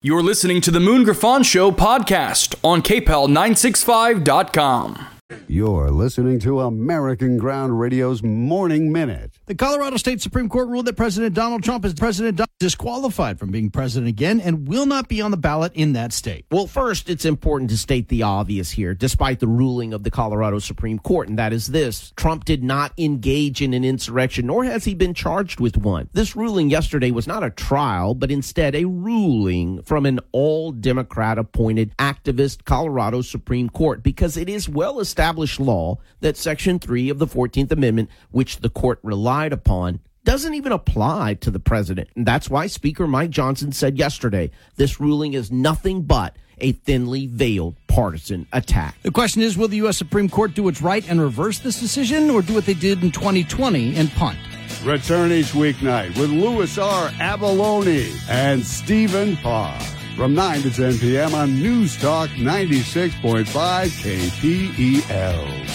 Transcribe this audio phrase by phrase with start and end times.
[0.00, 5.17] You're listening to the Moon Griffon Show podcast on KPEL965.com.
[5.46, 9.32] You're listening to American Ground Radio's Morning Minute.
[9.44, 13.70] The Colorado State Supreme Court ruled that President Donald Trump is President disqualified from being
[13.70, 16.44] president again and will not be on the ballot in that state.
[16.50, 20.58] Well, first, it's important to state the obvious here, despite the ruling of the Colorado
[20.58, 24.84] Supreme Court, and that is this Trump did not engage in an insurrection, nor has
[24.84, 26.08] he been charged with one.
[26.14, 31.38] This ruling yesterday was not a trial, but instead a ruling from an all Democrat
[31.38, 35.17] appointed activist Colorado Supreme Court, because it is well established
[35.58, 40.72] law that Section 3 of the 14th Amendment, which the court relied upon, doesn't even
[40.72, 42.08] apply to the president.
[42.14, 47.26] And that's why Speaker Mike Johnson said yesterday this ruling is nothing but a thinly
[47.26, 48.96] veiled partisan attack.
[49.02, 49.96] The question is will the U.S.
[49.96, 53.10] Supreme Court do what's right and reverse this decision, or do what they did in
[53.10, 54.38] 2020 and punt?
[54.84, 57.08] Return each weeknight with Louis R.
[57.08, 59.78] Avallone and Stephen Parr
[60.18, 61.32] from 9 to 10 p.m.
[61.32, 65.68] on News Talk 96.5 KPEL.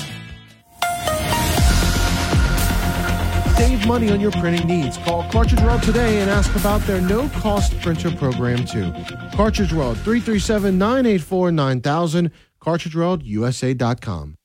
[3.55, 4.97] Save money on your printing needs.
[4.97, 8.91] Call Cartridge World today and ask about their no cost printer program, too.
[9.33, 14.35] Cartridge World, 337 984 9000, cartridgeworldusa.com.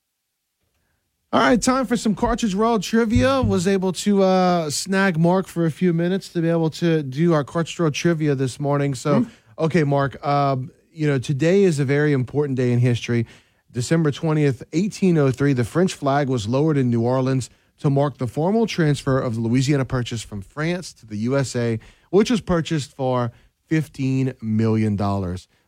[1.33, 3.43] All right, time for some Cartridge World trivia.
[3.43, 7.33] Was able to uh, snag Mark for a few minutes to be able to do
[7.33, 8.95] our Cartridge World trivia this morning.
[8.95, 9.31] So, mm-hmm.
[9.59, 13.27] Okay, Mark, um, you know, today is a very important day in history.
[13.71, 18.67] December 20th, 1803, the French flag was lowered in New Orleans to mark the formal
[18.67, 21.79] transfer of the Louisiana Purchase from France to the USA,
[22.11, 23.31] which was purchased for
[23.71, 24.99] $15 million.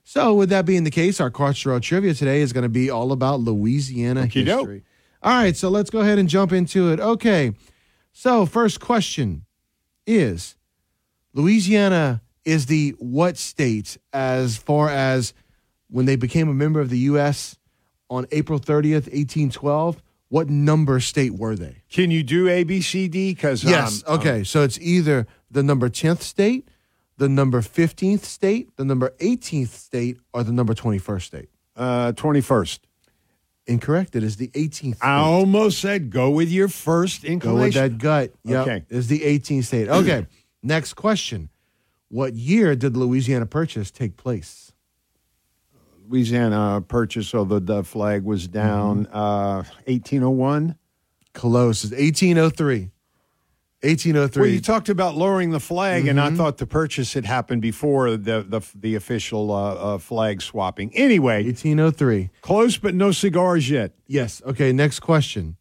[0.03, 3.13] So, with that being the case, our Cartridge trivia today is going to be all
[3.13, 4.83] about Louisiana Okey history.
[5.23, 6.99] All right, so let's go ahead and jump into it.
[6.99, 7.53] Okay,
[8.13, 9.45] so first question
[10.07, 10.57] is
[11.35, 15.33] Louisiana is the what state as far as
[15.89, 17.57] when they became a member of the U.S.
[18.09, 20.03] on April 30th, 1812?
[20.29, 21.83] What number state were they?
[21.91, 23.35] Can you do A, B, C, D?
[23.35, 24.05] Because Yes.
[24.07, 24.45] um, okay.
[24.45, 26.69] so it's either the number 10th state,
[27.17, 31.49] the number 15th state, the number 18th state, or the number 21st state.
[31.77, 32.79] uh, 21st.
[33.67, 34.17] Incorrect.
[34.17, 35.05] It is the 18th state.
[35.05, 37.59] I almost said go with your first inclination.
[37.59, 38.33] Go with that gut.
[38.45, 38.67] Yep.
[38.67, 38.85] Okay.
[38.89, 39.89] It's the 18th state.
[39.89, 40.27] Okay.
[40.63, 41.51] Next question.
[42.11, 44.73] What year did the Louisiana Purchase take place?
[46.09, 49.17] Louisiana purchase, although the flag was down, Mm-hmm.
[49.17, 49.57] uh,
[49.87, 50.77] 1801.
[51.35, 51.85] Close.
[51.85, 52.91] It's 1803.
[53.83, 54.41] 1803.
[54.43, 56.35] Well, you talked about lowering the flag, and Mm-hmm.
[56.35, 60.91] I thought the purchase had happened before the the, the official uh, uh, flag swapping.
[60.97, 62.31] Anyway, 1803.
[62.43, 63.93] close, but no cigars yet.
[64.09, 64.43] Yes.
[64.45, 64.73] Okay.
[64.73, 65.57] Next question.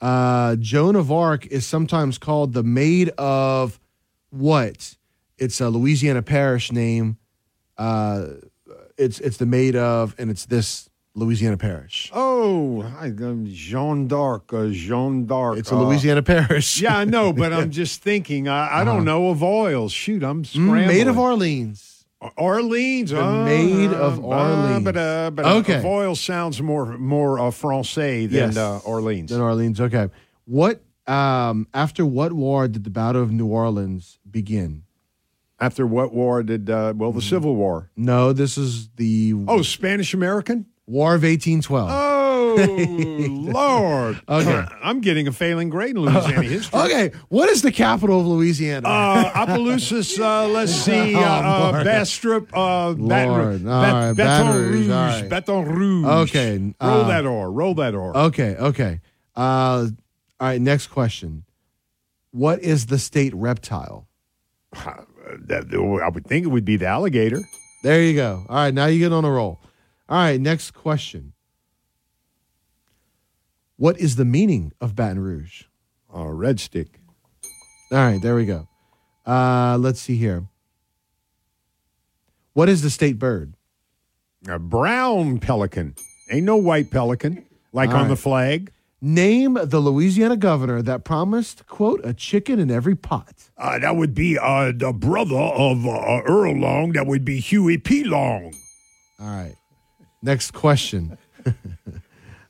[0.00, 3.78] Uh, Joan of Arc is sometimes called the maid of
[4.30, 4.96] what?
[5.40, 7.16] It's a Louisiana parish name.
[7.78, 8.26] Uh,
[8.98, 12.10] it's it's the maid of, and it's this Louisiana parish.
[12.14, 15.58] Oh, I, um, Jean d'Arc, uh, Jeanne d'Arc.
[15.58, 16.80] It's a uh, Louisiana parish.
[16.80, 18.46] Yeah, I know, but I'm just thinking.
[18.48, 19.92] I, I don't know of oils.
[19.92, 20.86] Shoot, I'm Mm, scrambling.
[20.86, 22.04] maid of Orleans.
[22.36, 23.10] Orleans.
[23.10, 24.84] The uh, Maid of uh, Orleans.
[24.84, 25.78] But, uh, but Okay.
[25.78, 28.56] of oil sounds more more uh, Francais than Yes.
[28.58, 29.32] uh, Orleans.
[29.32, 29.80] In Orleans.
[29.80, 30.08] Okay.
[30.44, 34.82] What um after what war did the Battle of New Orleans begin?
[35.60, 36.70] After what war did?
[36.70, 37.90] Uh, well, the Civil War.
[37.96, 40.66] No, this is the Oh, Spanish American.
[40.86, 41.88] War of 1812.
[41.92, 42.56] Oh
[43.52, 44.20] Lord.
[44.28, 44.64] Okay.
[44.82, 46.80] I'm getting a failing grade in Louisiana history.
[46.80, 48.88] Okay, what is the capital of Louisiana?
[48.88, 51.84] Uh, Opelousas, uh, let's see, uh, Oh, uh, Lord.
[51.84, 53.66] Bastrop, uh, Baton, Lord.
[53.66, 55.28] All Bat- right, Baton Rouge, Rouge, all right.
[55.28, 56.06] Baton Rouge.
[56.30, 58.16] Okay, roll uh, that R, roll that R.
[58.16, 59.00] okay, okay.
[59.36, 59.86] Uh,
[60.40, 61.44] all right, next question.
[62.32, 64.08] What is the state reptile?
[65.46, 67.42] That- I would think it would be the alligator.
[67.82, 68.44] There you go.
[68.48, 69.60] All right, now you get on a roll.
[70.08, 71.32] All right, next question.
[73.76, 75.64] What is the meaning of Baton Rouge?
[76.14, 77.00] Uh, red stick.
[77.90, 78.68] All right, there we go.
[79.26, 80.46] Uh, let's see here.
[82.52, 83.54] What is the state bird?
[84.48, 85.94] A brown pelican.
[86.30, 88.72] Ain't no white pelican like All on the flag.
[89.02, 93.50] Name the Louisiana governor that promised, quote, a chicken in every pot.
[93.56, 96.92] Uh, that would be uh, the brother of uh, Earl Long.
[96.92, 98.04] That would be Huey P.
[98.04, 98.52] Long.
[99.18, 99.54] All right.
[100.22, 101.16] Next question.
[101.46, 101.52] All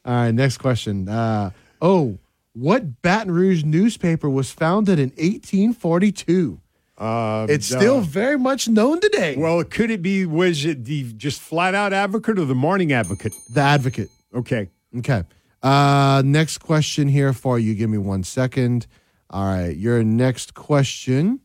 [0.04, 1.08] right, next question.
[1.08, 1.50] Uh,
[1.80, 2.18] oh,
[2.54, 6.60] what Baton Rouge newspaper was founded in 1842?
[6.98, 9.36] Uh, It's still very much known today.
[9.38, 9.62] well.
[9.62, 10.26] Could it be?
[10.26, 13.34] Was it the just flat out advocate or the morning advocate?
[13.48, 14.08] the Advocate.
[14.34, 14.68] Okay.
[14.98, 15.22] Okay.
[15.62, 17.74] Uh, next question here for you.
[17.74, 18.86] Give me one second.
[19.28, 19.76] All right.
[19.76, 21.40] Your next question.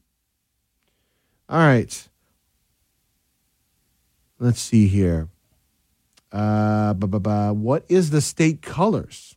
[1.50, 2.08] All right.
[4.40, 5.30] Let's see here.
[6.32, 9.36] Uh, bu- bu- bu- what is the state colors?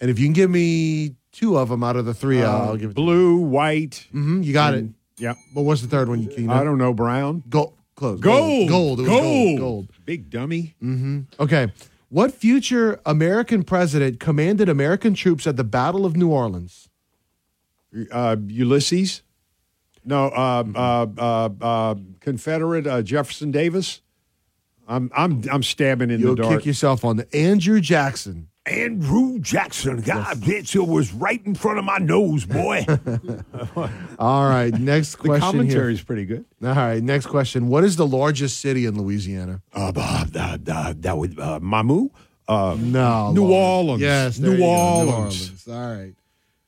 [0.00, 2.90] And if you can give me two of them out of the three, I'll give
[2.90, 2.94] it.
[2.96, 4.06] Blue, white.
[4.12, 4.86] hmm you got it.
[5.18, 5.34] Yeah.
[5.54, 6.22] But what's the third one?
[6.22, 6.52] You, you know?
[6.52, 6.92] I don't know.
[6.92, 7.42] Brown.
[7.48, 7.72] Gold.
[7.96, 8.20] Close.
[8.20, 8.68] Gold.
[8.68, 9.00] Gold.
[9.00, 9.58] It was gold.
[9.58, 9.88] Gold.
[10.04, 10.74] Big dummy.
[10.82, 11.20] Mm-hmm.
[11.40, 11.72] Okay.
[12.08, 16.88] What future American president commanded American troops at the Battle of New Orleans?
[18.12, 19.22] Uh, Ulysses.
[20.04, 20.26] No.
[20.28, 24.02] Uh, uh, uh, uh, Confederate uh, Jefferson Davis.
[24.88, 26.58] I'm I'm I'm stabbing in You'll the dark.
[26.58, 28.48] kick yourself on the Andrew Jackson.
[28.66, 30.00] Andrew Jackson.
[30.00, 32.84] God, bitch, it was right in front of my nose, boy.
[34.18, 34.72] All right.
[34.74, 36.44] Next the question commentary is pretty good.
[36.62, 37.02] All right.
[37.02, 37.68] Next question.
[37.68, 39.62] What is the largest city in Louisiana?
[39.72, 42.10] Uh, uh, uh, uh, that was uh, Mamu.
[42.48, 43.32] Uh, No.
[43.32, 43.52] New Lord.
[43.86, 44.02] Orleans.
[44.02, 44.38] Yes.
[44.38, 44.64] New you go.
[44.64, 45.68] Orleans.
[45.68, 46.14] All right.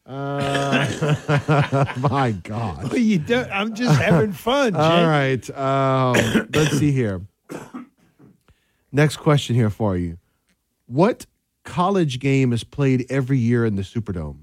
[0.07, 2.85] Uh, my God.
[2.85, 3.43] What you do?
[3.53, 4.81] I'm just having fun, Jake.
[4.81, 5.51] All right.
[5.51, 7.21] Um, let's see here.
[8.91, 10.17] Next question here for you.
[10.87, 11.27] What
[11.69, 14.39] college game is played every year in the Superdome?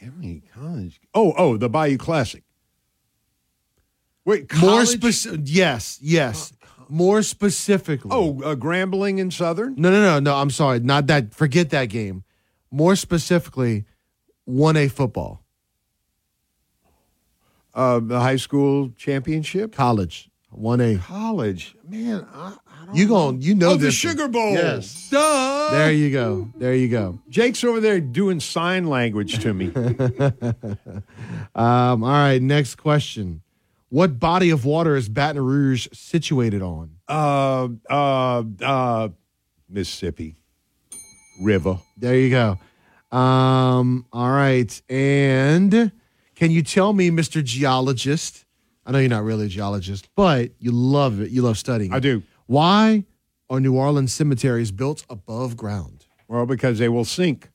[0.00, 1.00] Every college.
[1.14, 2.42] Oh, oh, the Bayou Classic.
[4.24, 5.40] Wait, More specific.
[5.44, 5.98] Yes.
[6.00, 6.52] Yes.
[6.88, 8.10] More specifically.
[8.12, 9.74] Oh, uh, Grambling and Southern.
[9.76, 10.34] No, no, no, no.
[10.36, 10.80] I'm sorry.
[10.80, 11.34] Not that.
[11.34, 12.24] Forget that game.
[12.70, 13.84] More specifically,
[14.48, 15.42] 1A football,
[17.74, 19.72] Uh, the high school championship.
[19.74, 21.00] college, 1A.
[21.00, 22.26] College, man.
[22.32, 23.94] I, I don't You going you know Oh, the this.
[23.94, 24.52] Sugar Bowl.
[24.52, 25.08] Yes.
[25.10, 25.68] Duh.
[25.70, 26.48] There you go.
[26.56, 27.18] There you go.
[27.28, 29.70] Jake's over there doing sign language to me.
[31.54, 32.40] Um, all right.
[32.40, 33.42] Next question.
[33.88, 36.96] What body of water is Baton Rouge situated on?
[37.08, 39.08] uh, uh, uh,
[39.68, 40.36] Mississippi
[41.42, 41.78] River.
[41.96, 42.58] There you go.
[43.16, 44.80] Um, all right.
[44.88, 45.90] And
[46.36, 47.42] can you tell me, Mr.
[47.42, 48.44] Geologist?
[48.86, 51.30] I know you're not really a geologist, but you love it.
[51.30, 51.92] You love studying.
[51.92, 52.00] I it.
[52.00, 52.22] do.
[52.50, 53.04] Why
[53.48, 56.06] are New Orleans cemeteries built above ground?
[56.26, 57.48] Well, because they will sink.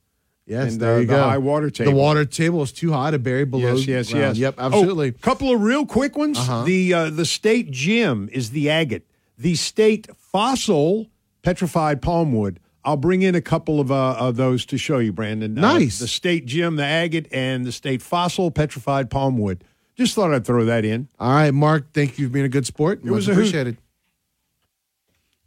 [0.45, 1.21] Yes, And, there uh, you the go.
[1.21, 1.91] high water table.
[1.91, 3.75] The water table is too high to bury below.
[3.75, 4.37] Yes, yes, ground.
[4.37, 4.37] yes.
[4.37, 5.09] Yep, Oh, absolutely.
[5.09, 5.17] Uh-huh.
[5.21, 6.37] couple of real quick ones.
[6.65, 9.05] The uh, the state gem is the agate.
[9.37, 11.07] The state fossil
[11.41, 12.57] petrified palmwood.
[12.85, 15.57] I'll bring in a couple of, uh, of those to show you, Brandon.
[15.57, 15.99] Uh, Nice.
[15.99, 19.59] the state gem, the agate, and the state fossil petrified palmwood.
[19.97, 21.09] Just thought I'd throw that in.
[21.19, 21.91] All right, Mark.
[21.93, 23.01] Thank you for being a good sport.
[23.03, 23.41] It was a hoot.
[23.41, 23.77] appreciated.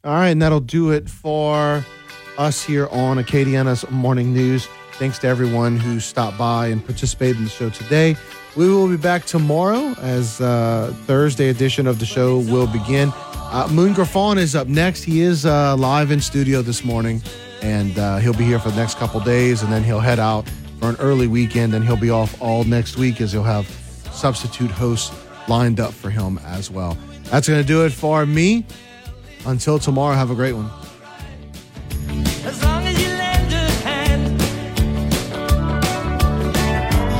[0.08, 1.84] All right, and that'll do it for
[2.38, 4.66] us here on Acadiana's Morning News.
[4.92, 8.16] Thanks to everyone who stopped by and participated in the show today.
[8.56, 13.12] We will be back tomorrow as uh, Thursday edition of the show will begin.
[13.14, 15.02] Uh, Moon Griffon is up next.
[15.02, 17.20] He is uh, live in studio this morning,
[17.60, 20.48] and uh, he'll be here for the next couple days, and then he'll head out
[20.80, 23.68] for an early weekend, and he'll be off all next week as he'll have
[24.10, 25.14] substitute hosts
[25.48, 26.96] lined up for him as well.
[27.24, 28.64] That's going to do it for me.
[29.46, 30.70] Until tomorrow, have a great one.
[32.44, 34.40] As long as you lend a hand,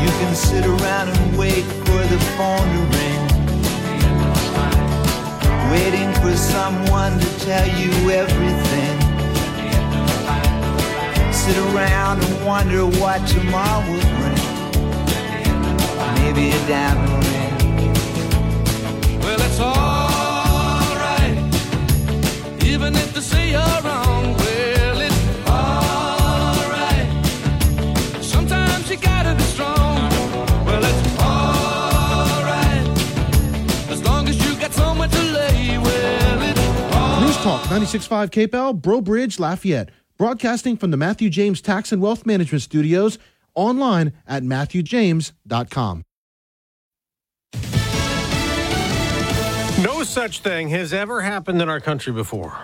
[0.02, 3.22] you can sit around and wait for the phone to ring.
[5.72, 8.96] Waiting for someone to tell you everything.
[11.32, 14.42] Sit around and wonder what tomorrow will bring.
[16.22, 17.54] Maybe a diamond ring.
[19.20, 19.97] Well, it's alright,
[22.78, 24.34] even if they say you're wrong.
[24.36, 27.08] Well, it's alright.
[28.22, 30.08] Sometimes you gotta be strong.
[30.64, 32.86] Well, it's alright,
[33.90, 35.78] as long as you got somewhere to lay.
[35.78, 36.60] Well, it's
[36.94, 37.22] alright.
[37.22, 39.90] News Talk 96.5 KPEL, Breaux Bridge, Lafayette.
[40.16, 43.18] Broadcasting from the Matthew James Tax and Wealth Management Studios
[43.54, 46.04] online at MatthewJames.com.
[50.18, 52.58] such thing has ever happened in our country before.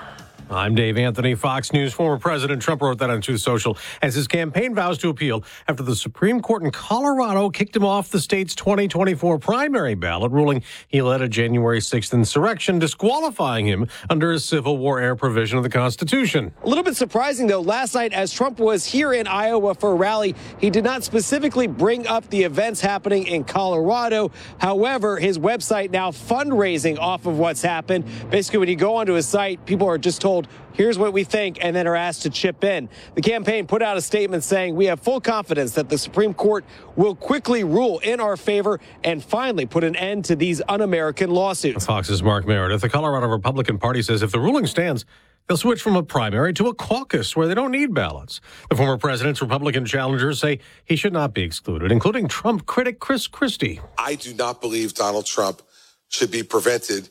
[0.51, 1.95] I'm Dave Anthony, Fox News.
[1.95, 5.83] Former President Trump wrote that on Truth Social as his campaign vows to appeal after
[5.83, 11.01] the Supreme Court in Colorado kicked him off the state's 2024 primary ballot, ruling he
[11.01, 15.71] led a January 6th insurrection, disqualifying him under a Civil War era provision of the
[15.71, 16.53] Constitution.
[16.63, 19.95] A little bit surprising, though, last night as Trump was here in Iowa for a
[19.95, 24.31] rally, he did not specifically bring up the events happening in Colorado.
[24.59, 28.05] However, his website now fundraising off of what's happened.
[28.31, 30.34] Basically, when you go onto his site, people are just told,
[30.73, 32.89] here's what we think, and then are asked to chip in.
[33.15, 36.65] The campaign put out a statement saying, we have full confidence that the Supreme Court
[36.97, 41.31] will quickly rule in our favor and finally put an end to these un American
[41.31, 41.87] lawsuits.
[41.87, 42.81] Fox's Mark Meredith.
[42.81, 45.05] The Colorado Republican Party says if the ruling stands,
[45.47, 48.41] they'll switch from a primary to a caucus where they don't need ballots.
[48.71, 53.27] The former president's Republican challengers say he should not be excluded, including Trump critic Chris
[53.27, 53.81] Christie.
[53.99, 55.63] I do not believe Donald Trump
[56.09, 57.09] should be prevented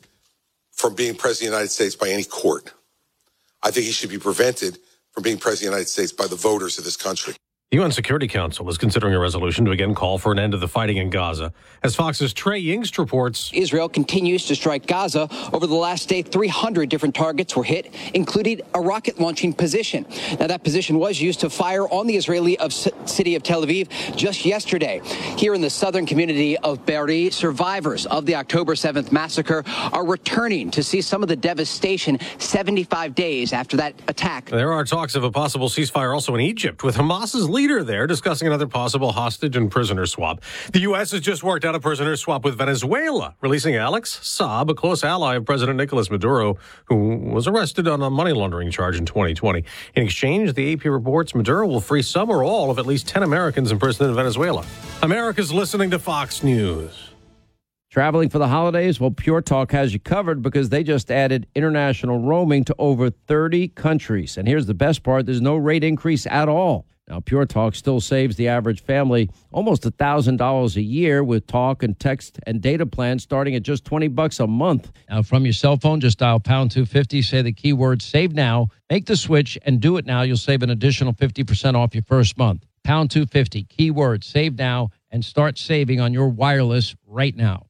[0.72, 2.73] from being president of the United States by any court.
[3.64, 4.78] I think he should be prevented
[5.12, 7.34] from being president of the United States by the voters of this country.
[7.70, 10.58] The UN Security Council is considering a resolution to again call for an end to
[10.58, 11.52] the fighting in Gaza.
[11.82, 15.28] As Fox's Trey Yingst reports, Israel continues to strike Gaza.
[15.52, 20.06] Over the last day, 300 different targets were hit, including a rocket launching position.
[20.38, 23.88] Now, that position was used to fire on the Israeli of city of Tel Aviv
[24.14, 25.00] just yesterday.
[25.36, 30.70] Here in the southern community of Be'eri, survivors of the October 7th massacre are returning
[30.70, 34.48] to see some of the devastation 75 days after that attack.
[34.50, 38.46] There are talks of a possible ceasefire also in Egypt, with Hamas's leader there discussing
[38.46, 40.42] another possible hostage and prisoner swap.
[40.74, 41.12] The U.S.
[41.12, 45.36] has just worked out a prisoner swap with Venezuela, releasing Alex Saab, a close ally
[45.36, 49.64] of President Nicolas Maduro, who was arrested on a money laundering charge in 2020.
[49.94, 53.22] In exchange, the AP reports Maduro will free some or all of at least 10
[53.22, 54.62] Americans imprisoned in Venezuela.
[55.02, 57.13] America's listening to Fox News.
[57.94, 58.98] Traveling for the holidays?
[58.98, 63.68] Well, Pure Talk has you covered because they just added international roaming to over 30
[63.68, 64.36] countries.
[64.36, 66.86] And here's the best part there's no rate increase at all.
[67.06, 71.96] Now, Pure Talk still saves the average family almost $1,000 a year with talk and
[71.96, 74.90] text and data plans starting at just 20 bucks a month.
[75.08, 79.06] Now, from your cell phone, just dial pound 250, say the keyword save now, make
[79.06, 80.22] the switch, and do it now.
[80.22, 82.66] You'll save an additional 50% off your first month.
[82.82, 87.66] Pound 250, keyword save now, and start saving on your wireless right now.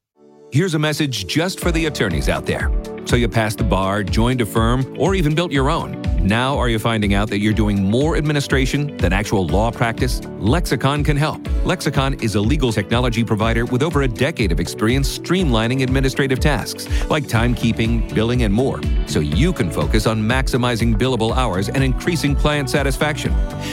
[0.54, 2.70] Here's a message just for the attorneys out there.
[3.04, 6.00] So you passed the bar, joined a firm, or even built your own.
[6.24, 10.22] Now, are you finding out that you're doing more administration than actual law practice?
[10.38, 11.46] Lexicon can help.
[11.66, 16.88] Lexicon is a legal technology provider with over a decade of experience streamlining administrative tasks
[17.10, 22.34] like timekeeping, billing, and more, so you can focus on maximizing billable hours and increasing
[22.34, 23.30] client satisfaction.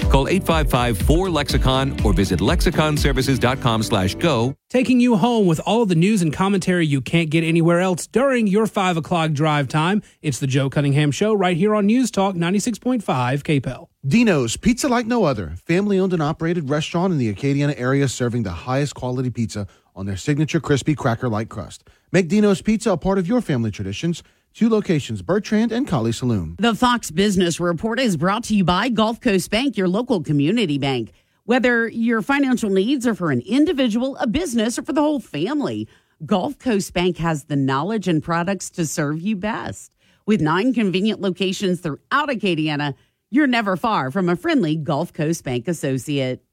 [0.10, 4.56] Call 855-4-LEXICON or visit lexiconservices.com slash go.
[4.70, 8.48] Taking you home with all the news and commentary you can't get anywhere else during
[8.48, 10.02] your 5 o'clock drive time.
[10.22, 13.88] It's the Joe Cunningham Show right here on News Talk 96.5 KPEL.
[14.06, 15.54] Dino's, pizza like no other.
[15.66, 20.06] Family owned and operated restaurant in the Acadiana area serving the highest quality pizza on
[20.06, 21.88] their signature crispy cracker like crust.
[22.12, 24.24] Make Dino's Pizza a part of your family traditions.
[24.54, 26.56] Two locations, Bertrand and Kaliste Saloom.
[26.60, 30.78] The Fox Business Report is brought to you by Gulf Coast Bank, your local community
[30.78, 31.14] bank.
[31.46, 35.88] Whether your financial needs are for an individual, a business, or for the whole family,
[36.24, 39.96] Gulf Coast Bank has the knowledge and products to serve you best.
[40.28, 42.94] With nine convenient locations throughout Acadiana,
[43.32, 46.44] you're never far from a friendly Gulf Coast Bank associate.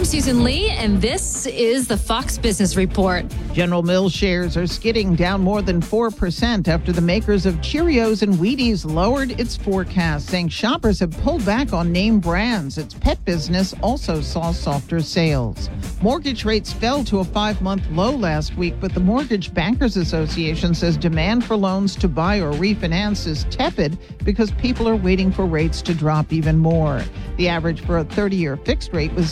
[0.00, 3.26] I'm Susan Lee, and this is the Fox Business Report.
[3.52, 8.32] General Mills shares are skidding down more than 4% after the makers of Cheerios and
[8.36, 12.78] Wheaties lowered its forecast, saying shoppers have pulled back on name brands.
[12.78, 15.68] Its pet business also saw softer sales.
[16.00, 20.72] Mortgage rates fell to a five month low last week, but the Mortgage Bankers Association
[20.72, 25.44] says demand for loans to buy or refinance is tepid because people are waiting for
[25.44, 27.02] rates to drop even more.
[27.36, 29.30] The average for a 30 year fixed rate was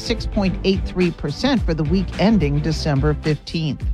[0.63, 3.85] 6.83% for the week ending December 15th.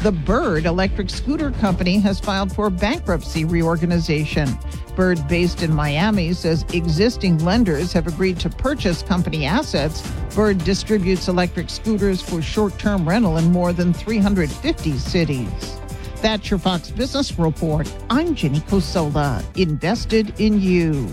[0.00, 4.48] The Bird Electric Scooter Company has filed for bankruptcy reorganization.
[4.96, 10.02] Bird, based in Miami, says existing lenders have agreed to purchase company assets.
[10.34, 15.78] Bird distributes electric scooters for short term rental in more than 350 cities.
[16.20, 17.92] That's your Fox Business Report.
[18.10, 21.12] I'm Jenny Cosola, invested in you.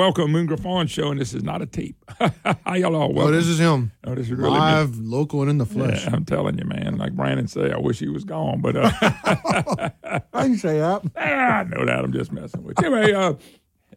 [0.00, 1.94] Welcome, Moon Griffon Show, and this is not a tape.
[2.64, 3.20] Hi, y'all all.
[3.20, 3.92] Oh, this is him.
[4.02, 6.06] Oh, this is really live, local, and in the flesh.
[6.06, 6.96] Yeah, I'm telling you, man.
[6.96, 8.90] Like Brandon say, I wish he was gone, but uh,
[10.32, 11.02] I can say that.
[11.16, 12.02] I know that.
[12.02, 12.86] I'm just messing with you.
[12.86, 13.34] Anyway, uh,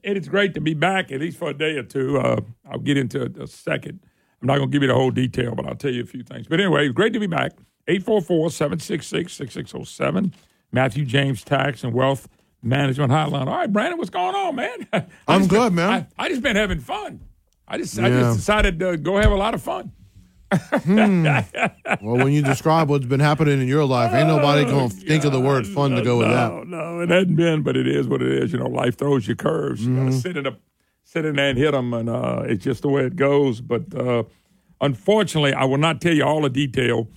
[0.04, 2.20] it is great to be back, at least for a day or two.
[2.20, 4.02] Uh, I'll get into it a second.
[4.42, 6.24] I'm not going to give you the whole detail, but I'll tell you a few
[6.24, 6.48] things.
[6.50, 7.54] But anyway, great to be back.
[7.88, 10.34] 844 766 6607.
[10.70, 12.28] Matthew James Tax and Wealth
[12.64, 13.48] Management Hotline.
[13.48, 14.88] All right, Brandon, what's going on, man?
[15.28, 16.08] I'm good, been- man.
[16.18, 17.20] I, I just been having fun.
[17.68, 19.92] I just, I just decided to go have a lot of fun.
[20.54, 21.24] Hmm.
[22.02, 25.24] well, when you describe what's been happening in your life, ain't nobody going to think
[25.24, 26.68] of the word fun to go with no, that.
[26.68, 28.54] No, it hasn't been, but it is what it is.
[28.54, 29.86] You know, life throws you curves.
[29.86, 30.22] You got to Mhm.
[30.22, 30.58] sit in a
[31.04, 33.62] sit in there and hit them, and uh, it's just the way it goes.
[33.62, 34.24] But uh,
[34.82, 37.08] unfortunately, I will not tell you all the detail.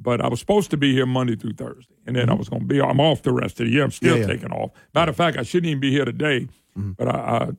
[0.00, 2.60] But I was supposed to be here Monday through Thursday, and then I was going
[2.62, 2.80] to be.
[2.80, 3.82] I'm off the rest of the year.
[3.82, 4.26] I'm still Yeah, yeah.
[4.28, 4.70] taking off.
[4.94, 6.48] Matter of fact, I shouldn't even be here today.
[6.76, 7.10] But I,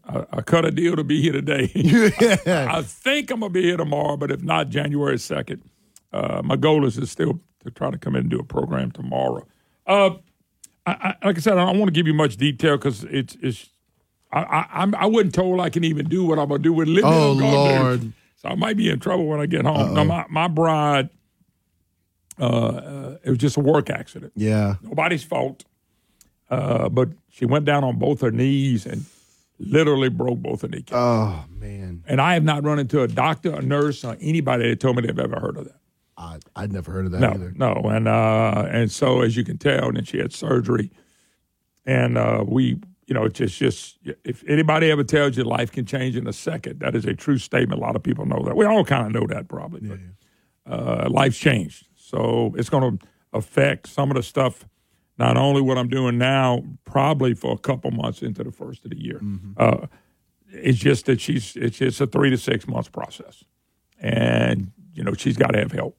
[0.08, 1.70] I, I, I cut a deal to be here today.
[2.48, 5.62] I think I'm gonna be here tomorrow, but if not, January second.
[6.14, 8.92] Uh, my goal is to still to try to come in and do a program
[8.92, 9.46] tomorrow.
[9.86, 10.12] Uh,
[10.86, 13.36] I, I, like I said, I don't want to give you much detail because it's
[13.42, 13.70] it's.
[14.32, 17.12] I, I I'm wasn't told I can even do what I'm gonna do with living.
[17.14, 17.44] Oh, do.
[17.46, 18.14] Lord.
[18.38, 19.94] So I might be in trouble when I get home.
[19.96, 21.10] No, my my bride.
[22.40, 24.32] Uh, it was just a work accident.
[24.36, 24.76] Yeah.
[24.82, 25.66] Nobody's fault.
[26.50, 29.06] Uh, but she went down on both her knees and
[29.60, 30.94] literally broke both her kneecaps.
[30.96, 32.04] Oh, man.
[32.08, 35.04] And I have not run into a doctor, a nurse, or anybody that told me
[35.04, 35.76] they've ever heard of that.
[36.18, 37.54] I, I'd never heard of that no, either.
[37.56, 40.92] no, and uh, and so as you can tell, then she had surgery,
[41.86, 42.78] and uh, we,
[43.08, 46.34] you know, it's just, just if anybody ever tells you life can change in a
[46.34, 47.80] second, that is a true statement.
[47.80, 48.58] A lot of people know that.
[48.58, 50.00] We all kind of know that probably, but
[50.70, 54.66] uh, life's changed, so it's going to affect some of the stuff.
[55.18, 58.92] Not only what I'm doing now, probably for a couple months into the first of
[58.92, 59.20] the year.
[59.58, 59.88] Uh,
[60.52, 63.44] it's just that she's it's just a three to six months process,
[64.00, 65.98] and you know she's got to have help.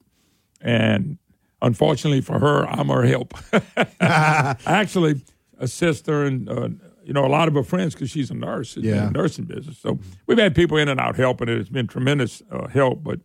[0.59, 1.17] And
[1.61, 3.33] unfortunately for her, I'm her help.
[3.53, 5.21] I actually
[5.59, 6.69] assist her and uh,
[7.03, 9.77] you know a lot of her friends because she's a nurse in the nursing business.
[9.77, 11.47] So we've had people in and out helping.
[11.47, 13.03] and It's been tremendous uh, help.
[13.03, 13.19] But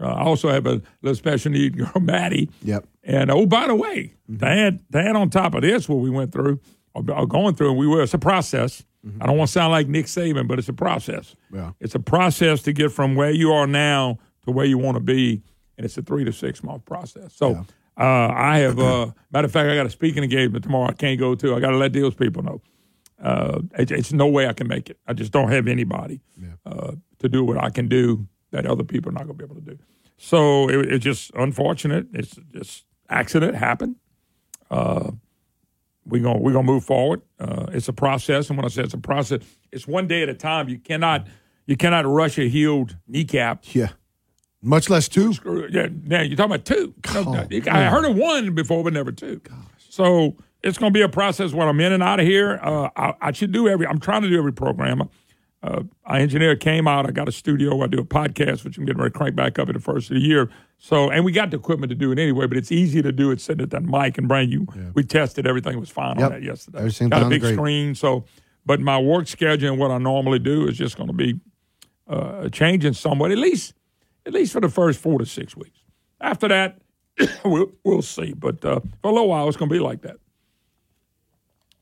[0.00, 2.50] uh, I also have a little special need girl, Maddie.
[2.62, 2.86] Yep.
[3.02, 6.60] And oh, by the way, Dad, Dad, on top of this, what we went through,
[6.94, 8.84] or, or going through, and we were, it's a process.
[9.18, 11.34] I don't want to sound like Nick Saban, but it's a process.
[11.50, 11.72] Yeah.
[11.80, 15.00] It's a process to get from where you are now to where you want to
[15.00, 15.42] be,
[15.78, 17.34] and it's a three to six month process.
[17.34, 17.64] So
[17.98, 20.88] uh, I have, uh, matter of fact, I got a speaking engagement tomorrow.
[20.90, 21.54] I can't go to.
[21.54, 22.60] I got to let those people know.
[23.22, 24.98] Uh, it, it's no way I can make it.
[25.06, 26.20] I just don't have anybody
[26.66, 29.50] uh, to do what I can do that other people are not going to be
[29.50, 29.78] able to do.
[30.16, 32.06] So it, it's just unfortunate.
[32.12, 33.96] It's just accident happened.
[34.70, 35.12] Uh,
[36.06, 37.22] we're gonna we're gonna move forward.
[37.38, 39.40] Uh, it's a process, and when I say it's a process,
[39.72, 40.68] it's one day at a time.
[40.68, 41.26] You cannot
[41.66, 43.64] you cannot rush a healed kneecap.
[43.74, 43.90] Yeah,
[44.62, 45.32] much less two.
[45.32, 45.68] Screw.
[45.70, 46.94] Yeah, now you're talking about two.
[47.14, 49.40] Oh, I heard of one before, but never two.
[49.78, 52.60] So it's going to be a process when I'm in and out of here.
[52.62, 53.86] Uh, I, I should do every.
[53.86, 55.08] I'm trying to do every program.
[55.62, 57.06] Uh, our engineer came out.
[57.06, 57.82] I got a studio.
[57.82, 60.10] I do a podcast, which I'm getting ready to crank back up in the first
[60.10, 60.50] of the year.
[60.78, 62.46] So, and we got the equipment to do it anyway.
[62.46, 64.66] But it's easy to do it sitting at that mic and bring you.
[64.94, 66.24] We tested everything was fine Yep.
[66.26, 66.78] on that yesterday.
[66.78, 67.54] Everything got a big great.
[67.54, 67.94] screen.
[67.94, 68.24] So,
[68.64, 71.38] but my work schedule and what I normally do is just going to be
[72.08, 73.30] uh, changing somewhat.
[73.30, 73.74] At least,
[74.24, 75.78] at least for the first four to six weeks.
[76.22, 76.78] After that,
[77.44, 78.32] we'll we'll see.
[78.32, 80.16] But uh, for a little while, it's going to be like that.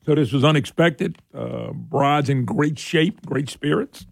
[0.08, 1.18] So this was unexpected.
[1.34, 4.06] Uh, bride's in great shape, great spirits,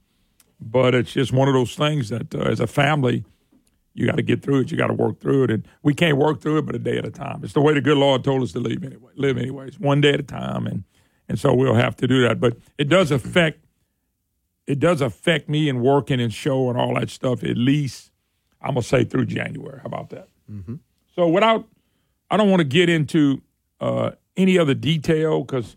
[0.61, 3.25] but it's just one of those things that, uh, as a family,
[3.95, 4.71] you got to get through it.
[4.71, 6.99] You got to work through it, and we can't work through it, but a day
[6.99, 7.41] at a time.
[7.43, 9.11] It's the way the good Lord told us to live anyway.
[9.15, 10.85] Live anyways, one day at a time, and
[11.31, 12.41] and so we'll have to do that.
[12.41, 13.65] But it does affect.
[14.67, 17.43] It does affect me in working and show and all that stuff.
[17.43, 18.11] At least
[18.61, 19.79] I'm gonna say through January.
[19.79, 20.29] How about that?
[21.15, 21.67] So without,
[22.31, 23.41] I don't want to get into
[23.81, 25.75] uh, any other detail because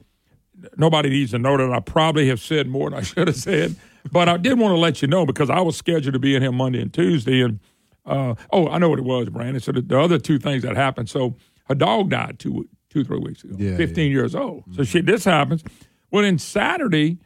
[0.77, 3.75] nobody needs to know that I probably have said more than I should have said.
[4.11, 6.41] But I did want to let you know because I was scheduled to be in
[6.41, 7.59] here Monday and Tuesday, and
[8.05, 9.61] uh, oh, I know what it was, Brandon.
[9.61, 11.09] So the, the other two things that happened.
[11.09, 13.55] So her dog died two, two, three weeks ago.
[13.57, 14.63] Yeah, Fifteen years old.
[14.75, 15.63] So shit, this happens.
[16.11, 17.19] Well, then Saturday,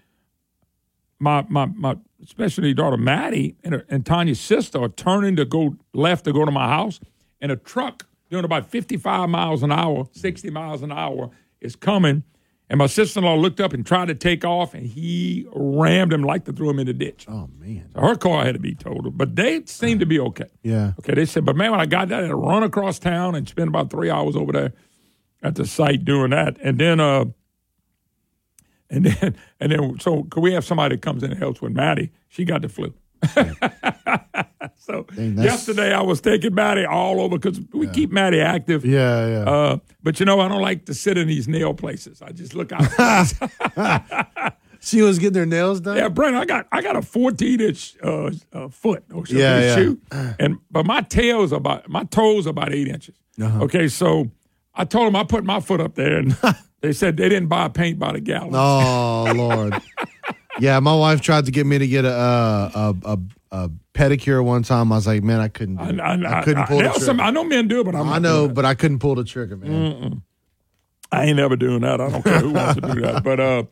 [1.20, 5.76] my my my especially daughter Maddie and, her, and Tanya's sister are turning to go
[5.94, 7.00] left to go to my house,
[7.40, 11.30] and a truck doing about 55 miles an hour, 60 miles an hour
[11.62, 12.24] is coming.
[12.74, 16.12] And my sister in law looked up and tried to take off, and he rammed
[16.12, 17.28] him like to throw him in the ditch.
[17.30, 17.88] Oh, man.
[17.94, 20.50] So her car had to be totaled, but they seemed to be okay.
[20.64, 20.94] Yeah.
[20.98, 23.36] Okay, they said, but man, when I got there, I had to run across town
[23.36, 24.74] and spend about three hours over there
[25.44, 26.58] at the site doing that.
[26.64, 27.26] And then uh
[28.90, 31.74] And then, and then, so could we have somebody that comes in and helps with
[31.74, 32.10] Maddie?
[32.28, 32.92] She got the flu.
[34.78, 38.86] so yesterday I was taking Maddie all over because we keep Maddie active.
[38.86, 39.50] Yeah, yeah.
[39.50, 42.22] Uh, but you know, I don't like to sit in these nail places.
[42.22, 43.34] I just look out.
[44.86, 45.96] She was getting her nails done.
[45.96, 49.60] yeah, Brent, I got I got a 14 inch uh, uh, foot or something Yeah,
[49.60, 49.76] yeah.
[49.76, 53.16] shoe, and but my tail's about my toes about eight inches.
[53.42, 53.64] Uh-huh.
[53.64, 54.30] Okay, so
[54.76, 56.36] I told them I put my foot up there, and
[56.82, 58.52] they said they didn't buy paint by the gallon.
[58.56, 59.82] Oh Lord.
[60.60, 63.20] Yeah, my wife tried to get me to get a a, a, a,
[63.52, 64.92] a pedicure one time.
[64.92, 65.78] I was like, man, I couldn't.
[65.78, 66.00] Do it.
[66.00, 67.00] I, I, I couldn't I- pull the trigger.
[67.06, 69.24] some- I know men do it, but I'm I know, but I couldn't pull the
[69.24, 69.72] trigger, man.
[69.72, 70.22] Mm-mm.
[71.12, 72.02] I ain't ever doing that.
[72.02, 73.24] I don't care who wants to do that.
[73.24, 73.64] But uh,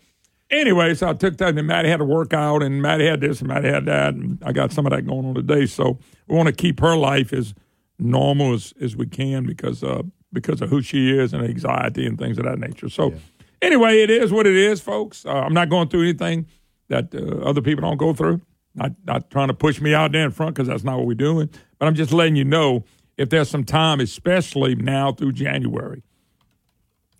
[0.52, 3.39] anyway, so I took that, and Maddie had to work out, and Maddie had this,
[3.39, 5.65] and Maddie had that, and I got some of that going on today.
[5.65, 7.56] So we want to keep her life as
[7.98, 12.17] normal as, as we can because uh, because of who she is and anxiety and
[12.20, 12.89] things of that nature.
[12.89, 13.13] So
[13.62, 15.26] anyway, it is what it is, folks.
[15.26, 16.46] Uh, I'm not going through anything
[16.91, 18.41] that uh, other people don't go through.
[18.75, 21.13] Not not trying to push me out there in front because that's not what we're
[21.15, 21.49] doing.
[21.80, 22.84] But I'm just letting you know
[23.17, 26.04] if there's some time, especially now through January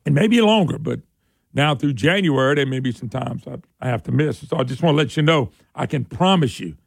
[0.06, 1.00] and maybe longer, but
[1.54, 4.48] now through January, there may be some times I, I have to miss.
[4.48, 6.78] So I just want to let you know, I can promise you,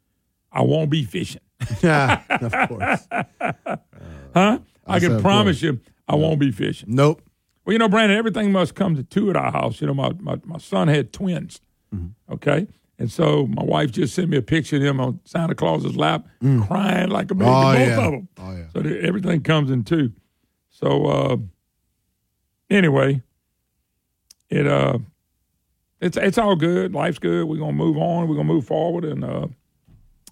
[0.53, 1.41] I won't be fishing.
[1.83, 3.09] Yeah, of course.
[3.11, 3.79] huh?
[4.35, 6.95] I I can promise you, I won't be fishing.
[6.95, 7.23] Nope.
[7.65, 9.81] Well, you know, Brandon, everything must come to two at our house.
[9.81, 11.61] You know, my, my, my son had twins,
[12.31, 12.67] okay?
[12.99, 16.27] And so my wife just sent me a picture of him on Santa Claus's lap,
[16.67, 17.97] crying like a baby, Oh, both yeah.
[18.07, 18.29] of them.
[18.39, 18.65] Oh, yeah.
[18.73, 20.13] So everything comes in two.
[20.71, 21.37] So uh,
[22.71, 23.23] anyway,
[24.51, 24.99] it uh,
[26.01, 26.95] it's it's all good.
[26.95, 27.45] Life's good.
[27.47, 28.29] We're gonna move on.
[28.29, 29.47] We're gonna move forward, and uh,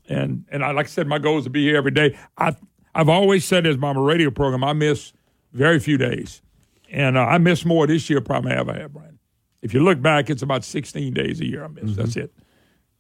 [0.09, 2.17] and and I like I said, my goal is to be here every day.
[2.39, 2.55] I
[2.95, 5.13] I've always said as my radio program, I miss
[5.53, 6.43] very few days,
[6.91, 9.19] and uh, I miss more this year probably than I ever have, Brian.
[9.63, 11.97] If you look back, it's about 16 days a year I miss.
[11.97, 12.33] That's it,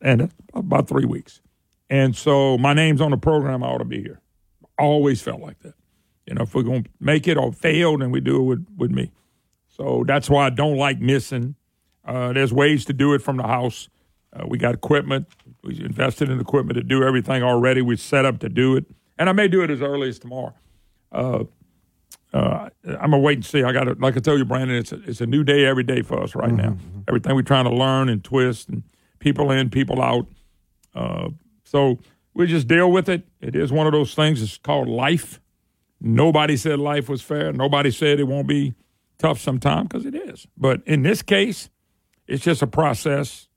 [0.00, 1.40] and about three weeks.
[1.90, 3.62] And so my name's on the program.
[3.62, 4.20] I ought to be here.
[4.78, 5.74] Always felt like that.
[6.26, 8.90] You know, if we're gonna make it or fail, then we do it with with
[8.92, 9.10] me.
[9.68, 11.56] So that's why I don't like missing.
[12.04, 13.88] Uh, there's ways to do it from the house.
[14.32, 15.26] Uh, we got equipment.
[15.62, 17.82] We invested in equipment to do everything already.
[17.82, 18.86] We're set up to do it,
[19.18, 20.54] and I may do it as early as tomorrow.
[21.10, 21.44] Uh,
[22.32, 23.62] uh, I'm gonna wait and see.
[23.62, 25.82] I got to, like I tell you, Brandon, it's a, it's a new day every
[25.84, 26.76] day for us right now.
[27.08, 28.82] Everything we're trying to learn and twist, and
[29.18, 30.26] people in, people out.
[30.94, 31.28] Uh,
[31.64, 31.98] so
[32.34, 33.26] we just deal with it.
[33.40, 34.40] It is one of those things.
[34.42, 35.40] It's called life.
[36.00, 37.52] Nobody said life was fair.
[37.52, 38.74] Nobody said it won't be
[39.18, 40.46] tough sometime because it is.
[40.56, 41.68] But in this case,
[42.26, 43.48] it's just a process.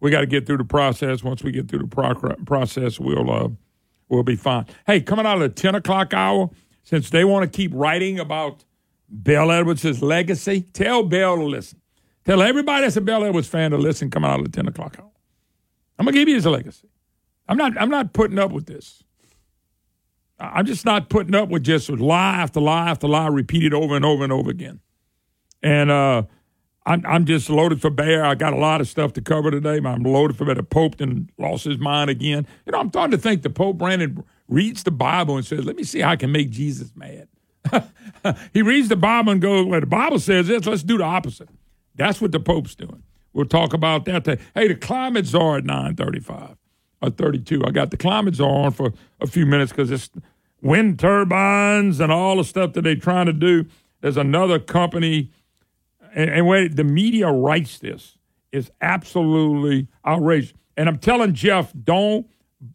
[0.00, 1.22] We got to get through the process.
[1.22, 3.48] Once we get through the pro- process, we'll uh,
[4.08, 4.66] we'll be fine.
[4.86, 6.50] Hey, coming out of the ten o'clock hour,
[6.86, 8.64] since they want to keep writing about
[9.08, 11.80] Bel Edwards' legacy, tell Bel to listen.
[12.24, 14.08] Tell everybody that's a Bel Edwards fan to listen.
[14.08, 15.10] Coming out of the ten o'clock hour,
[15.98, 16.88] I'm gonna give you his legacy.
[17.48, 17.80] I'm not.
[17.80, 19.02] I'm not putting up with this.
[20.38, 24.04] I'm just not putting up with just lie after lie after lie repeated over and
[24.04, 24.80] over and over again.
[25.62, 26.22] And uh,
[26.84, 28.24] I'm, I'm just loaded for bear.
[28.24, 29.80] I got a lot of stuff to cover today.
[29.84, 30.54] I'm loaded for bear.
[30.54, 32.46] The Pope then lost his mind again.
[32.64, 35.76] You know, I'm starting to think the Pope Brandon reads the Bible and says, "Let
[35.76, 37.28] me see how I can make Jesus mad."
[38.52, 40.66] he reads the Bible and goes, "Well, the Bible says this.
[40.66, 41.48] Let's do the opposite."
[41.94, 43.02] That's what the Pope's doing.
[43.32, 44.24] We'll talk about that.
[44.24, 44.42] Today.
[44.54, 46.56] Hey, the climate czar at 9:35
[47.02, 47.62] or 32.
[47.66, 50.10] I got the climate czar on for a few minutes because it's
[50.62, 53.66] wind turbines and all the stuff that they're trying to do.
[54.00, 55.30] There's another company,
[56.14, 58.16] and, and wait, the media writes this
[58.52, 60.54] it's absolutely outrageous.
[60.76, 62.26] And I'm telling Jeff, don't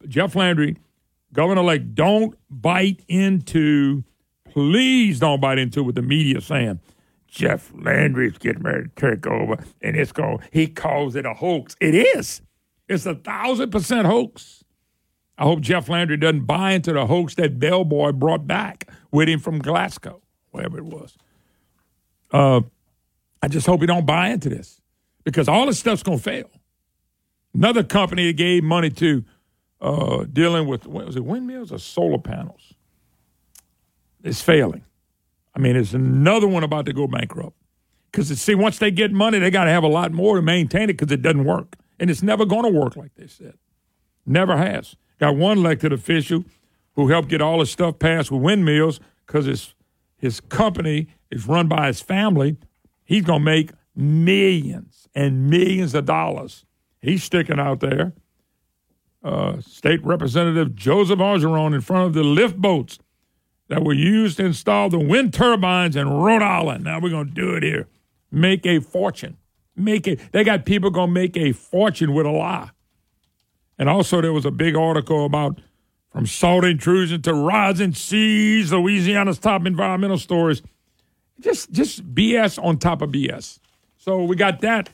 [0.08, 0.78] Jeff Landry,
[1.34, 4.04] Governor Lake, don't bite into.
[4.50, 6.80] Please don't bite into what the media saying.
[7.28, 10.40] Jeff Landry's getting ready to take over, and it's going.
[10.52, 11.78] He calls it a hoax.
[11.80, 12.42] It is.
[12.90, 14.66] It's a thousand percent hoax.
[15.38, 19.40] I hope Jeff Landry doesn't buy into the hoax that Bellboy brought back with him
[19.40, 21.18] from Glasgow, wherever it was.
[22.32, 22.62] Uh,
[23.42, 24.82] I just hope he don't buy into this
[25.24, 26.50] because all this stuff's going to fail.
[27.54, 29.24] Another company that gave money to
[29.82, 32.74] uh, dealing with was it windmills or solar panels
[34.24, 34.84] is failing.
[35.56, 37.58] I mean, it's another one about to go bankrupt.
[38.12, 40.84] Because, see, once they get money, they got to have a lot more to maintain
[40.84, 41.76] it because it doesn't work.
[42.00, 43.58] And it's never going to work like they said.
[44.26, 44.96] Never has.
[45.20, 46.44] Got one elected official
[46.96, 49.74] who helped get all his stuff passed with windmills because his,
[50.18, 52.58] his company is run by his family.
[53.04, 56.66] He's going to make millions and millions of dollars.
[57.02, 58.14] He's sticking out there.
[59.24, 62.98] Uh, State Representative Joseph Orgeron in front of the lift boats
[63.68, 66.84] that were used to install the wind turbines in Rhode Island.
[66.84, 67.88] Now we're going to do it here.
[68.32, 69.38] Make a fortune.
[69.76, 70.20] make it.
[70.32, 72.72] They got people gonna make a fortune with a lie.
[73.78, 75.60] And also, there was a big article about
[76.12, 80.62] from salt intrusion to rising seas, Louisiana's top environmental stories.
[81.40, 83.60] Just, just BS on top of BS.
[83.98, 84.90] So we got that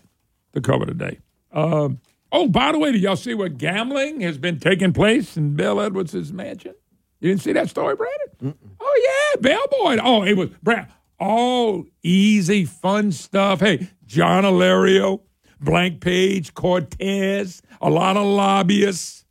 [0.53, 1.19] to cover today.
[1.51, 1.89] Uh,
[2.31, 5.81] oh, by the way, did y'all see what gambling has been taking place in Bill
[5.81, 6.75] Edwards' mansion?
[7.19, 8.57] You didn't see that story, Brandon?
[8.79, 10.01] Oh yeah, bellboy.
[10.03, 10.91] Oh, it was Brad.
[11.19, 13.59] All easy, fun stuff.
[13.61, 15.21] Hey, John Alario,
[15.59, 19.25] Blank Page, Cortez, a lot of lobbyists.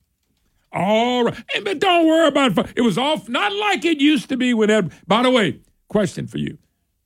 [0.73, 2.73] All right, Hey, but don't worry about it.
[2.77, 4.93] It was off, not like it used to be with Ed.
[5.07, 6.59] By the way, question for you: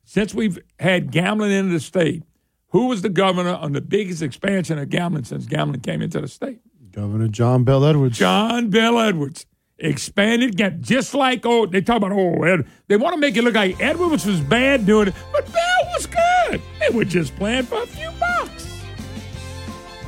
[0.05, 2.22] Since we've had gambling in the state,
[2.71, 6.29] who was the governor on the biggest expansion of gambling since gambling came into the
[6.29, 6.61] state?
[6.93, 8.19] Governor John Bel Edwards.
[8.19, 9.47] John Bel Edwards
[9.79, 13.43] expanded gap, just like oh they talk about oh Ed, they want to make it
[13.43, 16.61] look like Edwards was bad doing it, but Bel was good.
[16.79, 18.83] They were just playing for a few bucks.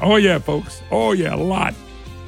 [0.01, 0.83] Oh yeah, folks.
[0.91, 1.75] Oh yeah, a lot.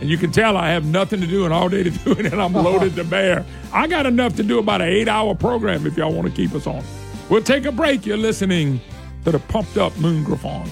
[0.00, 2.26] And you can tell I have nothing to do and all day to do it,
[2.26, 2.70] and I'm uh-huh.
[2.70, 3.44] loaded to bear.
[3.72, 6.66] I got enough to do about an eight-hour program if y'all want to keep us
[6.66, 6.84] on.
[7.28, 8.04] We'll take a break.
[8.04, 8.80] You're listening
[9.24, 10.68] to have pumped up Moon Griffon.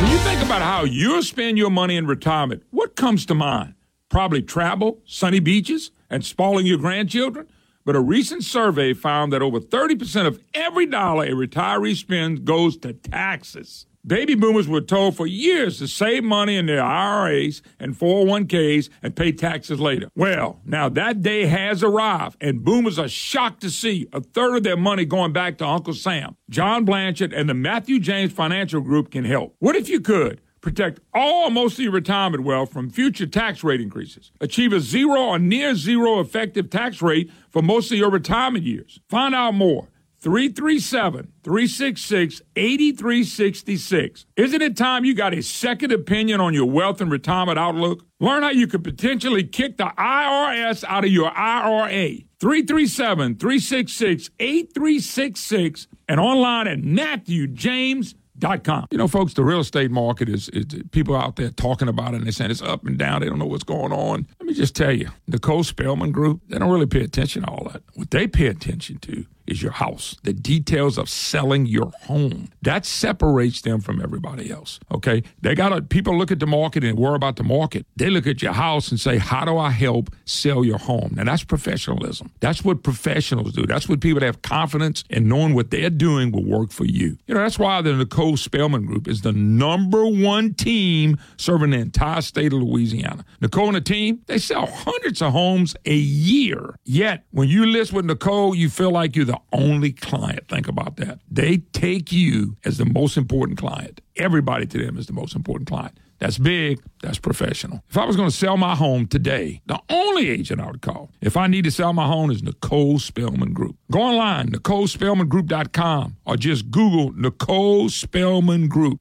[0.00, 3.74] When you think about how you'll spend your money in retirement, what comes to mind?
[4.08, 7.46] Probably travel, sunny beaches, and spoiling your grandchildren.
[7.84, 12.76] But a recent survey found that over 30% of every dollar a retiree spends goes
[12.78, 13.86] to taxes.
[14.06, 19.14] Baby boomers were told for years to save money in their IRAs and 401ks and
[19.14, 20.08] pay taxes later.
[20.14, 24.62] Well, now that day has arrived, and boomers are shocked to see a third of
[24.62, 26.36] their money going back to Uncle Sam.
[26.48, 29.56] John Blanchard and the Matthew James Financial Group can help.
[29.58, 30.40] What if you could?
[30.60, 34.32] Protect all most of your retirement wealth from future tax rate increases.
[34.40, 39.00] Achieve a zero or near zero effective tax rate for most of your retirement years.
[39.08, 39.88] Find out more.
[40.20, 44.26] 337 366 8366.
[44.36, 48.04] Isn't it time you got a second opinion on your wealth and retirement outlook?
[48.18, 52.16] Learn how you could potentially kick the IRS out of your IRA.
[52.40, 58.86] 337 366 8366 and online at MatthewJames.com.
[58.90, 62.18] You know, folks, the real estate market is, is people out there talking about it
[62.18, 63.20] and they're saying it's up and down.
[63.20, 64.26] They don't know what's going on.
[64.40, 67.68] Let me just tell you, Nicole Spellman Group, they don't really pay attention to all
[67.72, 67.82] that.
[67.94, 72.48] What they pay attention to is your house, the details of selling your home.
[72.62, 74.78] That separates them from everybody else.
[74.92, 75.22] Okay.
[75.40, 77.86] They got people look at the market and worry about the market.
[77.96, 81.12] They look at your house and say, how do I help sell your home?
[81.14, 82.32] Now that's professionalism.
[82.40, 83.66] That's what professionals do.
[83.66, 87.18] That's what people that have confidence in knowing what they're doing will work for you.
[87.26, 91.78] You know, that's why the Nicole Spellman Group is the number one team serving the
[91.78, 93.24] entire state of Louisiana.
[93.40, 96.76] Nicole and the team, they sell hundreds of homes a year.
[96.84, 100.48] Yet, when you list with Nicole, you feel like you're the only client.
[100.48, 101.20] Think about that.
[101.30, 104.00] They take you as the most important client.
[104.16, 105.98] Everybody to them is the most important client.
[106.18, 106.80] That's big.
[107.02, 107.82] That's professional.
[107.88, 111.10] If I was going to sell my home today, the only agent I would call
[111.20, 113.76] if I need to sell my home is Nicole Spellman Group.
[113.92, 118.98] Go online, NicoleSpellmanGroup.com, or just Google Nicole Spellman Group.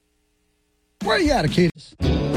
[1.03, 2.36] Where are you at, Akitas?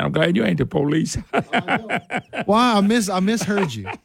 [0.00, 1.18] Man, I'm glad you ain't the police.
[2.46, 3.86] Wow, I miss I misheard you.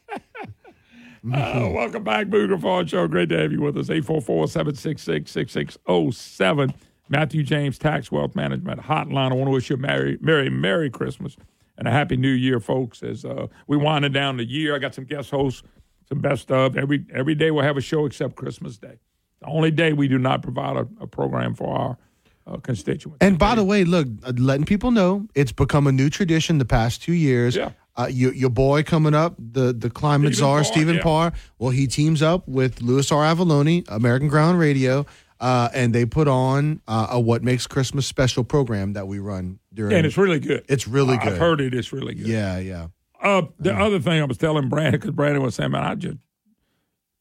[1.34, 3.08] Uh, welcome back, Booger Fall Show.
[3.08, 3.88] Great to have you with us.
[3.88, 6.72] 844-766-6607.
[7.08, 9.32] Matthew James Tax Wealth Management Hotline.
[9.32, 11.36] I want to wish you a Merry, Merry, Merry Christmas
[11.78, 13.02] and a Happy New Year, folks.
[13.02, 15.64] As uh, we winding down the year, I got some guest hosts,
[16.08, 16.76] some best of.
[16.76, 19.00] Every every day we'll have a show except Christmas Day.
[19.40, 21.98] The only day we do not provide a, a program for our
[22.46, 23.18] uh, constituents.
[23.20, 26.64] And by the way, look, uh, letting people know it's become a new tradition the
[26.64, 27.56] past two years.
[27.56, 27.72] Yeah.
[27.98, 31.02] Uh, your, your boy coming up, the the climate Stephen czar, Parr, Stephen yeah.
[31.02, 31.32] Parr.
[31.58, 33.24] Well, he teams up with Louis R.
[33.24, 35.06] Avallone, American Ground Radio,
[35.40, 39.60] uh, and they put on uh, a What Makes Christmas Special program that we run
[39.72, 39.96] during.
[39.96, 40.62] and it's really good.
[40.68, 41.32] It's really good.
[41.32, 41.72] I've heard it.
[41.72, 42.26] It's really good.
[42.26, 42.88] Yeah, yeah.
[43.22, 46.18] Uh, the other thing I was telling Brandon, because Brandon was saying, man, I just,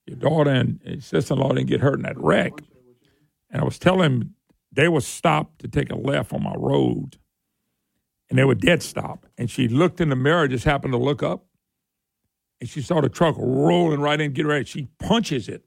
[0.06, 2.52] your daughter and sister in law didn't get hurt in that wreck.
[3.50, 4.36] And I was telling him
[4.76, 7.18] they were stopped to take a left on my road.
[8.30, 9.26] and they were dead stop.
[9.38, 11.46] And she looked in the mirror, just happened to look up,
[12.60, 14.66] and she saw the truck rolling right in, get ready.
[14.66, 15.64] She punches it,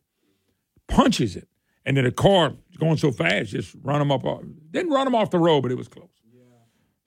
[0.88, 1.48] punches it,
[1.84, 4.24] and then the car going so fast, just run them up.
[4.24, 6.08] off- Didn't run them off the road, but it was close.
[6.34, 6.42] Yeah.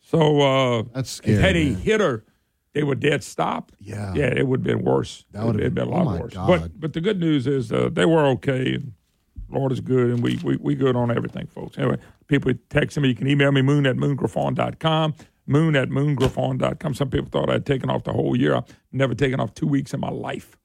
[0.01, 2.23] So uh, That's scary, Had he hit her,
[2.73, 3.73] they were dead stopped.
[3.79, 4.13] Yeah.
[4.15, 5.25] yeah, it would have been worse.
[5.31, 6.33] That would've It would've been- been a lot oh worse.
[6.33, 6.47] God.
[6.47, 8.93] But but the good news is uh, they were okay, and
[9.51, 11.77] Lord is good, and we we we good on everything, folks.
[11.77, 13.09] Anyway, people texting me.
[13.09, 15.15] You can email me moon at moongriffon.com.
[15.47, 16.93] Moon at moongriffon.com.
[16.93, 18.55] Some people thought I'd taken off the whole year.
[18.55, 20.57] I've never taken off two weeks in my life.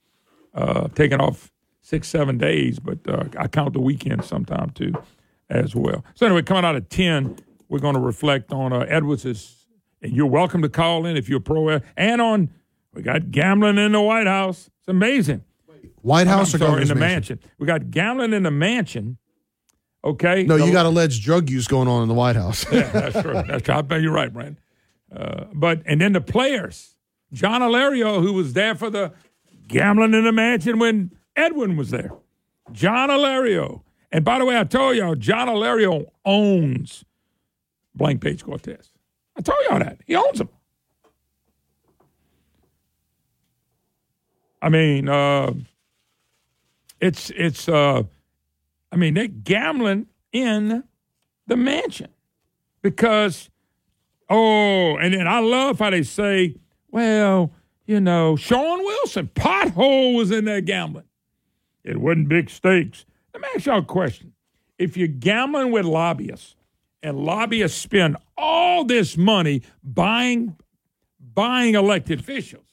[0.54, 4.92] Uh, taken off six, seven days, but uh, I count the weekend sometime too,
[5.50, 6.04] as well.
[6.14, 7.36] So anyway, coming out of ten,
[7.68, 9.66] we're going to reflect on uh, Edwards's.
[10.02, 11.80] And you're welcome to call in if you're pro.
[11.96, 12.50] And on,
[12.92, 14.70] we got gambling in the White House.
[14.78, 15.42] It's amazing.
[16.06, 17.38] White I'm House or sorry, in the mansion?
[17.40, 17.50] mansion.
[17.58, 19.18] We got gambling in the mansion.
[20.04, 20.44] Okay.
[20.44, 22.64] No, The- you got alleged drug use going on in the White House.
[22.72, 23.32] yeah, that's true.
[23.34, 23.74] That's true.
[23.74, 24.58] I bet you're right, Brandon.
[25.14, 26.94] Uh, but and then the players,
[27.32, 29.12] John Alario, who was there for the
[29.66, 32.12] gambling in the mansion when Edwin was there.
[32.72, 33.82] John Alario.
[34.12, 37.04] And by the way, I told y'all, John Alario owns
[37.96, 38.90] Blank Page Cortez.
[39.36, 39.98] I told y'all that.
[40.06, 40.48] He owns them.
[44.62, 45.52] I mean, uh,
[47.00, 48.02] it's it's uh,
[48.92, 50.84] I mean, they're gambling in
[51.46, 52.08] the mansion
[52.82, 53.50] because
[54.28, 56.56] oh, and then I love how they say,
[56.90, 57.52] well,
[57.86, 61.04] you know, Sean Wilson, pothole was in there gambling.
[61.84, 63.06] It wasn't big stakes.
[63.32, 64.32] Let me ask y'all a question.
[64.78, 66.56] If you're gambling with lobbyists
[67.02, 70.56] and lobbyists spend all this money buying
[71.34, 72.64] buying elected officials.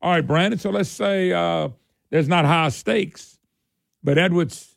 [0.00, 0.58] All right, Brandon.
[0.58, 1.68] So let's say uh,
[2.10, 3.37] there's not high stakes,
[4.02, 4.76] but Edwards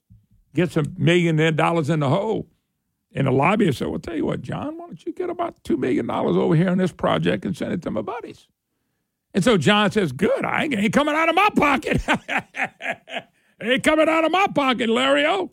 [0.54, 2.48] gets a million dollars in the hole.
[3.14, 5.78] And the lobbyist said, Well, tell you what, John, why don't you get about $2
[5.78, 8.48] million over here on this project and send it to my buddies?
[9.34, 12.02] And so John says, Good, I ain't, ain't coming out of my pocket.
[13.62, 15.50] ain't coming out of my pocket, Lario.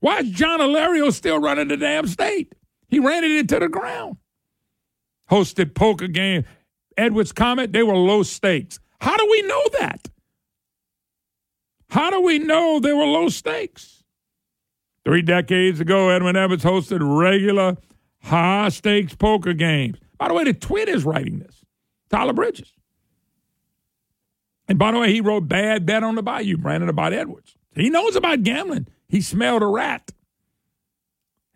[0.00, 2.54] Why is John Alario still running the damn state?
[2.88, 4.16] He ran it into the ground.
[5.30, 6.44] Hosted poker game.
[6.96, 8.80] Edwards comment, they were low stakes.
[9.00, 10.08] How do we know that?
[11.90, 14.04] How do we know they were low stakes?
[15.04, 17.76] Three decades ago, Edwin Edwards hosted regular
[18.22, 19.98] high stakes poker games.
[20.18, 21.64] By the way, the twit is writing this.
[22.10, 22.72] Tyler Bridges.
[24.68, 27.56] And by the way, he wrote Bad Bet on the Bayou, Brandon, about Edwards.
[27.74, 28.86] He knows about gambling.
[29.08, 30.12] He smelled a rat.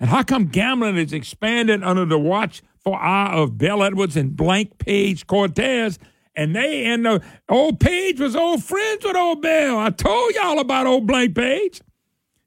[0.00, 4.78] And how come gambling is expanded under the watchful eye of Bel Edwards and Blank
[4.78, 5.98] Page Cortez?
[6.34, 9.78] And they and the old Page was old friends with old Bel.
[9.78, 11.80] I told y'all about old Blank Page.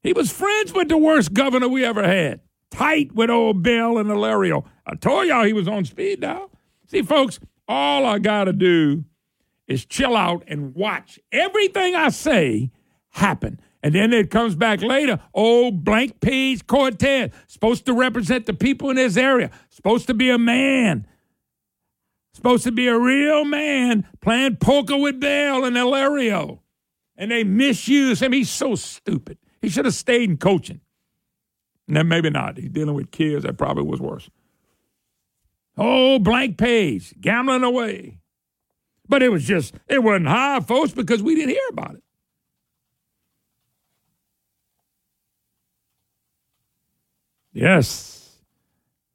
[0.02, 2.42] He was friends with the worst governor we ever had.
[2.72, 4.66] Tight with old Bel and Alario.
[4.86, 6.52] I told y'all he was on speed dial.
[6.88, 9.06] See, folks, all I gotta do
[9.68, 12.72] is chill out and watch everything I say
[13.10, 13.60] happen.
[13.82, 15.20] And then it comes back later.
[15.34, 20.30] Oh, blank page Cortez, supposed to represent the people in this area, supposed to be
[20.30, 21.08] a man,
[22.36, 26.60] supposed to be a real man playing poker with Bel and Alario.
[27.18, 28.34] And they misuse him.
[28.34, 29.38] He's so stupid.
[29.62, 30.82] He should have stayed in coaching.
[31.88, 32.58] Then maybe not.
[32.58, 33.44] He's dealing with kids.
[33.44, 34.30] That probably was worse.
[35.78, 38.20] Oh, blank page, gambling away.
[39.08, 42.04] But it was just, it wasn't high, folks, because we didn't hear about it.
[47.54, 48.15] Yes.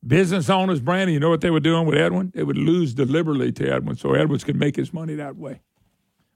[0.06, 2.32] Business owners, Brandon, you know what they were doing with Edwin?
[2.34, 5.60] They would lose deliberately to Edwin so Edwards could make his money that way.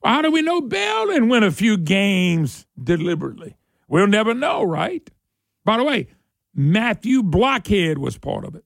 [0.05, 3.57] How do we know Bel didn't win a few games deliberately?
[3.89, 5.09] We'll never know, right?
[5.65, 6.09] By the way,
[6.55, 8.65] Matthew Blockhead was part of it.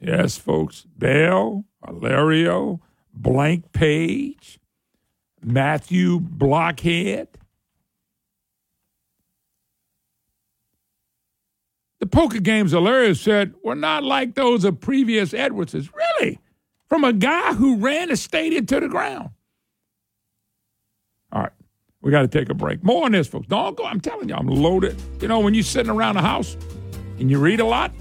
[0.00, 0.86] Yes, folks.
[0.96, 2.80] Bel, Alario,
[3.12, 4.57] Blank Page,
[5.52, 7.28] Matthew Blockhead.
[12.00, 15.90] The poker games Alario said were not like those of previous Edwardses.
[15.92, 16.38] Really?
[16.88, 19.30] From a guy who ran a state into the ground.
[21.32, 21.52] All right.
[22.00, 22.84] We got to take a break.
[22.84, 23.48] More on this, folks.
[23.48, 23.84] Don't go.
[23.84, 25.00] I'm telling you, I'm loaded.
[25.20, 26.56] You know, when you're sitting around the house
[27.18, 27.92] and you read a lot,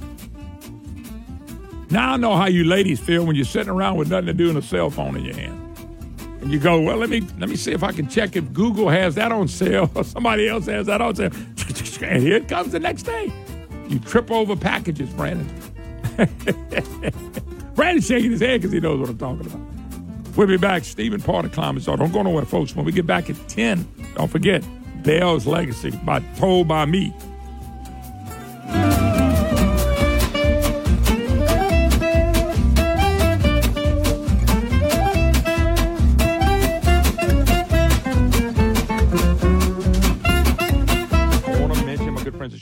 [1.89, 4.49] now I know how you ladies feel when you're sitting around with nothing to do
[4.49, 5.66] and a cell phone in your hand.
[6.41, 8.89] And you go, well, let me let me see if I can check if Google
[8.89, 11.31] has that on sale or somebody else has that on sale.
[11.99, 13.33] And here it comes the next day.
[13.87, 15.47] You trip over packages, Brandon.
[17.75, 19.61] Brandon's shaking his head because he knows what I'm talking about.
[20.35, 20.83] We'll be back.
[20.83, 21.97] Stephen Porter, Climate Zone.
[21.97, 22.75] Don't go nowhere, folks.
[22.75, 24.63] When we get back at 10, don't forget,
[25.03, 27.13] Bel's Legacy by Told by Me.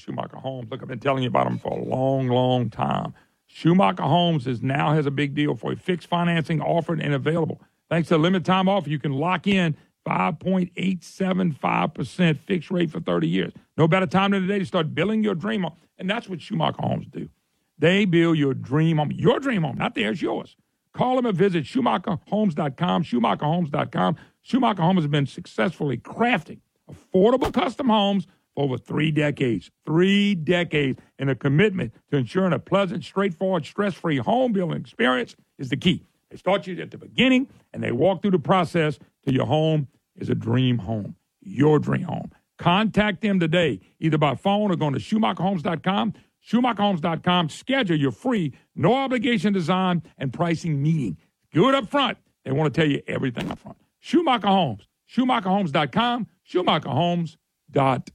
[0.05, 0.69] Schumacher Homes.
[0.69, 3.15] Look, I've been telling you about them for a long, long time.
[3.47, 5.77] Schumacher Homes is now has a big deal for you.
[5.77, 7.61] Fixed financing offered and available.
[7.89, 9.75] Thanks to a limited time offer, you can lock in
[10.07, 13.53] 5.875% fixed rate for 30 years.
[13.77, 15.73] No better time than today to start building your dream home.
[15.97, 17.29] And that's what Schumacher Homes do.
[17.77, 20.55] They build your dream home, your dream home, not theirs, yours.
[20.93, 24.15] Call them and visit SchumacherHomes.com, SchumacherHomes.com.
[24.41, 28.27] Schumacher Homes has been successfully crafting affordable custom homes
[28.57, 29.69] over three decades.
[29.85, 30.99] Three decades.
[31.19, 35.77] And a commitment to ensuring a pleasant, straightforward, stress free home building experience is the
[35.77, 36.03] key.
[36.29, 39.87] They start you at the beginning and they walk through the process till your home
[40.15, 42.31] is a dream home, your dream home.
[42.57, 46.13] Contact them today, either by phone or going to SchumacherHomes.com.
[46.49, 47.49] SchumacherHomes.com.
[47.49, 51.17] Schedule your free, no obligation design and pricing meeting.
[51.51, 52.17] Do it up front.
[52.43, 53.77] They want to tell you everything up front.
[53.99, 54.87] Schumacher Homes.
[55.11, 56.27] SchumacherHomes.com.
[56.49, 58.14] SchumacherHomes.com.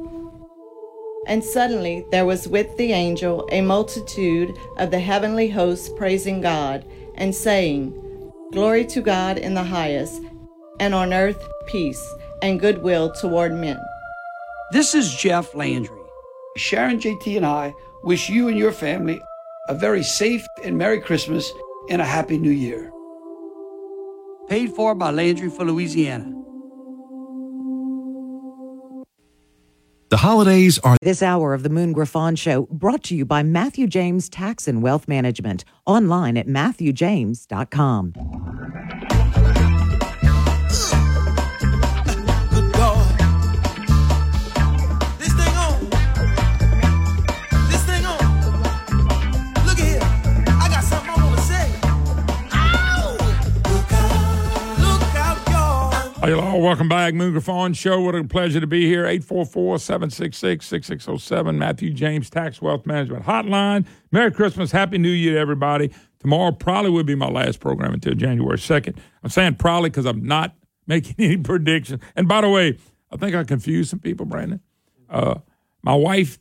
[1.27, 6.85] And suddenly there was with the angel a multitude of the heavenly hosts praising God,
[7.15, 7.93] and saying,
[8.51, 10.21] Glory to God in the highest,
[10.79, 12.03] and on earth peace
[12.41, 13.79] and goodwill toward men.
[14.71, 15.99] This is Jeff Landry.
[16.57, 19.21] Sharon JT and I wish you and your family
[19.69, 21.51] a very safe and Merry Christmas
[21.89, 22.91] and a Happy New Year.
[24.49, 26.33] Paid for by Landry for Louisiana.
[30.11, 33.87] The holidays are This hour of the Moon Griffon Show brought to you by Matthew
[33.87, 35.63] James Tax and Wealth Management.
[35.85, 39.00] Online at MatthewJames.com.
[56.21, 57.15] hello, welcome back.
[57.15, 57.99] Moon Griffon Show.
[58.01, 59.05] What a pleasure to be here.
[59.05, 61.57] 844 766 6607.
[61.57, 63.85] Matthew James Tax Wealth Management Hotline.
[64.11, 64.71] Merry Christmas.
[64.71, 65.91] Happy New Year to everybody.
[66.19, 68.97] Tomorrow probably will be my last program until January 2nd.
[69.23, 70.55] I'm saying probably because I'm not
[70.87, 72.01] making any predictions.
[72.15, 72.77] And by the way,
[73.11, 74.59] I think I confused some people, Brandon.
[75.09, 75.39] Uh,
[75.81, 76.39] my wife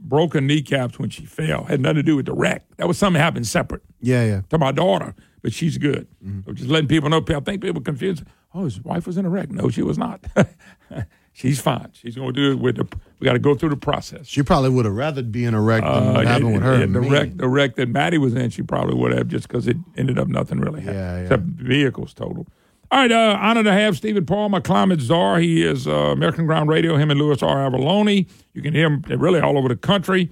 [0.00, 1.64] broke her kneecaps when she fell.
[1.64, 2.64] Had nothing to do with the wreck.
[2.76, 3.82] That was something that happened separate.
[4.00, 4.40] Yeah, yeah.
[4.50, 5.14] To my daughter,
[5.44, 6.08] but she's good.
[6.46, 7.22] So just letting people know.
[7.28, 8.24] I think people confused.
[8.52, 9.50] Oh, his wife was in a wreck.
[9.52, 10.24] No, she was not.
[11.32, 11.90] she's fine.
[11.92, 12.88] She's going to do it with the.
[13.20, 14.26] We got to go through the process.
[14.26, 16.78] She probably would have rather be in a wreck than Uh, happened with her.
[16.80, 17.08] yeah, the Me.
[17.08, 20.18] wreck, the wreck that Maddie was in, she probably would have just because it ended
[20.18, 20.96] up nothing really happened.
[20.98, 21.22] Yeah, yeah.
[21.22, 22.46] Except vehicles total.
[22.90, 25.40] All right, uh, honor to have Stephen Parr, my climate czar.
[25.40, 26.96] He is uh, American Ground Radio.
[26.96, 27.68] Him and Louis R.
[27.70, 28.28] Avallone.
[28.52, 30.30] You can hear him really all over the country,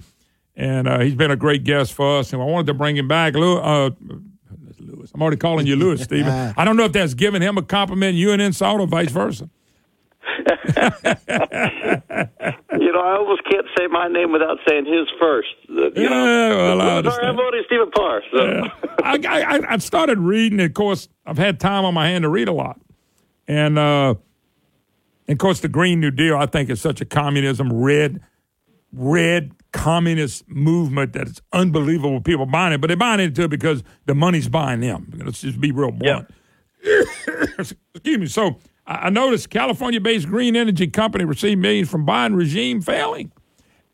[0.55, 2.31] and uh, he's been a great guest for us.
[2.31, 3.91] And I wanted to bring him back, Louis.
[5.03, 5.11] Louis.
[5.13, 6.31] I'm already calling you Louis, Stephen.
[6.57, 9.49] I don't know if that's giving him a compliment, you an insult, or vice versa.
[12.79, 15.47] You know, I almost can't say my name without saying his first.
[15.67, 17.37] The- You Yeah, know, well, I Louis understand.
[17.37, 18.21] Aramboni, Stephen Parr.
[18.35, 18.45] So.
[18.45, 18.67] Yeah.
[19.03, 20.59] I, I, I started reading.
[20.59, 22.79] Of course, I've had time on my hand to read a lot,
[23.47, 24.15] and uh,
[25.27, 26.35] and of course, the Green New Deal.
[26.37, 28.21] I think is such a communism red,
[28.91, 32.21] red communist movement that it's unbelievable.
[32.21, 35.11] People buying it, but they're buying into it because the money's buying them.
[35.25, 36.29] Let's just be real blunt.
[37.59, 38.27] Excuse me.
[38.27, 43.31] So I I noticed California-based green energy company received millions from Biden regime failing.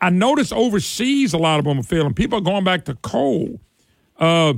[0.02, 2.14] I noticed overseas a lot of them are failing.
[2.14, 3.60] People are going back to coal.
[4.18, 4.54] Uh,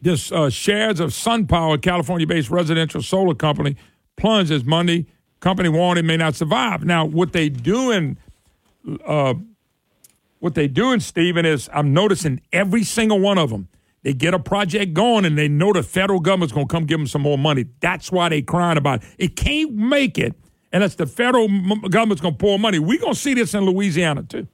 [0.00, 3.76] this uh, shares of SunPower, California-based residential solar company,
[4.16, 5.06] plunged as Monday.
[5.40, 6.84] Company warned it may not survive.
[6.84, 8.16] Now, what they doing,
[9.06, 9.34] uh,
[10.42, 13.68] what they're doing, Stephen, is I'm noticing every single one of them.
[14.02, 16.98] They get a project going and they know the federal government's going to come give
[16.98, 17.66] them some more money.
[17.78, 19.08] That's why they're crying about it.
[19.18, 20.34] It can't make it
[20.72, 21.46] unless the federal
[21.88, 22.80] government's going to pour money.
[22.80, 24.48] We're going to see this in Louisiana too.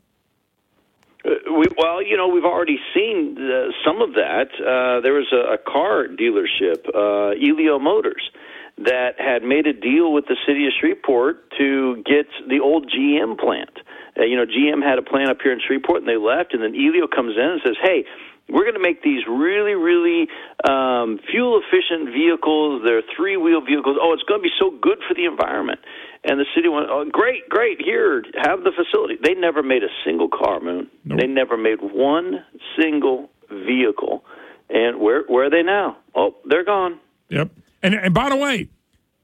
[1.25, 3.39] Uh, we, well, you know, we've already seen
[3.83, 4.49] some of that.
[4.61, 8.29] Uh, there was a, a car dealership, uh, Elio Motors,
[8.77, 13.39] that had made a deal with the city of Shreveport to get the old GM
[13.39, 13.71] plant.
[14.19, 16.63] Uh, you know, GM had a plant up here in Shreveport, and they left, and
[16.63, 18.05] then Elio comes in and says, "Hey."
[18.51, 20.27] We're going to make these really, really
[20.67, 22.81] um, fuel efficient vehicles.
[22.83, 23.99] They're three wheel vehicles.
[24.01, 25.81] Oh, it's going to be so good for the environment.
[26.25, 29.19] And the city went, oh, great, great, here, have the facility.
[29.23, 30.89] They never made a single car, Moon.
[31.05, 32.43] They never made one
[32.81, 34.25] single vehicle.
[34.71, 35.97] And where where are they now?
[36.15, 37.01] Oh, they're gone.
[37.31, 37.51] Yep.
[37.83, 38.69] And and by the way,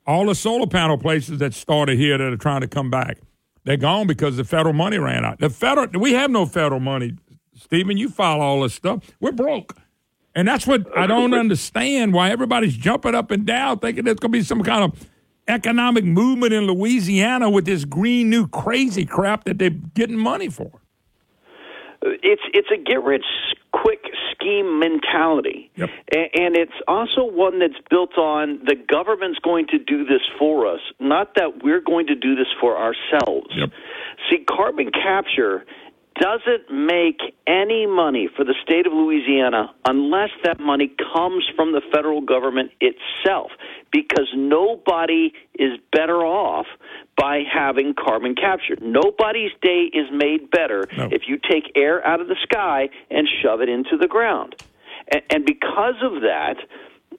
[0.07, 3.19] all the solar panel places that started here that are trying to come back,
[3.65, 5.41] they're gone because the federal money ran out.
[5.41, 7.15] The federal we have no federal money,
[7.55, 7.97] Stephen.
[7.97, 9.11] You follow all this stuff.
[9.21, 9.77] We're broke.
[10.35, 14.33] And that's what I don't understand why everybody's jumping up and down thinking there's going
[14.33, 15.09] to be some kind of
[15.49, 20.71] economic movement in Louisiana with this green new crazy crap that they're getting money for.
[22.03, 23.25] It's it's a get rich
[23.83, 25.91] quick scheme mentality, yep.
[26.13, 30.81] and, it's also one that's built on the government's going to do this for us,
[31.01, 33.49] not that we're going to do this for ourselves.
[33.51, 33.71] Yep.
[34.31, 35.65] See, carbon capture
[36.21, 41.83] doesn't make any money for the state of Louisiana unless that money comes from the
[41.93, 43.51] federal government itself
[43.91, 46.67] because nobody is better off
[47.17, 48.77] by having carbon capture.
[48.81, 53.61] Nobody's day is made better if you take air out of the sky and shove
[53.61, 54.57] it into the ground.
[55.13, 56.57] And, and because of that,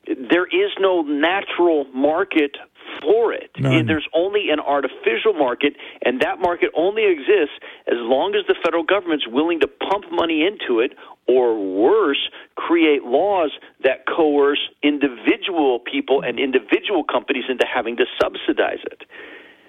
[0.07, 2.57] there is no natural market
[3.01, 3.49] for it.
[3.57, 3.85] None.
[3.85, 5.73] There's only an artificial market,
[6.03, 10.45] and that market only exists as long as the federal government's willing to pump money
[10.45, 10.93] into it,
[11.27, 13.51] or worse, create laws
[13.83, 19.03] that coerce individual people and individual companies into having to subsidize it.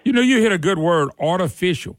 [0.07, 1.99] You know, you hit a good word, artificial.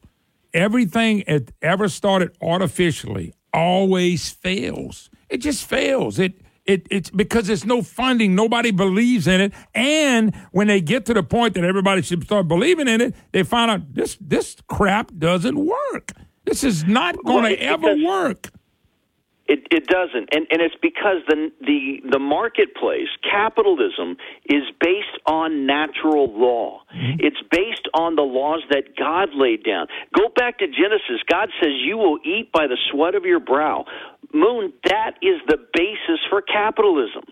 [0.53, 5.09] Everything that ever started artificially always fails.
[5.27, 6.17] It just fails.
[6.17, 8.33] It it, it's because it's no funding.
[8.33, 9.53] Nobody believes in it.
[9.75, 13.43] And when they get to the point that everybody should start believing in it, they
[13.43, 16.13] find out this this crap doesn't work.
[16.45, 18.51] This is not going to ever work.
[19.47, 25.65] It, it doesn't, and and it's because the the the marketplace, capitalism, is based on
[25.65, 26.81] natural law.
[26.93, 27.19] Mm-hmm.
[27.19, 29.87] It's based on the laws that God laid down.
[30.13, 31.23] Go back to Genesis.
[31.31, 33.85] God says, "You will eat by the sweat of your brow."
[34.33, 37.23] Moon, that is the basis for capitalism.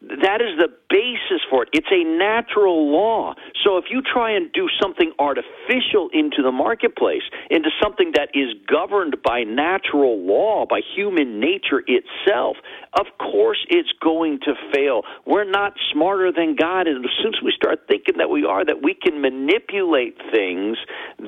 [0.00, 1.70] That is the basis for it.
[1.72, 3.34] It's a natural law.
[3.64, 8.54] So if you try and do something artificial into the marketplace, into something that is
[8.70, 12.56] governed by natural law, by human nature itself,
[12.94, 15.02] of course it's going to fail.
[15.26, 16.86] We're not smarter than God.
[16.86, 20.78] And as soon as we start thinking that we are, that we can manipulate things,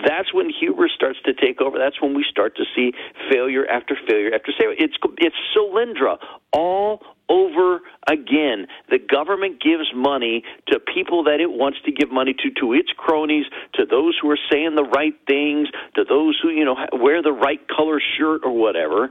[0.07, 1.77] that's when hubris starts to take over.
[1.77, 2.93] That's when we start to see
[3.33, 4.77] failure after failure after failure.
[4.79, 6.19] It's, it's Solyndra
[6.53, 8.67] all over again.
[8.91, 12.91] The government gives money to people that it wants to give money to, to its
[12.97, 17.23] cronies, to those who are saying the right things, to those who, you know, wear
[17.23, 19.11] the right color shirt or whatever.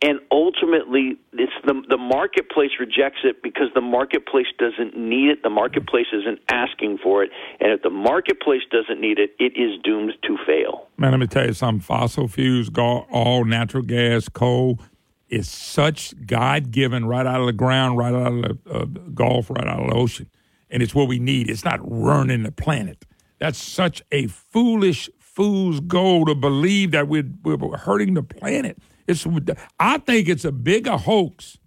[0.00, 5.42] And ultimately, it's the the marketplace rejects it because the marketplace doesn't need it.
[5.42, 9.80] The marketplace isn't asking for it, and if the marketplace doesn't need it, it is
[9.82, 10.86] doomed to fail.
[10.98, 11.80] Man, let me tell you something.
[11.80, 14.78] Fossil fuels, all natural gas, coal
[15.28, 19.50] is such God given right out of the ground, right out of the uh, Gulf,
[19.50, 20.28] right out of the ocean.
[20.70, 21.50] And it's what we need.
[21.50, 23.04] It's not ruining the planet.
[23.38, 28.78] That's such a foolish fool's goal to believe that we're, we're hurting the planet.
[29.06, 29.26] It's,
[29.78, 31.58] I think it's a bigger hoax.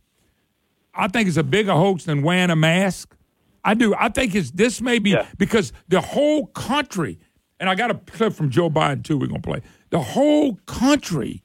[0.93, 3.15] I think it's a bigger hoax than wearing a mask.
[3.63, 3.93] I do.
[3.95, 7.19] I think it's this may be because the whole country,
[7.59, 9.17] and I got a clip from Joe Biden too.
[9.17, 9.61] We're gonna play.
[9.91, 11.43] The whole country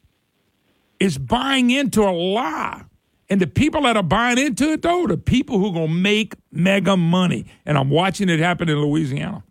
[1.01, 2.84] is buying into a lie,
[3.28, 6.34] and the people that are buying into it though, the people who are gonna make
[6.53, 7.47] mega money.
[7.64, 9.42] And I'm watching it happen in Louisiana.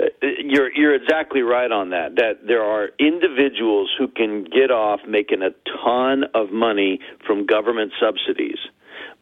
[0.00, 2.16] Uh, You're you're exactly right on that.
[2.16, 5.50] That there are individuals who can get off making a
[5.84, 8.58] ton of money from government subsidies.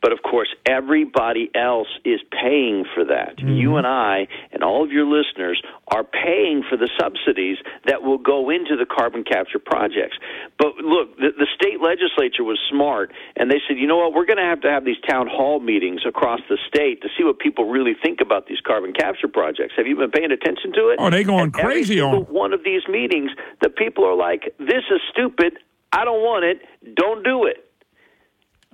[0.06, 3.38] But of course, everybody else is paying for that.
[3.38, 3.58] Mm-hmm.
[3.58, 8.18] You and I and all of your listeners are paying for the subsidies that will
[8.18, 10.16] go into the carbon capture projects.
[10.60, 14.26] But look, the, the state legislature was smart, and they said, you know what, we're
[14.26, 17.40] going to have to have these town hall meetings across the state to see what
[17.40, 19.74] people really think about these carbon capture projects.
[19.76, 21.00] Have you been paying attention to it?
[21.00, 24.86] Oh, they going And crazy on one of these meetings, the people are like, "This
[24.88, 25.58] is stupid.
[25.92, 26.62] I don't want it.
[26.94, 27.65] Don't do it."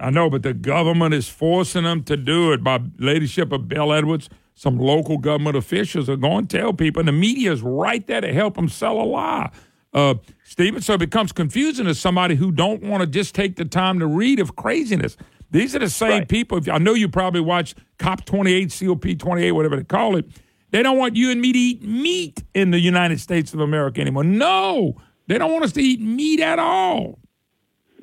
[0.02, 3.92] I know, but the government is forcing them to do it by leadership of Bel
[3.92, 4.28] Edwards.
[4.54, 8.20] Some local government officials are going to tell people, and the media is right there
[8.20, 9.50] to help them sell a lie.
[9.94, 13.64] Uh, Stephen, so it becomes confusing to somebody who don't want to just take the
[13.64, 15.16] time to read of craziness.
[15.50, 16.58] These are the same people.
[16.58, 20.26] If, I know you probably watch COP 28, COP 28, whatever they call it.
[20.70, 24.00] They don't want you and me to eat meat in the United States of America
[24.00, 24.24] anymore.
[24.24, 24.96] No,
[25.28, 27.18] they don't want us to eat meat at all.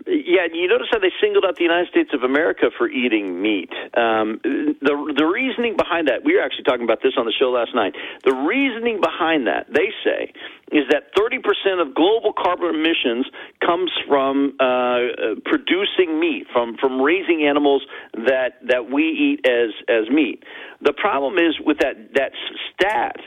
[0.10, 3.70] Yeah, you notice how they singled out the United States of America for eating meat.
[3.94, 7.52] Um, the the reasoning behind that, we were actually talking about this on the show
[7.52, 7.94] last night.
[8.26, 10.34] The reasoning behind that, they say,
[10.72, 13.28] is that 30% of global carbon emissions
[13.62, 20.10] comes from uh, producing meat, from from raising animals that that we eat as as
[20.10, 20.42] meat.
[20.82, 22.32] The problem is with that that
[22.74, 23.18] stat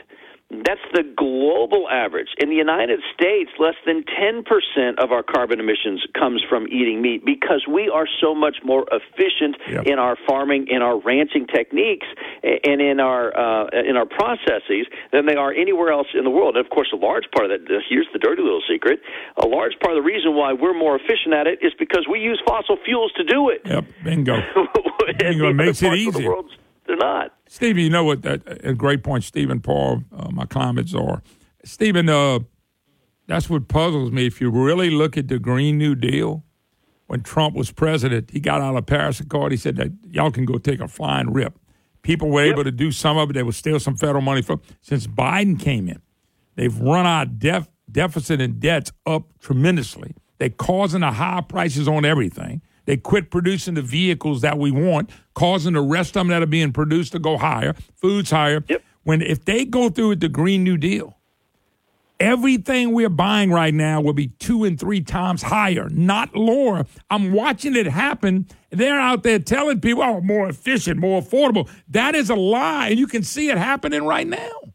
[0.65, 2.27] that's the global average.
[2.37, 4.43] In the United States, less than 10%
[5.01, 9.57] of our carbon emissions comes from eating meat because we are so much more efficient
[9.67, 9.87] Yep.
[9.87, 12.05] in our farming, in our ranching techniques,
[12.43, 16.55] and in our uh, in our processes than they are anywhere else in the world.
[16.55, 17.81] And of course, a large part of that.
[17.89, 18.99] Here's the dirty little secret:
[19.37, 22.19] a large part of the reason why we're more efficient at it is because we
[22.19, 23.61] use fossil fuels to do it.
[23.65, 24.37] Yep, bingo.
[25.17, 25.49] Bingo.
[25.49, 26.55] It makes it parts
[26.87, 27.05] of the easier.
[27.05, 27.33] world, they're not.
[27.47, 28.21] Stephen, you know what?
[28.23, 29.23] That, a great point.
[29.23, 31.21] Stephen Parr, uh, my climates are.
[31.63, 32.39] Stephen, uh,
[33.27, 34.25] that's what puzzles me.
[34.27, 36.43] If you really look at the Green New Deal,
[37.07, 39.51] when Trump was president, he got out of Paris Accord.
[39.51, 41.59] He said that y'all can go take a flying rip.
[42.01, 43.33] People were able to do some of it.
[43.33, 44.59] There was still some federal money for.
[44.81, 46.01] Since Biden came in,
[46.55, 50.15] they've run our def, deficit and debts up tremendously.
[50.39, 52.61] They're causing the high prices on everything.
[52.85, 56.47] They quit producing the vehicles that we want, causing the rest of them that are
[56.47, 57.73] being produced to go higher.
[57.95, 58.63] Food's higher.
[59.03, 61.17] When if they go through with the Green New Deal,
[62.19, 66.85] everything we're buying right now will be two and three times higher, not lower.
[67.09, 68.47] I'm watching it happen.
[68.69, 71.69] They're out there telling people, oh, more efficient, more affordable.
[71.89, 72.89] That is a lie.
[72.89, 74.72] And you can see it happening right now.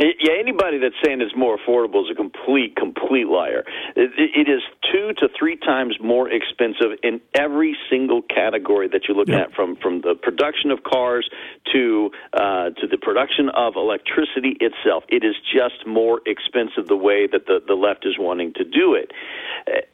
[0.00, 3.62] Yeah, anybody that's saying it's more affordable is a complete, complete liar.
[3.94, 9.16] It, it is two to three times more expensive in every single category that you're
[9.16, 11.28] looking at, from from the production of cars
[11.72, 15.04] to uh, to the production of electricity itself.
[15.08, 18.94] It is just more expensive the way that the the left is wanting to do
[18.94, 19.12] it,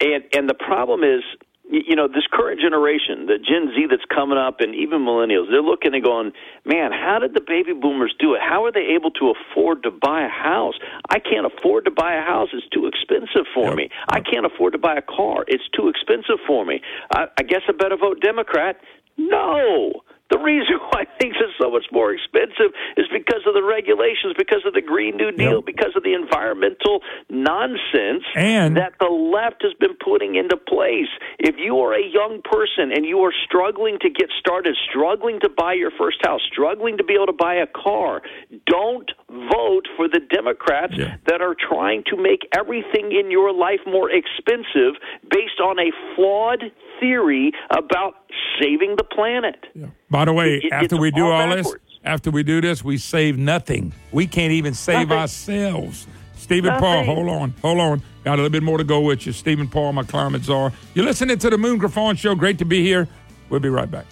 [0.00, 1.24] and and the problem is
[1.70, 5.62] you know, this current generation, the Gen Z that's coming up, and even millennials, they're
[5.62, 6.32] looking and going,
[6.64, 8.40] man, how did the baby boomers do it?
[8.40, 10.74] How are they able to afford to buy a house?
[11.10, 12.48] I can't afford to buy a house.
[12.52, 13.90] It's too expensive for me.
[14.08, 15.44] I can't afford to buy a car.
[15.46, 16.80] It's too expensive for me.
[17.12, 18.80] I, I guess I better vote Democrat.
[19.18, 19.92] No.
[20.30, 24.62] The reason why things are so much more expensive is because of the regulations, because
[24.66, 29.74] of the Green New Deal, because of the environmental nonsense And- that the left has
[29.74, 31.08] been putting into place.
[31.38, 35.48] If you are a young person and you are struggling to get started, struggling to
[35.48, 38.22] buy your first house, struggling to be able to buy a car,
[38.66, 40.94] don't vote for the Democrats
[41.26, 44.94] that are trying to make everything in your life more expensive
[45.30, 46.64] based on a flawed
[47.00, 48.27] theory about
[48.60, 49.56] saving the planet.
[50.10, 51.72] By the way, It- after we do all all this,
[52.04, 53.92] after we do this, we save nothing.
[54.12, 55.18] We can't even save Nothing.
[55.18, 56.06] ourselves.
[56.36, 58.02] Stephen Parr, hold on, hold on.
[58.24, 59.32] Got a little bit more to go with you.
[59.32, 60.72] Stephen Parr, my climate czar.
[60.94, 62.34] You're listening to the Moon Griffon Show.
[62.34, 63.08] Great to be here.
[63.50, 64.06] We'll be right back.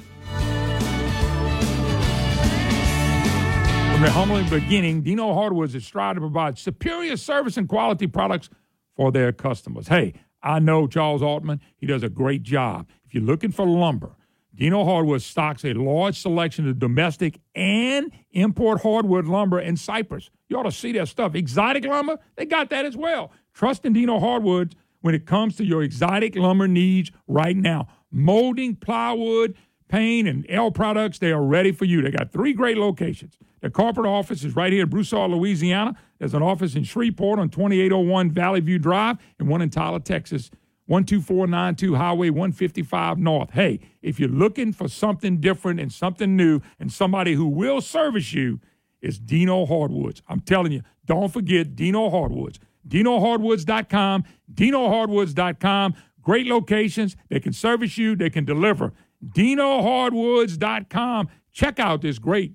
[3.92, 8.50] From the humble beginning, Dino Hardwoods is striving to provide superior service and quality products
[8.94, 9.88] for their customers.
[9.88, 10.12] Hey,
[10.42, 11.60] I know Charles Altman.
[11.78, 12.86] He does a great job.
[13.16, 14.14] You're looking for lumber,
[14.54, 20.28] Dino Hardwood stocks a large selection of domestic and import hardwood lumber and cypress.
[20.50, 21.34] You ought to see their stuff.
[21.34, 23.32] Exotic lumber, they got that as well.
[23.54, 27.88] Trust in Dino Hardwoods when it comes to your exotic lumber needs right now.
[28.10, 29.56] Molding, plywood,
[29.88, 32.02] paint, and L products, they are ready for you.
[32.02, 33.38] They got three great locations.
[33.62, 35.96] Their corporate office is right here in Broussard, Louisiana.
[36.18, 40.50] There's an office in Shreveport on 2801 Valley View Drive and one in Tyler, Texas.
[40.88, 43.50] 12492 Highway 155 North.
[43.50, 48.32] Hey, if you're looking for something different and something new and somebody who will service
[48.32, 48.60] you,
[49.02, 50.22] it's Dino Hardwoods.
[50.28, 52.58] I'm telling you, don't forget Dino Hardwoods.
[52.88, 55.94] DinoHardwoods.com, DinoHardwoods.com.
[56.22, 57.16] Great locations.
[57.28, 58.92] They can service you, they can deliver.
[59.24, 61.28] DinoHardwoods.com.
[61.52, 62.54] Check out this great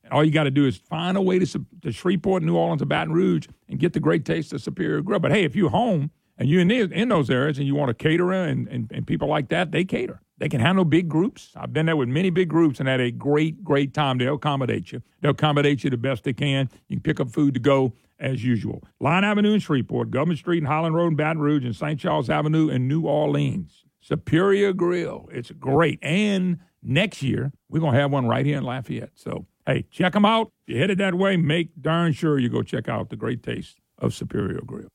[0.11, 2.85] All you got to do is find a way to, to Shreveport, New Orleans, or
[2.85, 5.19] Baton Rouge and get the great taste of Superior Grill.
[5.19, 7.91] But hey, if you're home and you're in, the- in those areas and you want
[7.91, 10.21] a caterer and, and, and people like that, they cater.
[10.37, 11.51] They can handle big groups.
[11.55, 14.17] I've been there with many big groups and had a great, great time.
[14.17, 15.01] They'll accommodate you.
[15.21, 16.67] They'll accommodate you the best they can.
[16.87, 18.83] You can pick up food to go as usual.
[18.99, 21.99] Line Avenue in Shreveport, Government Street and Highland Road in Baton Rouge, and St.
[21.99, 23.85] Charles Avenue in New Orleans.
[23.99, 25.29] Superior Grill.
[25.31, 25.99] It's great.
[26.01, 29.11] And next year, we're going to have one right here in Lafayette.
[29.13, 30.51] So, hey, check them out.
[30.67, 33.77] If you're headed that way, make darn sure you go check out the great taste
[33.97, 34.89] of Superior Grill.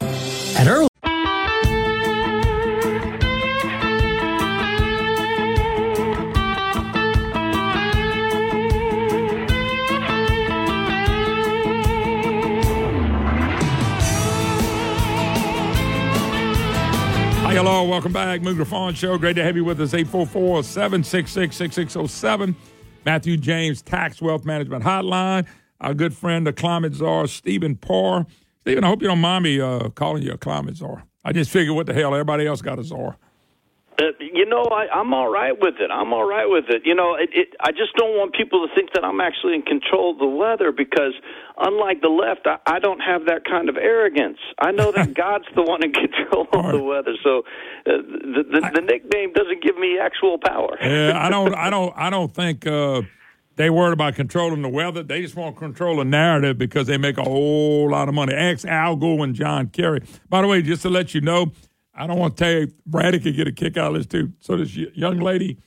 [0.00, 0.88] At Earl.
[17.48, 18.42] Hi, hello, welcome back.
[18.66, 19.16] Fawn Show.
[19.16, 19.94] Great to have you with us.
[19.94, 22.54] 844 766 6607.
[23.04, 25.46] Matthew James Tax Wealth Management Hotline.
[25.80, 28.26] Our good friend, the climate czar, Stephen Parr.
[28.60, 31.04] Stephen, I hope you don't mind me uh, calling you a climate czar.
[31.24, 33.16] I just figured what the hell, everybody else got a czar.
[34.00, 35.90] Uh, you know, I, I'm all right with it.
[35.90, 36.82] I'm all right with it.
[36.84, 39.62] You know, it, it, I just don't want people to think that I'm actually in
[39.62, 41.14] control of the weather because,
[41.58, 44.38] unlike the left, I, I don't have that kind of arrogance.
[44.60, 47.42] I know that God's the one in control of the weather, so uh,
[47.86, 50.78] the, the, the nickname doesn't give me actual power.
[50.80, 53.02] Yeah, I don't, I don't, I don't think uh,
[53.56, 55.02] they worried about controlling the weather.
[55.02, 58.32] They just want to control the narrative because they make a whole lot of money.
[58.32, 60.02] Ask Al Gore and John Kerry.
[60.28, 61.50] By the way, just to let you know,
[61.98, 64.32] I don't want to tell you, Brady could get a kick out of this too.
[64.38, 65.58] So this young lady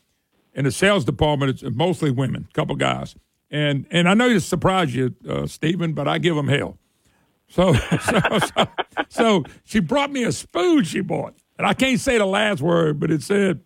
[0.53, 3.15] in the sales department, it's mostly women, a couple guys,
[3.51, 6.77] and and I know you surprised you, uh, Stephen, but I give them hell.
[7.49, 7.73] So
[8.05, 8.21] so,
[8.55, 8.67] so
[9.09, 12.99] so she brought me a spoon she bought, and I can't say the last word,
[12.99, 13.59] but it said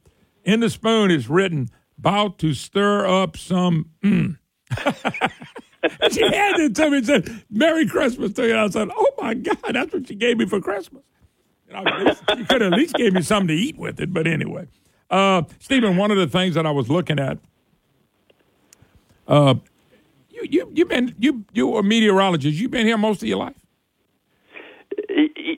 [0.44, 4.38] in the spoon is written "about to stir up some." Mm.
[6.02, 9.12] And she handed it to me and said, "Merry Christmas to you." I said, "Oh
[9.22, 11.04] my God, that's what she gave me for Christmas."
[11.68, 14.14] You know, you could at least gave me something to eat with it.
[14.14, 14.68] But anyway,
[15.10, 17.40] uh, Stephen, one of the things that I was looking at,
[19.28, 19.56] uh,
[20.30, 22.60] you you you've been you you a meteorologist.
[22.60, 23.56] You've been here most of your life.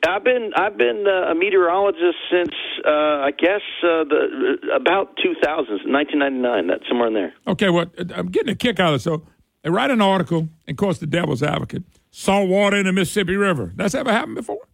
[0.07, 2.53] I've been I've been uh, a meteorologist since
[2.85, 7.33] uh, I guess uh, the about 2000, 1999, that somewhere in there.
[7.47, 7.85] Okay, well,
[8.15, 9.03] I'm getting a kick out of it.
[9.03, 9.23] So
[9.63, 11.83] they write an article, and of course, the devil's advocate.
[12.11, 13.73] Salt water in the Mississippi River.
[13.75, 14.67] That's ever happened before?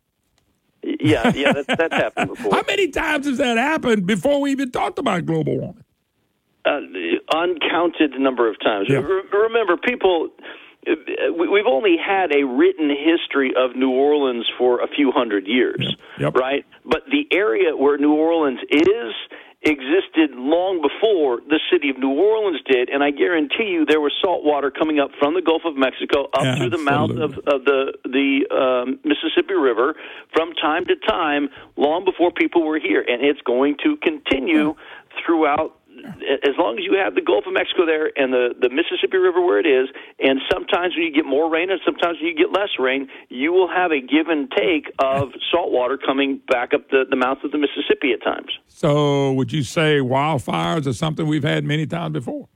[1.01, 2.53] Yeah, yeah, that's, that's happened before.
[2.53, 5.83] How many times has that happened before we even talked about global warming?
[6.65, 6.79] Uh,
[7.35, 8.87] uncounted number of times.
[9.01, 10.29] Re- remember, people.
[10.85, 15.95] we- We've only had a written history of New Orleans for a few hundred years,
[16.39, 16.65] right?
[16.85, 19.13] But the area where New Orleans is
[19.63, 24.11] existed long before the city of New Orleans did, and I guarantee you there was
[24.21, 27.63] salt water coming up from the Gulf of Mexico up through the mouth of, of
[27.63, 29.95] the the um, Mississippi River
[30.33, 34.75] from time to time, long before people were here, and it's going to continue
[35.25, 35.77] throughout
[36.43, 39.41] as long as you have the Gulf of Mexico there and the, the Mississippi River
[39.41, 39.89] where it is,
[40.19, 43.51] and sometimes when you get more rain and sometimes when you get less rain, you
[43.53, 47.37] will have a give and take of salt water coming back up the, the mouth
[47.43, 48.51] of the Mississippi at times.
[48.67, 52.47] So would you say wildfires are something we've had many times before?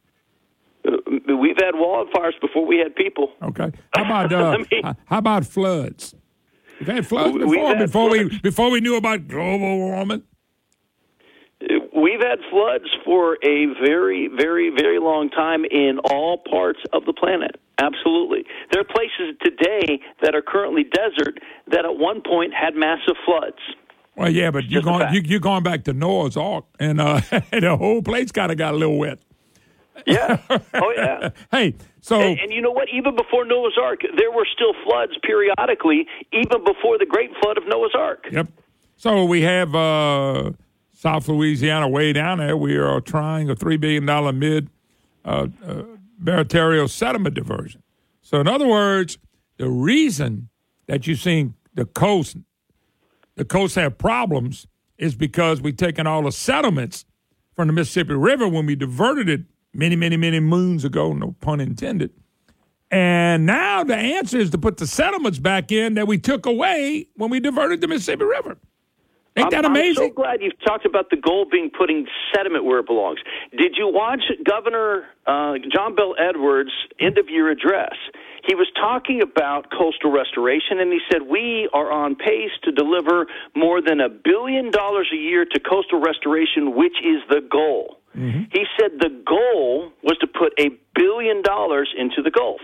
[0.88, 0.92] Uh,
[1.40, 3.32] We've had wildfires before we had people.
[3.42, 3.72] Okay.
[3.94, 6.16] How about uh, h- how about floods?
[6.80, 8.42] We've had floods before had before we floods.
[8.42, 10.24] before we knew about global warming.
[11.96, 17.14] We've had floods for a very, very, very long time in all parts of the
[17.14, 17.60] planet.
[17.80, 18.46] Absolutely.
[18.72, 23.58] There are places today that are currently desert that at one point had massive floods.
[24.16, 27.76] Well, yeah, but you're going, you, you're going back to Noah's Ark, and uh, the
[27.78, 29.20] whole place kind of got a little wet.
[30.06, 30.38] Yeah.
[30.74, 31.30] Oh, yeah.
[31.52, 32.88] hey, so and, and you know what?
[32.94, 37.64] Even before Noah's Ark, there were still floods periodically, even before the Great Flood of
[37.68, 38.26] Noah's Ark.
[38.32, 38.48] Yep.
[38.96, 40.52] So we have uh,
[40.98, 42.58] South Louisiana way down there.
[42.58, 44.68] We are trying a three billion dollar mid
[45.24, 47.84] uh, uh, sediment diversion.
[48.24, 49.20] So in other words,
[49.58, 50.50] the reason
[50.88, 52.38] that you're seeing the coast,
[53.36, 54.66] the coast have problems,
[54.98, 57.06] is because we've taken all the sediments
[57.56, 59.42] from the Mississippi River when we diverted it
[59.76, 61.14] many, many, many moons ago.
[61.14, 62.10] No pun intended.
[62.90, 67.08] And now the answer is to put the sediments back in that we took away
[67.18, 68.58] when we diverted the Mississippi River.
[69.38, 70.04] Ain't that I'm, amazing?
[70.04, 73.20] I'm so glad you've talked about the goal being putting sediment where it belongs.
[73.52, 77.96] Did you watch Governor uh, John Bel Edwards' end of year address?
[78.48, 83.28] He was talking about coastal restoration, and he said we are on pace to deliver
[83.56, 87.98] more than a billion dollars a year to coastal restoration, which is the goal.
[88.52, 92.62] He said the goal was to put a billion dollars into the Gulf.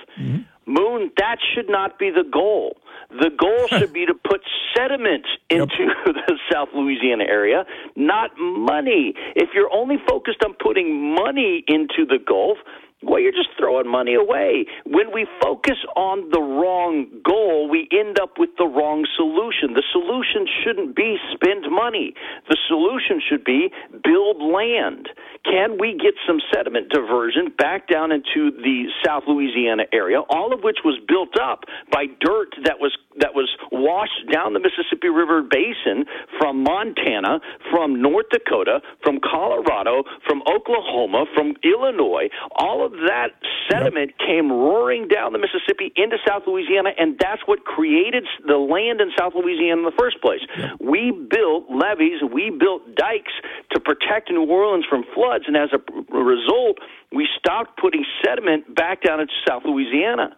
[0.66, 2.78] Moon, that should not be the goal.
[3.10, 4.42] The goal should be to put
[4.76, 6.23] sediment into the
[6.54, 9.14] South Louisiana area, not money.
[9.36, 12.58] If you're only focused on putting money into the Gulf,
[13.04, 14.66] well, you're just throwing money away.
[14.86, 19.76] When we focus on the wrong goal, we end up with the wrong solution.
[19.76, 22.14] The solution shouldn't be spend money.
[22.48, 23.72] The solution should be
[24.04, 25.10] build land.
[25.46, 30.62] Can we get some sediment diversion back down into the South Louisiana area, all of
[30.62, 35.44] which was built up by dirt that was that was washed down the Mississippi River
[35.44, 36.06] basin
[36.40, 37.40] from Montana,
[37.72, 42.30] from North Dakota, from Colorado, from Oklahoma, from Illinois.
[42.56, 43.36] All of that
[43.70, 49.02] sediment came roaring down the Mississippi into South Louisiana, and that's what created the land
[49.02, 50.42] in South Louisiana in the first place.
[50.80, 53.34] We built levees, we built dikes
[53.74, 56.78] to protect New Orleans from floods, and as a result,
[57.12, 60.36] we stopped putting sediment back down into South Louisiana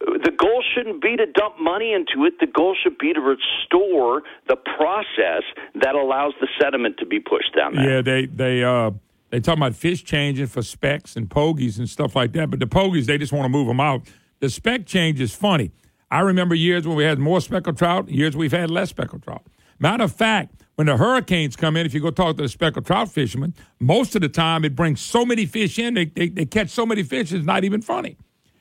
[0.00, 2.40] the goal shouldn't be to dump money into it.
[2.40, 5.42] The goal should be to restore the process
[5.74, 7.96] that allows the sediment to be pushed down there.
[7.96, 8.92] Yeah, they they uh
[9.28, 12.66] they talk about fish changing for specks and pogies and stuff like that, but the
[12.66, 14.02] pogies they just want to move them out.
[14.40, 15.70] The speck change is funny.
[16.10, 19.46] I remember years when we had more speckled trout, years we've had less speckled trout.
[19.78, 22.86] Matter of fact, when the hurricanes come in, if you go talk to the speckled
[22.86, 26.46] trout fishermen, most of the time it brings so many fish in, they, they, they
[26.46, 28.16] catch so many fish, it's not even funny.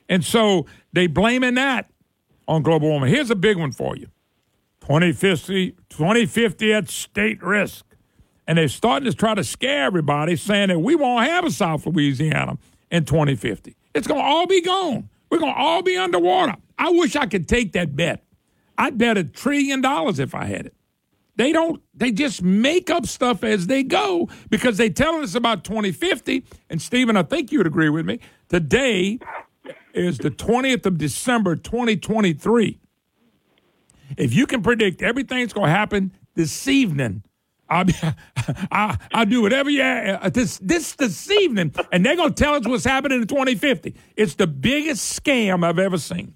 [0.09, 1.89] And so they blaming that
[2.45, 3.13] on global warming.
[3.13, 4.07] Here's a big one for you
[4.81, 7.85] 2050, 2050 at state risk.
[8.45, 11.85] And they're starting to try to scare everybody, saying that we won't have a South
[11.85, 12.57] Louisiana
[12.91, 13.77] in 2050.
[13.95, 15.07] It's going to all be gone.
[15.29, 16.57] We're going to all be underwater.
[16.77, 18.25] I wish I could take that bet.
[18.77, 20.73] I'd bet a trillion dollars if I had it.
[21.39, 25.63] They don't, they just make up stuff as they go because they telling us about
[25.63, 26.43] 2050.
[26.69, 28.19] And Stephen, I think you would agree with me.
[28.49, 29.19] Today
[29.93, 32.77] is the 20th of December, 2023.
[34.17, 37.23] If you can predict everything's going to happen this evening,
[37.69, 37.85] I'll,
[39.13, 42.67] I, do whatever you uh, this this this evening, and they're going to tell us
[42.67, 43.95] what's happening in 2050.
[44.17, 46.33] It's the biggest scam I've ever seen.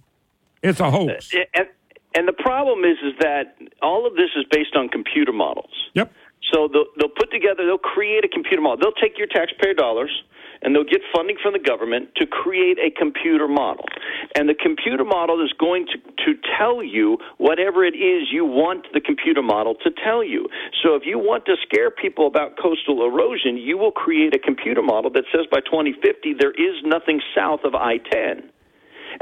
[0.61, 1.33] It's a hoax.
[1.55, 1.67] And,
[2.15, 5.73] and the problem is, is that all of this is based on computer models.
[5.93, 6.11] Yep.
[6.51, 8.77] So they'll, they'll put together, they'll create a computer model.
[8.77, 10.11] They'll take your taxpayer dollars
[10.61, 13.85] and they'll get funding from the government to create a computer model.
[14.35, 18.87] And the computer model is going to, to tell you whatever it is you want
[18.93, 20.47] the computer model to tell you.
[20.81, 24.81] So if you want to scare people about coastal erosion, you will create a computer
[24.81, 28.49] model that says by 2050 there is nothing south of I 10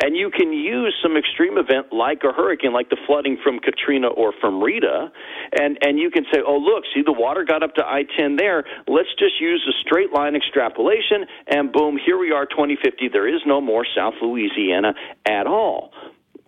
[0.03, 4.07] and you can use some extreme event like a hurricane, like the flooding from Katrina
[4.07, 5.11] or from Rita,
[5.59, 8.63] and and you can say, oh look, see the water got up to I-10 there.
[8.87, 13.09] Let's just use a straight line extrapolation, and boom, here we are, 2050.
[13.09, 14.93] There is no more South Louisiana
[15.27, 15.91] at all.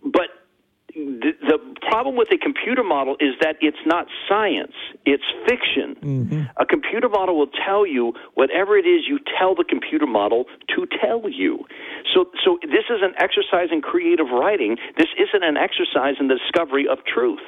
[0.03, 0.42] But
[0.95, 4.73] the, the problem with a computer model is that it's not science,
[5.05, 5.95] it's fiction.
[6.01, 6.41] Mm-hmm.
[6.57, 10.85] A computer model will tell you whatever it is you tell the computer model to
[11.01, 11.65] tell you.
[12.13, 14.77] So, so this is an exercise in creative writing.
[14.97, 17.41] This isn't an exercise in the discovery of truth.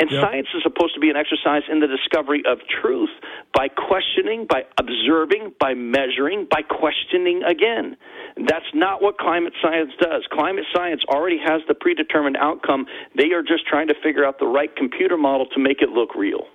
[0.00, 0.22] And Yep.
[0.22, 3.10] science is supposed to be an exercise in the discovery of truth
[3.54, 7.96] by questioning, by observing, by measuring, by questioning again.
[8.38, 10.26] That's not what climate science does.
[10.32, 12.86] Climate science already has the predetermined outcome.
[13.14, 16.14] They are just trying to figure out the right computer model to make it look
[16.14, 16.46] real.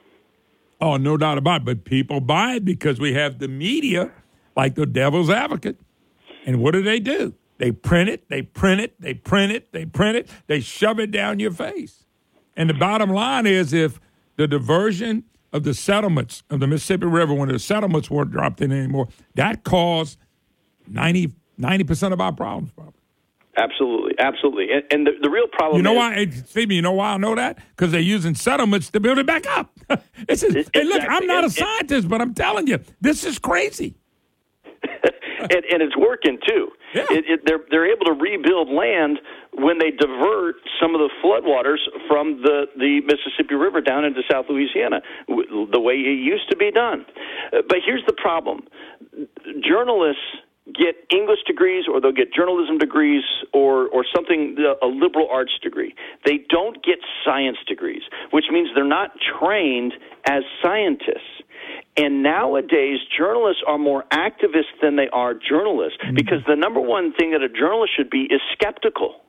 [0.82, 1.66] Oh, no doubt about it.
[1.66, 4.12] But people buy it because we have the media
[4.56, 5.78] like the devil's advocate.
[6.48, 7.34] And what do they do?
[7.58, 11.12] They print it, they print it, they print it, they print it, they shove it
[11.12, 12.05] down your face.
[12.56, 13.99] And the bottom line is if
[14.38, 18.72] the diversion of the settlements of the Mississippi River, when the settlements weren't dropped in
[18.72, 20.18] anymore, that caused
[20.88, 21.34] 90,
[21.86, 22.72] percent of our problems.
[22.72, 22.93] Bob.
[23.58, 24.68] Absolutely, absolutely.
[24.72, 27.18] And, and the, the real problem You know is, why, Stephen, you know why I
[27.18, 27.58] know that?
[27.70, 29.72] Because they're using settlements to build it back up.
[30.28, 33.24] it's just, hey, look, I'm not a And- and- scientist, but I'm telling you, this
[33.24, 33.95] is crazy.
[34.84, 36.70] and, and it's working too.
[36.97, 39.20] It, it, they're they're able to rebuild land
[39.58, 44.45] when they divert some of the floodwaters from the the Mississippi River down into South
[44.49, 47.06] Louisiana, the way it used to be done.
[47.53, 48.68] Uh, But here's the problem:
[49.62, 50.22] journalists
[50.74, 55.95] get English degrees, or they'll get journalism degrees, or or something a liberal arts degree.
[56.26, 58.01] They don't get science degrees,
[58.32, 59.93] which means they're not trained
[60.28, 61.43] as scientists.
[61.97, 67.32] And nowadays, journalists are more activists than they are journalists because the number one thing
[67.32, 69.22] that a journalist should be is skeptical.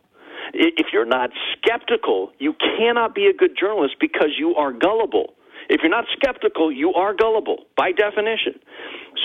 [0.53, 5.35] If you're not skeptical, you cannot be a good journalist because you are gullible.
[5.69, 8.59] If you're not skeptical, you are gullible by definition.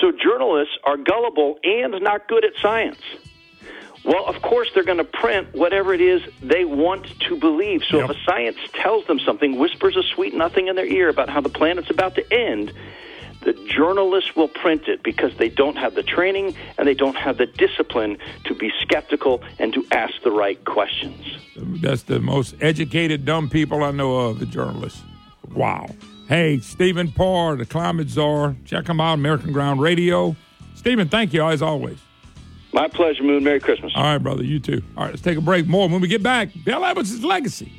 [0.00, 3.00] So journalists are gullible and not good at science.
[4.04, 7.84] Well, of course, they're going to print whatever it is they want to believe.
[7.84, 11.28] So if a science tells them something, whispers a sweet nothing in their ear about
[11.28, 12.72] how the planet's about to end,
[13.44, 17.38] the journalists will print it because they don't have the training and they don't have
[17.38, 21.38] the discipline to be skeptical and to ask the right questions.
[21.56, 25.02] That's the most educated dumb people I know of, the journalists.
[25.54, 25.86] Wow.
[26.28, 28.56] Hey, Stephen Parr, the climate czar.
[28.64, 30.36] Check him out, American Ground Radio.
[30.74, 31.98] Stephen, thank you as always.
[32.72, 33.44] My pleasure, Moon.
[33.44, 33.92] Merry Christmas.
[33.94, 34.42] All right, brother.
[34.42, 34.82] You too.
[34.96, 35.66] All right, let's take a break.
[35.66, 36.48] More when we get back.
[36.64, 37.70] Bel Edwards' legacy.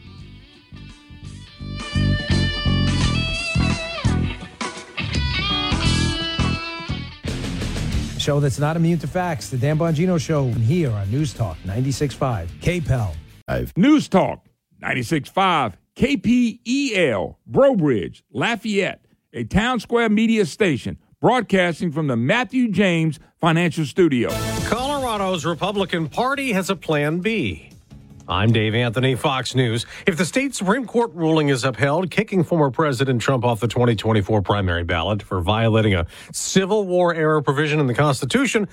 [8.23, 9.49] Show that's not immune to facts.
[9.49, 13.75] The Dan Bongino Show here on News Talk 96.5 KPEL.
[13.75, 14.47] News Talk
[14.81, 23.19] 96.5 KPEL, Breaux Bridge, Lafayette, a town square media station broadcasting from the Matthew James
[23.41, 24.29] Financial Studio.
[24.69, 27.72] Colorado's Republican Party has a plan B.
[28.27, 29.85] I'm Dave Anthony, Fox News.
[30.07, 34.41] If the state Supreme Court ruling is upheld, kicking former President Trump off the 2024
[34.41, 38.69] primary ballot for violating a Civil War era provision in the Constitution,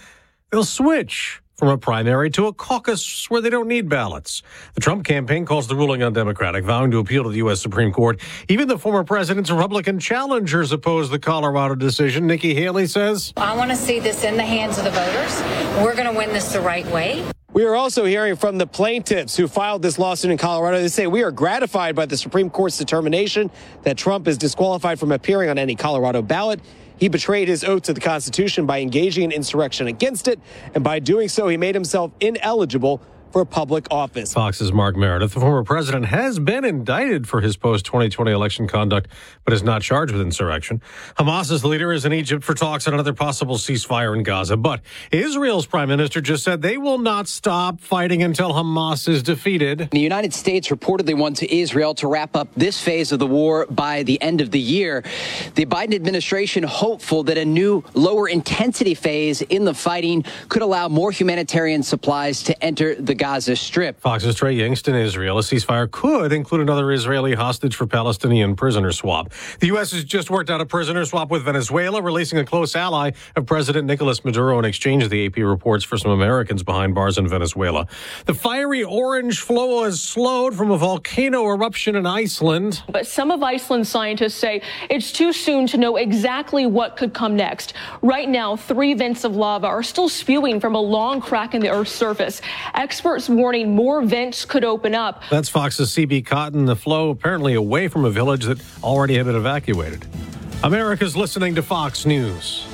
[0.51, 4.43] they'll switch from a primary to a caucus where they don't need ballots.
[4.75, 7.61] The Trump campaign calls the ruling undemocratic, vowing to appeal to the U.S.
[7.61, 8.21] Supreme Court.
[8.49, 12.27] Even the former president's Republican challengers oppose the Colorado decision.
[12.27, 15.41] Nikki Haley says, I want to see this in the hands of the voters.
[15.85, 17.25] We're going to win this the right way.
[17.53, 20.81] We are also hearing from the plaintiffs who filed this lawsuit in Colorado.
[20.81, 23.51] They say we are gratified by the Supreme Court's determination
[23.83, 26.61] that Trump is disqualified from appearing on any Colorado ballot.
[26.97, 30.39] He betrayed his oath to the Constitution by engaging in insurrection against it,
[30.77, 33.03] and by doing so, he made himself ineligible
[33.33, 34.33] for public office.
[34.33, 35.35] Fox's Mark Meredith.
[35.35, 39.09] The former president has been indicted for his post 2020 election conduct,
[39.45, 40.83] but is not charged with insurrection.
[41.17, 44.57] Hamas's leader is in Egypt for talks on another possible ceasefire in Gaza.
[44.57, 44.81] But
[45.13, 49.89] Israel's prime minister just said they will not stop fighting until Hamas is defeated.
[49.91, 54.03] The United States reportedly wants Israel to wrap up this phase of the war by
[54.03, 55.05] the end of the year.
[55.55, 60.89] The Biden administration hopeful that a new lower intensity phase in the fighting could allow
[60.89, 64.01] more humanitarian supplies to enter the Gaza Strip.
[64.01, 65.37] Fox's Trey Yingst in Israel.
[65.37, 69.31] A ceasefire could include another Israeli hostage for Palestinian prisoner swap.
[69.59, 69.93] The U.S.
[69.93, 73.87] has just worked out a prisoner swap with Venezuela, releasing a close ally of President
[73.87, 77.87] Nicolas Maduro in exchange, the AP reports, for some Americans behind bars in Venezuela.
[78.25, 82.83] The fiery orange flow has slowed from a volcano eruption in Iceland.
[82.89, 87.37] But some of Iceland's scientists say it's too soon to know exactly what could come
[87.37, 87.75] next.
[88.01, 91.69] Right now, three vents of lava are still spewing from a long crack in the
[91.69, 92.41] Earth's surface.
[92.73, 95.23] Experts warning more vents could open up.
[95.31, 96.67] That's Fox's CB Cotton.
[96.67, 100.07] The flow apparently away from a village that already had been evacuated.
[100.63, 102.67] America's listening to Fox News.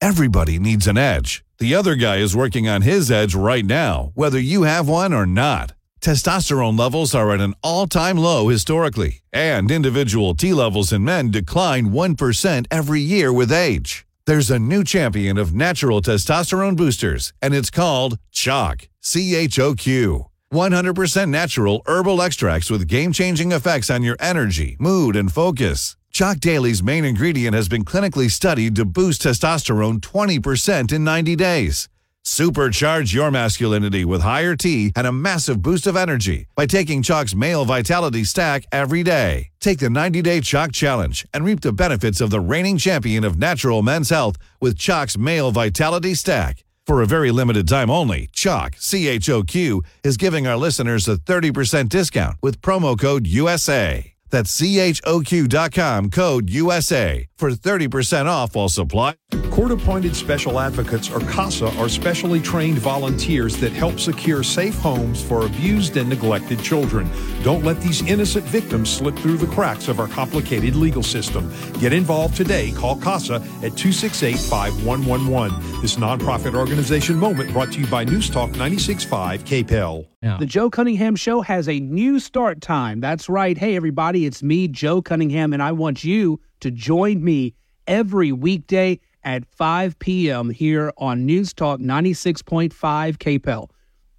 [0.00, 1.44] Everybody needs an edge.
[1.58, 5.26] The other guy is working on his edge right now, whether you have one or
[5.26, 5.72] not.
[6.00, 11.30] Testosterone levels are at an all time low historically, and individual T levels in men
[11.30, 14.05] decline 1% every year with age.
[14.26, 18.88] There's a new champion of natural testosterone boosters, and it's called Choq.
[19.00, 20.26] C H O Q.
[20.52, 25.96] 100% natural herbal extracts with game changing effects on your energy, mood, and focus.
[26.12, 31.88] Choq Daily's main ingredient has been clinically studied to boost testosterone 20% in 90 days.
[32.26, 37.36] Supercharge your masculinity with higher T and a massive boost of energy by taking Choq's
[37.36, 39.50] Male Vitality Stack every day.
[39.60, 43.38] Take the 90 Day Choq Challenge and reap the benefits of the reigning champion of
[43.38, 46.64] natural men's health with Choq's Male Vitality Stack.
[46.84, 51.06] For a very limited time only, Choq, C H O Q, is giving our listeners
[51.06, 54.14] a 30% discount with promo code USA.
[54.30, 59.14] That's CHOQ.com code USA for 30% off while supply.
[59.50, 65.22] Court appointed special advocates, or CASA, are specially trained volunteers that help secure safe homes
[65.22, 67.08] for abused and neglected children.
[67.42, 71.50] Don't let these innocent victims slip through the cracks of our complicated legal system.
[71.80, 72.72] Get involved today.
[72.72, 75.80] Call CASA at 268 5111.
[75.80, 80.06] This nonprofit organization moment brought to you by News Talk 965 KPEL.
[80.38, 83.00] The Joe Cunningham Show has a new start time.
[83.00, 83.56] That's right.
[83.56, 87.54] Hey, everybody, it's me, Joe Cunningham, and I want you to join me
[87.86, 90.50] every weekday at 5 p.m.
[90.50, 93.70] here on News Talk 96.5 KPEL.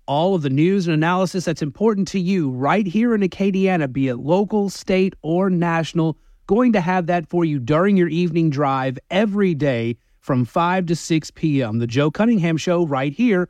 [0.06, 4.08] All of the news and analysis that's important to you right here in Acadiana, be
[4.08, 8.98] it local, state, or national, going to have that for you during your evening drive
[9.12, 11.80] every day from 5 to 6 p.m.
[11.80, 13.50] The Joe Cunningham Show right here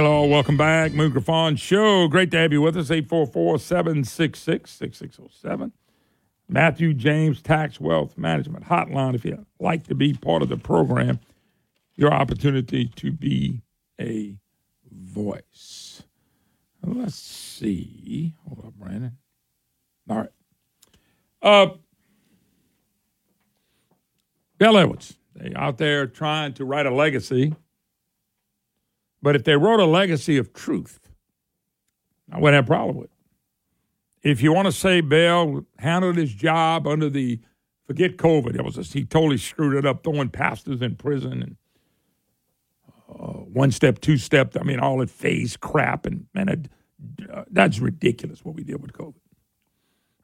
[0.00, 0.94] Welcome back.
[0.94, 2.08] Moon Griffon Show.
[2.08, 2.90] Great to have you with us.
[2.90, 5.72] 844 766 6607.
[6.48, 9.14] Matthew James Tax Wealth Management Hotline.
[9.14, 11.20] If you'd like to be part of the program,
[11.94, 13.60] your opportunity to be
[14.00, 14.38] a
[14.90, 16.02] voice.
[16.82, 18.34] Let's see.
[18.48, 19.18] Hold up, Brandon.
[20.08, 20.30] All right.
[21.42, 21.74] Uh,
[24.56, 25.18] Bel Edwards.
[25.36, 27.54] They out there trying to write a legacy.
[29.22, 31.08] But if they wrote a legacy of truth,
[32.30, 34.28] I wouldn't have a problem with it.
[34.28, 37.40] If you want to say Bel handled his job under the
[37.86, 41.56] forget COVID, it was just, he totally screwed it up, throwing pastors in prison and
[43.08, 44.56] uh, one step, two step.
[44.58, 46.68] I mean, all that phase crap, and man, it,
[47.32, 49.14] uh, that's ridiculous what we did with COVID.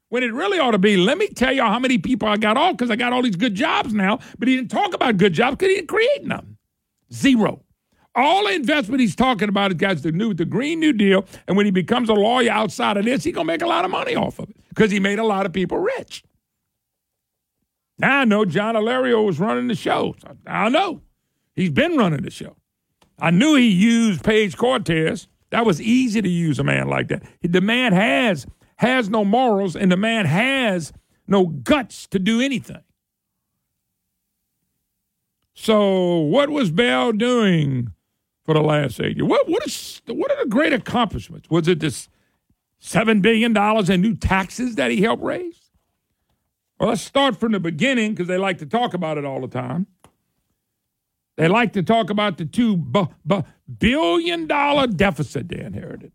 [0.09, 2.57] When it really ought to be, let me tell y'all how many people I got
[2.57, 5.31] off because I got all these good jobs now, but he didn't talk about good
[5.31, 6.57] jobs because he didn't create none.
[7.13, 7.64] Zero.
[8.16, 11.26] All the investment he's talking about is got to do with the Green New Deal.
[11.47, 13.84] And when he becomes a lawyer outside of this, he's going to make a lot
[13.84, 16.24] of money off of it because he made a lot of people rich.
[17.97, 20.16] Now I know John Alario was running the show.
[20.47, 21.01] I know.
[21.55, 22.55] He's been running the show.
[23.20, 25.28] I knew he used Page Cortez.
[25.51, 27.24] That was easy to use a man like that.
[27.41, 28.45] The man has
[28.78, 30.91] has no morals, and the man has
[31.28, 32.84] no guts to do anything.
[35.53, 37.93] So, what was Bel doing
[38.45, 39.27] for the last eight years?
[39.29, 41.49] What what is what are the great accomplishments?
[41.49, 42.09] Was it this
[42.79, 45.71] seven billion dollars in new taxes that he helped raise?
[46.79, 49.47] Well, let's start from the beginning because they like to talk about it all the
[49.47, 49.87] time.
[51.37, 53.43] They like to talk about the two bu- bu-
[53.79, 56.11] billion dollar deficit they inherited.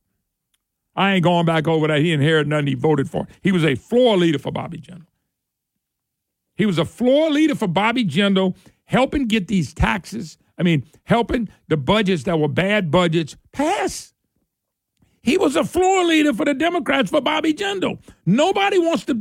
[0.97, 2.01] I ain't going back over that.
[2.01, 3.27] He inherited nothing he voted for.
[3.43, 5.07] He was a floor leader for Bobby Jindal.
[6.57, 11.49] He was a floor leader for Bobby Jindal, helping get these taxes, I mean, helping
[11.69, 14.13] the budgets that were bad budgets pass.
[15.23, 17.99] He was a floor leader for the Democrats for Bobby Jindal.
[18.27, 19.21] Nobody wants to,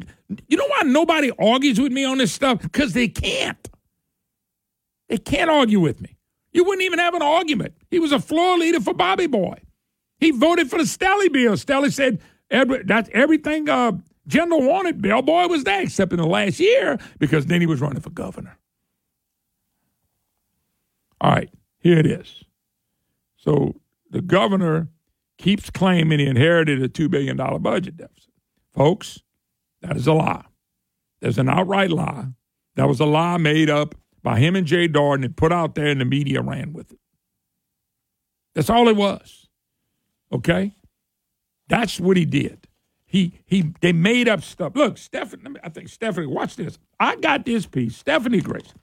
[0.50, 2.62] you know why nobody argues with me on this stuff?
[2.62, 3.70] Because they can't.
[5.08, 6.18] They can't argue with me.
[6.52, 7.74] You wouldn't even have an argument.
[7.90, 9.62] He was a floor leader for Bobby Boy.
[10.20, 11.54] He voted for the Stelly bill.
[11.54, 12.20] Stelly said
[12.86, 13.94] that's everything uh,
[14.28, 15.02] Jindal wanted.
[15.02, 18.10] Bel Boy was there, except in the last year because then he was running for
[18.10, 18.59] governor.
[21.22, 22.44] All right, here it is.
[23.38, 23.76] So
[24.10, 24.90] the governor
[25.38, 28.34] keeps claiming he inherited a $2 billion budget deficit.
[28.74, 29.22] Folks,
[29.82, 30.46] that is a lie.
[31.22, 32.28] There's an outright lie.
[32.76, 35.88] That was a lie made up by him and Jay Darden and put out there,
[35.88, 37.00] and the media ran with it.
[38.56, 39.48] That's all it was.
[40.32, 40.74] Okay?
[41.68, 42.68] That's what he did.
[43.06, 44.76] He he they made up stuff.
[44.76, 46.78] Look, Stephanie, I think Stephanie, watch this.
[47.00, 47.96] I got this piece.
[47.96, 48.74] Stephanie Grace.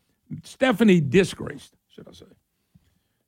[0.43, 2.27] Stephanie disgraced, should I say.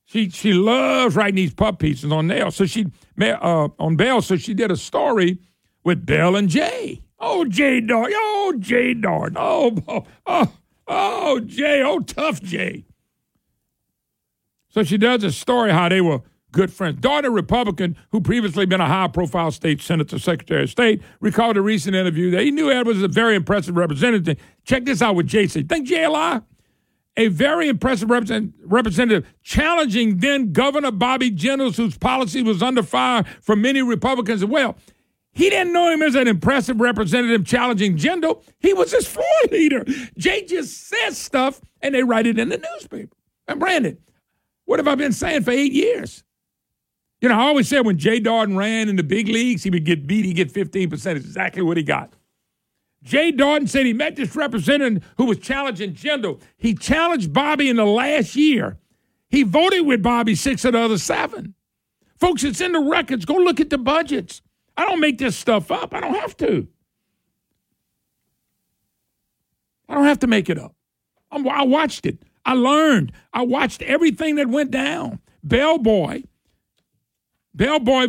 [0.05, 2.51] She she loves writing these pup pieces on Nail.
[2.51, 2.87] So she
[3.21, 5.39] uh, on Bel, so she did a story
[5.85, 7.03] with Bel and Jay.
[7.19, 8.13] Oh, Jay Dardenne.
[8.15, 9.37] Oh, Jay Dardenne.
[9.37, 10.53] Oh, oh, oh,
[10.87, 11.83] oh, Jay.
[11.83, 12.85] Oh, tough Jay.
[14.69, 16.21] So she does a story how they were
[16.53, 17.01] good friends.
[17.01, 21.97] Daughter Republican, who previously been a high-profile state senator, secretary of state, recalled a recent
[21.97, 24.39] interview that he knew Ed was a very impressive representative.
[24.65, 25.69] Check this out with Jay said.
[25.69, 26.11] Think Jay a
[27.19, 33.25] A very impressive represent, representative challenging then Governor Bobby Jindal, whose policy was under fire
[33.43, 34.77] from many Republicans as well.
[35.33, 38.45] He didn't know him as an impressive representative challenging Jindal.
[38.61, 39.85] He was his floor leader.
[40.17, 43.17] Jay just says stuff and they write it in the newspaper.
[43.49, 43.99] And Brandon,
[44.67, 46.23] what have I been saying for eight years?
[47.21, 49.85] You know, I always said when Jay Dardenne ran in the big leagues, he would
[49.85, 51.17] get beat, he'd get 15%.
[51.17, 52.13] Exactly what he got.
[53.03, 56.41] Jay Dardenne said he met this representative who was challenging Jindal.
[56.57, 58.79] He challenged Bobby in the last year.
[59.31, 61.55] He voted with Bobby six of the other seven.
[62.19, 63.25] Folks, it's in the records.
[63.25, 64.43] Go look at the budgets.
[64.77, 65.95] I don't make this stuff up.
[65.95, 66.67] I don't have to.
[69.89, 70.75] I don't have to make it up.
[71.31, 72.23] I'm, i watched it.
[72.45, 73.13] I learned.
[73.33, 75.21] I watched everything that went down.
[75.43, 76.23] Bellboy,
[77.55, 78.09] Bellboy,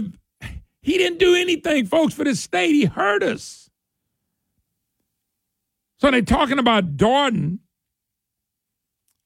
[0.81, 2.73] he didn't do anything, folks, for the state.
[2.73, 3.58] He hurt us.
[5.99, 7.59] So they're talking about Dardenne.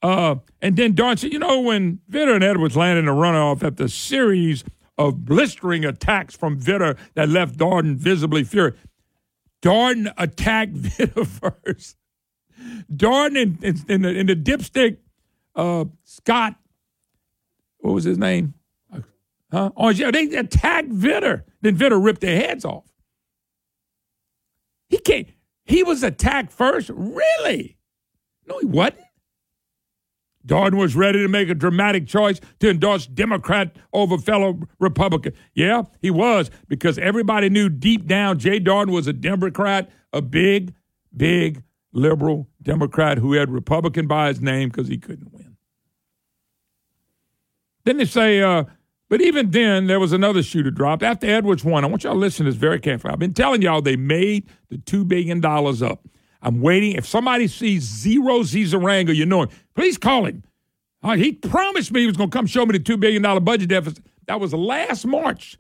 [0.02, 3.86] Uh, and then Dardenne said, you know, when Vitter and Edwards landed a runoff after
[3.86, 4.64] a series
[4.98, 8.78] of blistering attacks from Vitter that left Dardenne visibly furious,
[9.62, 11.96] Dardenne attacked Vitter first.
[12.92, 14.98] Dardenne in, in, the, the dipstick,
[15.56, 16.56] uh, Scott,
[17.78, 18.56] what was his name?
[19.52, 19.70] Huh?
[19.78, 21.44] Oh, yeah, they attacked Vitter.
[21.62, 22.86] Then Vitter ripped their heads off.
[24.90, 25.28] He can't.
[25.66, 26.90] He was attacked first?
[26.94, 27.78] Really?
[28.48, 29.00] No, he wasn't.
[30.46, 35.34] Dardenne was ready to make a dramatic choice to endorse Democrat over fellow Republican.
[35.54, 40.74] Yeah, he was, because everybody knew deep down Jay Dardenne was a Democrat, a big,
[41.16, 41.64] big
[41.94, 45.56] liberal Democrat who had Republican by his name because he couldn't win.
[47.86, 48.66] Then they say, uh,
[49.14, 51.04] but even then, there was another shoe to drop.
[51.04, 53.14] After Edwards won, I want y'all to listen to this very carefully.
[53.14, 56.08] I've been telling y'all they made the $2 billion up.
[56.42, 56.94] I'm waiting.
[56.94, 59.50] If somebody sees zero Zizaranga, you know him.
[59.76, 60.42] Please call him.
[61.04, 63.70] Uh, he promised me he was going to come show me the $2 billion budget
[63.70, 64.04] deficit.
[64.26, 65.60] That was last March.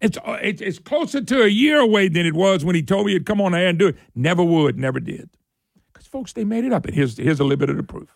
[0.00, 3.12] It's, uh, it's closer to a year away than it was when he told me
[3.12, 3.96] he'd come on air and do it.
[4.16, 5.30] Never would, never did.
[5.92, 6.84] Because, folks, they made it up.
[6.84, 8.12] And here's, here's a little bit of the proof.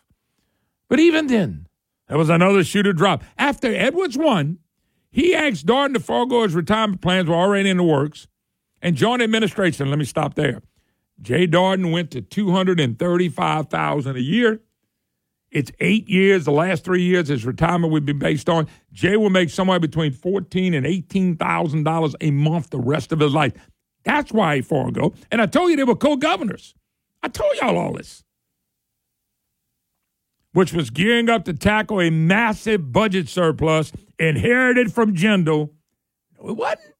[0.89, 1.69] But even then,
[2.11, 3.23] there was another shooter drop.
[3.39, 4.59] After Edwards won,
[5.12, 8.27] he asked Dardenne to forego his retirement plans were already in the works
[8.82, 9.89] and join administration.
[9.91, 10.61] Let me stop there.
[11.23, 14.61] Jay Dardenne went to 235000 a year.
[15.53, 16.47] It's eight years.
[16.47, 18.66] The last three years, his retirement would be based on.
[18.93, 23.20] Jay will make somewhere between fourteen and eighteen thousand dollars a month the rest of
[23.20, 23.53] his life.
[24.05, 25.12] That's why he forego.
[25.31, 26.74] And I told you they were co-governors.
[27.23, 28.24] I told y'all all this
[30.53, 35.71] which was gearing up to tackle a massive budget surplus inherited from Jindal.
[36.45, 36.95] It wasn't.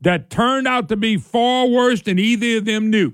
[0.00, 3.12] That turned out to be far worse than either of them knew.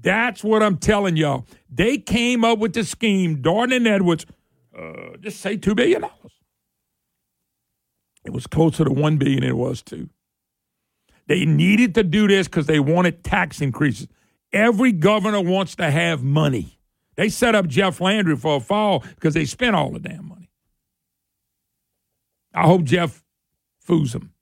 [0.00, 1.46] That's what I'm telling y'all.
[1.70, 4.26] They came up with the scheme, Dardenne and Edwards,
[4.76, 6.04] uh, just say $2 billion.
[8.24, 10.08] It was closer to 1 billion than it was two.
[11.26, 14.08] They needed to do this because they wanted tax increases.
[14.52, 16.73] Every governor wants to have money.
[17.16, 20.50] They set up Jeff Landry for a fall because they spent all the damn money.
[22.54, 23.24] I hope Jeff
[23.86, 24.32] foos them.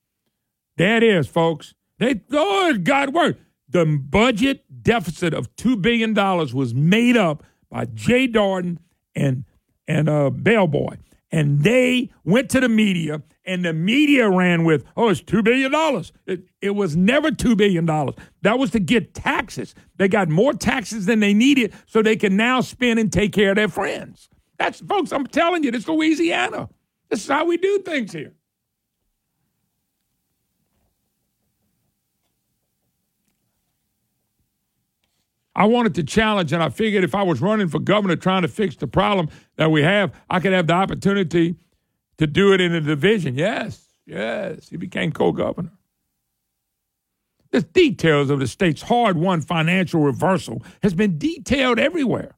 [0.76, 1.74] There it is, folks.
[1.98, 3.38] They oh God work.
[3.68, 8.78] The budget deficit of two billion dollars was made up by Jay Dardenne
[9.14, 9.44] and
[9.88, 10.96] and uh, Bellboy,
[11.32, 15.72] and they went to the media and the media ran with, oh, it's $2 billion.
[16.26, 17.86] It, it was never $2 billion.
[17.86, 19.74] That was to get taxes.
[19.96, 23.50] They got more taxes than they needed so they can now spend and take care
[23.50, 24.28] of their friends.
[24.58, 26.68] That's, folks, I'm telling you, this is Louisiana.
[27.08, 28.34] This is how we do things here.
[35.54, 38.48] I wanted to challenge, and I figured if I was running for governor trying to
[38.48, 41.56] fix the problem that we have, I could have the opportunity
[42.18, 43.34] to do it in a division.
[43.34, 45.72] Yes, yes, he became co governor.
[47.50, 52.34] The details of the state's hard won financial reversal has been detailed everywhere.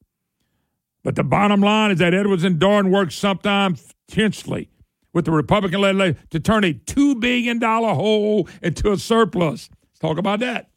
[1.05, 4.70] But the bottom line is that Edwards and Dorn worked sometimes tensely
[5.12, 9.70] with the Republican led legislature to turn a $2 billion hole into a surplus.
[9.82, 10.70] Let's talk about that.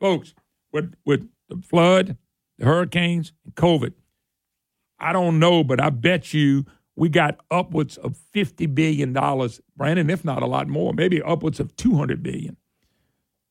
[0.00, 0.34] Folks,
[0.72, 2.16] with, with the flood,
[2.58, 3.92] the hurricanes, and COVID,
[4.98, 6.64] I don't know, but I bet you
[6.96, 9.12] we got upwards of $50 billion,
[9.76, 12.56] Brandon, if not a lot more, maybe upwards of 200 billion.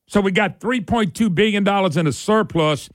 [0.08, 1.68] So we got $3.2 billion
[1.98, 2.90] in a surplus,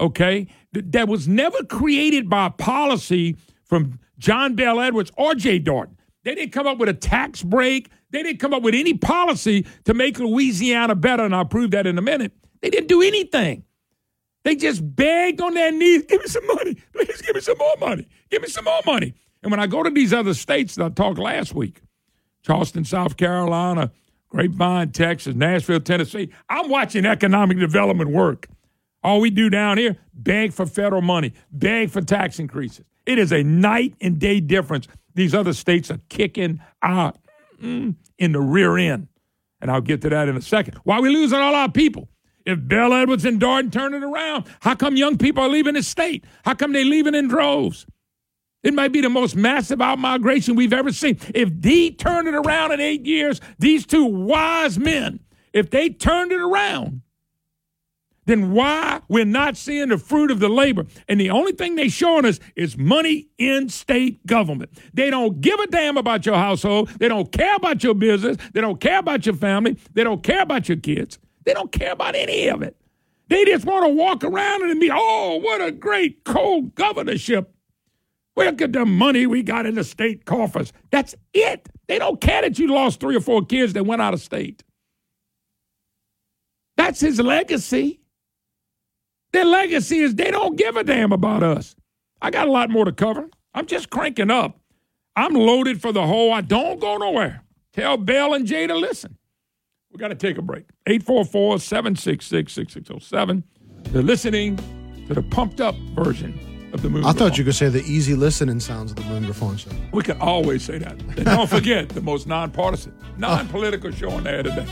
[0.00, 5.96] okay, that was never created by policy from John Bel Edwards or Jay Dardenne.
[6.24, 7.90] They didn't come up with a tax break.
[8.10, 11.86] They didn't come up with any policy to make Louisiana better, and I'll prove that
[11.86, 12.32] in a minute.
[12.62, 13.64] They didn't do anything.
[14.44, 16.76] They just begged on their knees, give me some money.
[16.92, 18.06] Please give me some more money.
[18.30, 19.14] Give me some more money.
[19.42, 21.80] And when I go to these other states that I talked last week,
[22.42, 23.90] Charleston, South Carolina,
[24.34, 26.30] Grapevine, Texas, Nashville, Tennessee.
[26.48, 28.48] I'm watching economic development work.
[29.02, 32.84] All we do down here, beg for federal money, beg for tax increases.
[33.06, 34.88] It is a night and day difference.
[35.14, 37.16] These other states are kicking out
[37.62, 39.08] mm, in the rear end.
[39.60, 40.78] And I'll get to that in a second.
[40.84, 42.08] Why are we losing all our people?
[42.44, 45.82] If Bel Edwards and Dardenne turn it around, how come young people are leaving the
[45.82, 46.24] state?
[46.44, 47.86] How come they leaving in droves?
[48.62, 51.18] It might be the most massive outmigration we've ever seen.
[51.34, 55.20] If D turned it around in eight years, these two wise men,
[55.52, 57.02] if they turned it around,
[58.26, 60.86] then why we're not seeing the fruit of the labor.
[61.08, 64.70] And the only thing they're showing us is money in state government.
[64.94, 66.88] They don't give a damn about your household.
[66.98, 68.38] They don't care about your business.
[68.54, 69.76] They don't care about your family.
[69.92, 71.18] They don't care about your kids.
[71.44, 72.76] They don't care about any of it.
[73.28, 77.54] They just want to walk around and be, oh, what a great cold governorship.
[78.36, 80.72] Look at the money we got in the state coffers.
[80.90, 81.68] That's it.
[81.86, 84.64] They don't care that you lost three or four kids that went out of state.
[86.76, 88.00] That's his legacy.
[89.32, 91.76] Their legacy is they don't give a damn about us.
[92.20, 93.28] I got a lot more to cover.
[93.54, 94.58] I'm just cranking up.
[95.16, 96.32] I'm loaded for the whole.
[96.32, 97.42] I don't go nowhere.
[97.72, 99.16] Tell Bel and Jay to listen.
[99.94, 100.64] We got to take a break.
[100.88, 103.44] 844 766 6607.
[103.92, 104.56] They're listening
[105.06, 106.36] to the pumped up version
[106.72, 107.04] of the Moon.
[107.04, 109.70] I thought you could say the easy listening sounds of the Moon Griffon show.
[109.92, 111.00] We can always say that.
[111.00, 114.66] And don't forget the most nonpartisan, non political show on there today.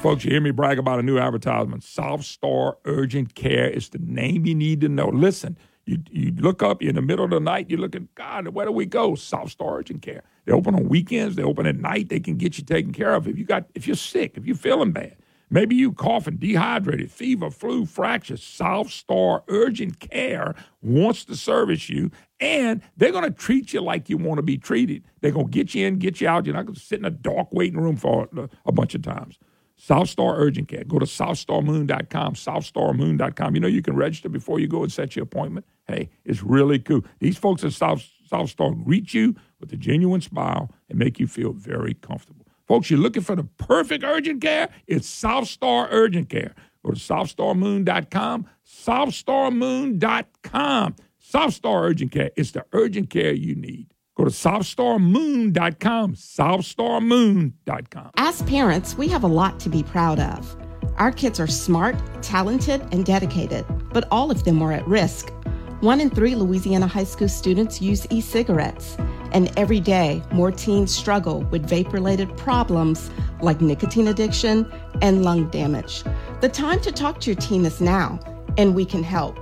[0.00, 1.82] Folks, you hear me brag about a new advertisement.
[1.82, 5.08] South Star Urgent Care is the name you need to know.
[5.08, 8.66] Listen, you, you look up in the middle of the night, you're looking, God, where
[8.66, 9.14] do we go?
[9.14, 10.22] South Star Urgent Care.
[10.44, 13.26] They open on weekends, they open at night, they can get you taken care of.
[13.26, 15.16] If you got if you're sick, if you're feeling bad,
[15.50, 22.10] maybe you coughing, dehydrated, fever, flu, fractures, South Star Urgent Care wants to service you
[22.38, 25.04] and they're to treat you like you want to be treated.
[25.20, 26.46] They're to get you in, get you out.
[26.46, 28.28] You're not to sit in a dark waiting room for
[28.64, 29.38] a bunch of times.
[29.78, 30.84] South Star Urgent Care.
[30.84, 33.54] Go to SouthStarMoon.com, SouthStarMoon.com.
[33.54, 35.64] You know, you can register before you go and set your appointment.
[35.86, 37.04] Hey, it's really cool.
[37.20, 41.28] These folks at South, South Star greet you with a genuine smile and make you
[41.28, 42.44] feel very comfortable.
[42.66, 44.68] Folks, you're looking for the perfect urgent care?
[44.86, 46.54] It's South Star Urgent Care.
[46.84, 50.96] Go to SouthStarMoon.com, SouthStarMoon.com.
[51.18, 52.30] South Star Urgent Care.
[52.36, 53.86] It's the urgent care you need.
[54.18, 58.10] Go to SouthStarMoon.com, SouthStarMoon.com.
[58.16, 60.56] As parents, we have a lot to be proud of.
[60.96, 65.32] Our kids are smart, talented, and dedicated, but all of them are at risk.
[65.80, 68.96] One in three Louisiana high school students use e cigarettes,
[69.30, 74.68] and every day more teens struggle with vape related problems like nicotine addiction
[75.00, 76.02] and lung damage.
[76.40, 78.18] The time to talk to your teen is now,
[78.56, 79.38] and we can help.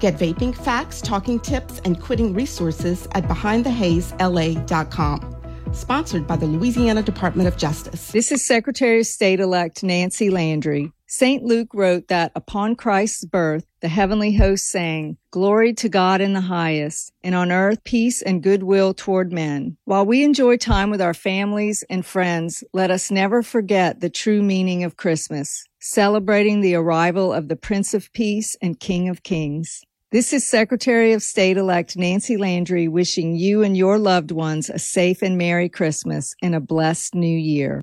[0.00, 5.36] Get vaping facts, talking tips, and quitting resources at BehindTheHazeLA.com.
[5.72, 8.10] Sponsored by the Louisiana Department of Justice.
[8.10, 10.90] This is Secretary of State elect Nancy Landry.
[11.06, 11.42] St.
[11.42, 16.40] Luke wrote that upon Christ's birth, the heavenly host sang, Glory to God in the
[16.40, 19.76] highest, and on earth peace and goodwill toward men.
[19.84, 24.40] While we enjoy time with our families and friends, let us never forget the true
[24.40, 29.82] meaning of Christmas, celebrating the arrival of the Prince of Peace and King of Kings.
[30.12, 34.76] This is Secretary of State elect Nancy Landry wishing you and your loved ones a
[34.76, 37.80] safe and Merry Christmas and a blessed New Year.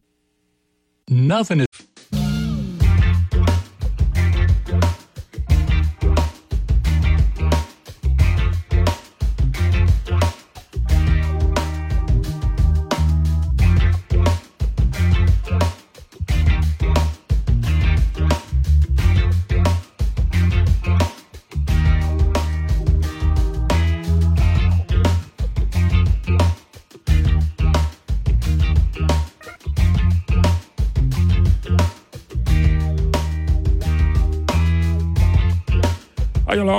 [1.08, 1.87] Nothing is.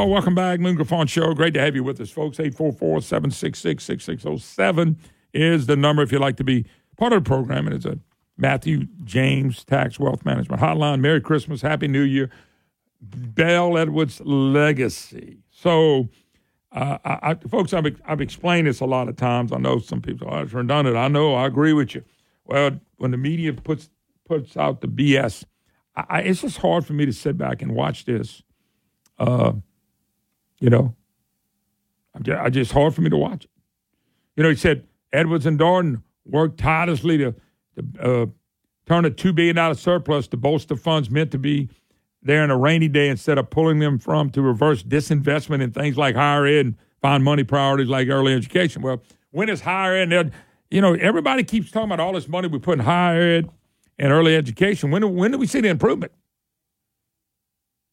[0.08, 0.58] Welcome back.
[0.58, 1.34] Moon Griffon Show.
[1.34, 2.40] Great to have you with us, folks.
[2.40, 4.96] 844 766 6607
[5.34, 6.64] is the number if you'd like to be
[6.96, 7.66] part of the program.
[7.66, 7.98] And it's a
[8.38, 11.00] Matthew James Tax Wealth Management Hotline.
[11.00, 11.60] Merry Christmas.
[11.60, 12.30] Happy New Year.
[13.02, 15.40] Bel Edwards Legacy.
[15.50, 16.08] So,
[16.72, 19.52] uh, I, I, folks, I've, I've explained this a lot of times.
[19.52, 20.96] I know some people, oh, it's redundant.
[20.96, 21.34] I know.
[21.34, 22.02] I agree with you.
[22.46, 23.90] Well, when the media puts
[24.26, 25.44] puts out the BS,
[25.94, 28.42] I, it's just hard for me to sit back and watch this
[29.18, 29.52] uh,
[30.60, 30.94] you know,
[32.14, 33.50] I just, hard for me to watch it.
[34.36, 37.34] You know, he said Edwards and Dardenne worked tirelessly to,
[37.76, 38.26] to uh,
[38.86, 41.68] turn a $2 billion surplus to bolster funds meant to be
[42.22, 45.96] there in a rainy day instead of pulling them from to reverse disinvestment in things
[45.96, 48.82] like higher ed and find money priorities like early education.
[48.82, 50.32] Well, when is higher ed?
[50.70, 53.50] You know, everybody keeps talking about all this money we put in higher ed
[53.98, 54.90] and early education.
[54.90, 56.12] When, when do we see the improvement?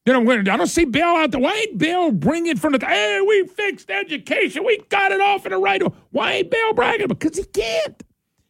[0.05, 1.41] You know, I don't see Bel out there.
[1.41, 5.51] Why ain't Bel bringing from the hey, we fixed education, we got it off in
[5.51, 5.81] the right.
[6.11, 7.07] Why ain't Bel bragging?
[7.07, 8.03] Because he can't.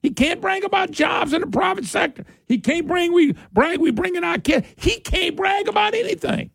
[0.06, 2.26] He can't brag about jobs in the private sector.
[2.48, 4.68] He can't bring we brag we bringing our kids.
[4.76, 6.52] He can't brag about anything.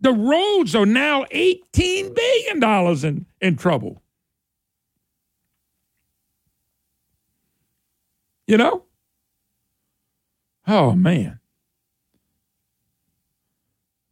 [0.00, 4.02] The roads are now eighteen billion dollars in in trouble.
[8.46, 8.84] You know?
[10.66, 11.40] Oh man.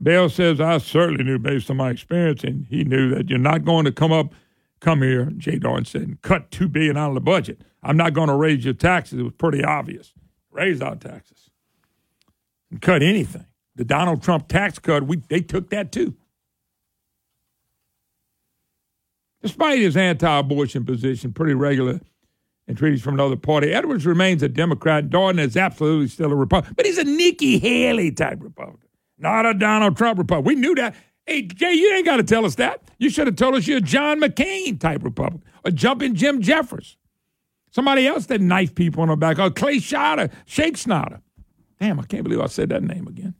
[0.01, 3.65] Bel says, I certainly knew based on my experience, and he knew that you're not
[3.65, 4.35] going to come up,
[4.81, 7.63] come here, Jay Darn said, and cut two billion out of the budget.
[7.83, 9.19] I'm not going to raise your taxes.
[9.19, 10.13] It was pretty obvious.
[10.51, 11.51] Raise our taxes.
[12.71, 13.47] And cut anything.
[13.75, 16.15] The Donald Trump tax cut, we they took that too.
[19.43, 22.01] Despite his anti-abortion position, pretty regular
[22.69, 25.09] entreaties from another party, Edwards remains a Democrat.
[25.09, 28.86] Dardenne is absolutely still a Republican, but he's a Nikki Haley type Republican
[29.19, 30.47] not a Donald Trump Republican.
[30.47, 30.95] We knew that.
[31.27, 32.83] Hey, Jay, you ain't got to tell us that.
[32.99, 36.97] You should have told us you're a John McCain type Republican, or jumping Jim Jeffords.
[37.71, 41.21] Somebody else that knife people in the back, or Clay Schroeder, Shake Snotter.
[41.81, 43.35] Damn, I can't believe I said that name again.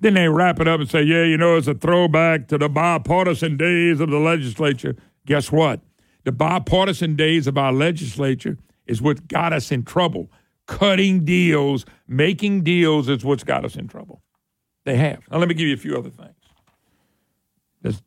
[0.00, 2.68] Then they wrap it up and say, yeah, you know, it's a throwback to the
[2.68, 4.96] bipartisan days of the legislature.
[5.26, 5.80] Guess what?
[6.24, 10.28] The bipartisan days of our legislature is what got us in trouble
[10.66, 14.22] cutting deals, making deals is what's got us in trouble.
[14.84, 15.22] They have.
[15.30, 16.34] Now, let me give you a few other things.
[17.82, 18.02] There's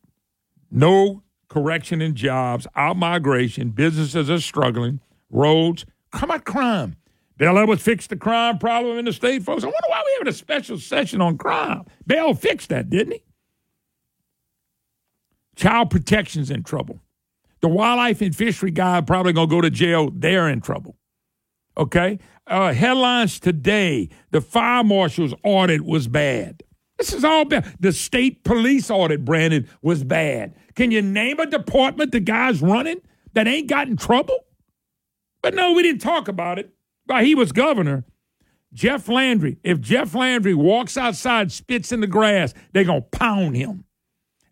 [0.72, 5.00] no correction in jobs, out migration, businesses are struggling,
[5.30, 6.96] roads, come on, crime.
[7.38, 9.64] Bel Edwards fixed the crime problem in the state, folks.
[9.64, 11.86] I wonder why we having a special session on crime.
[12.08, 13.24] Bel fixed that, didn't he?
[15.56, 17.00] Child protection's in trouble.
[17.62, 20.12] The wildlife and fishery guy probably gonna go to jail.
[20.14, 20.98] They're in trouble.
[21.78, 22.20] Okay?
[22.48, 26.62] Uh, headlines today the fire marshal's audit was bad.
[26.98, 27.76] This is all bad.
[27.80, 30.54] The state police audit, Brandon, was bad.
[30.76, 33.02] Can you name a department the guy's running
[33.34, 34.46] that ain't got in trouble?
[35.42, 36.72] But no, we didn't talk about it.
[37.06, 38.06] While he was governor,
[38.74, 43.56] Jeff Landry, if Jeff Landry walks outside, spits in the grass, they're going to pound
[43.56, 43.86] him.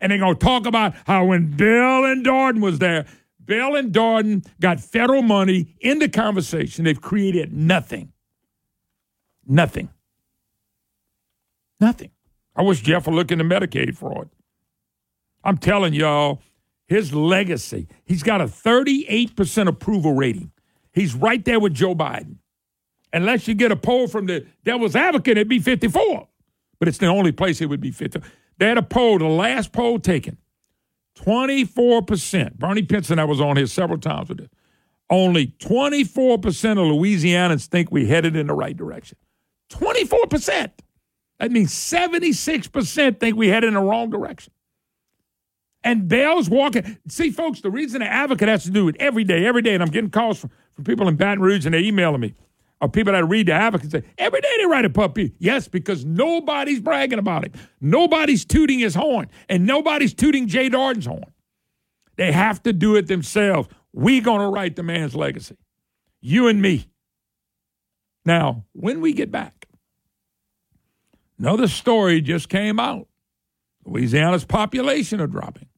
[0.00, 3.06] And they're going to talk about how when Bel and Dardenne was there,
[3.46, 6.84] Bel and Dardenne got federal money in the conversation.
[6.84, 8.12] They've created nothing.
[9.46, 9.90] Nothing.
[11.80, 12.10] Nothing.
[12.56, 14.30] I wish Jeff would look into Medicaid fraud.
[15.42, 16.40] I'm telling y'all,
[16.86, 20.50] his legacy, he's got a 38% approval rating.
[20.92, 22.36] He's right there with Joe Biden.
[23.12, 26.28] Unless you get a poll from the devil's advocate, it'd be 54.
[26.78, 28.20] But it's the only place it would be 50.
[28.58, 30.38] They had a poll, the last poll taken.
[31.16, 32.54] 24%.
[32.54, 34.50] Bernie Pinsonat, I was on here several times with it.
[35.10, 39.18] Only 24% of Louisianans think we headed in the right direction.
[39.70, 40.70] 24%.
[41.38, 44.52] That means 76% think we headed in the wrong direction.
[45.82, 46.98] And Bel's walking.
[47.08, 49.82] See, folks, the reason the advocate has to do it every day, every day, and
[49.82, 52.34] I'm getting calls from, from people in Baton Rouge and they're emailing me,
[52.80, 55.34] or people that read the advocate say, every day they write a puppy.
[55.38, 57.54] Yes, because nobody's bragging about it.
[57.80, 61.32] Nobody's tooting his horn, and nobody's tooting Jay Dardenne's horn.
[62.16, 63.68] They have to do it themselves.
[63.92, 65.56] we going to write the man's legacy.
[66.20, 66.88] You and me.
[68.24, 69.66] Now, when we get back,
[71.38, 73.08] another story just came out.
[73.84, 75.68] Louisiana's population are dropping.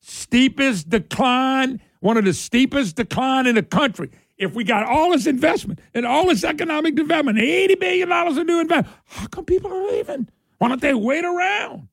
[0.00, 4.10] Steepest decline, one of the steepest decline in the country.
[4.40, 8.60] If we got all this investment and all this economic development, $80 billion in new
[8.60, 10.28] investment, how come people are leaving?
[10.56, 11.88] Why don't they wait around?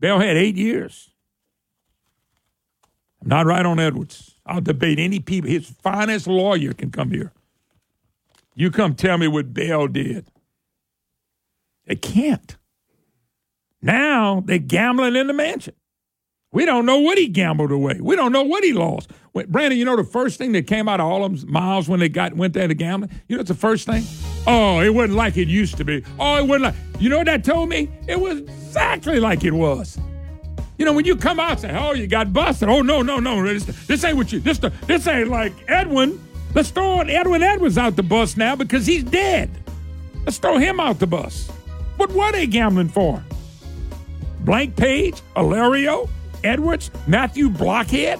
[0.00, 1.12] Bel had eight years.
[3.22, 4.34] I'm not right on Edwards.
[4.44, 5.48] I'll debate any people.
[5.48, 7.32] His finest lawyer can come here.
[8.56, 10.26] You come tell me what Bel did.
[11.86, 12.56] They can't.
[13.80, 15.74] Now they're gambling in the mansion.
[16.50, 17.98] We don't know what he gambled away.
[18.00, 19.12] We don't know what he lost.
[19.32, 22.00] Brandon, you know the first thing that came out of all of them miles when
[22.00, 23.10] they got went there to gambling?
[23.28, 24.02] You know it's the first thing?
[24.46, 26.04] Oh, it wasn't like it used to be.
[26.18, 27.88] Oh, it wasn't like you know what that told me?
[28.08, 29.98] It was exactly like it was.
[30.78, 32.68] You know, when you come out and say, Oh, you got busted.
[32.68, 33.44] Oh no, no, no.
[33.46, 36.20] This, this ain't what you this this ain't like Edwin.
[36.54, 39.50] Let's throw Edwin Edwards out the bus now because he's dead.
[40.24, 41.48] Let's throw him out the bus.
[41.96, 43.22] What were they gambling for?
[44.40, 46.08] Blank Page, Alario,
[46.42, 48.18] Edwards, Matthew Blockhead.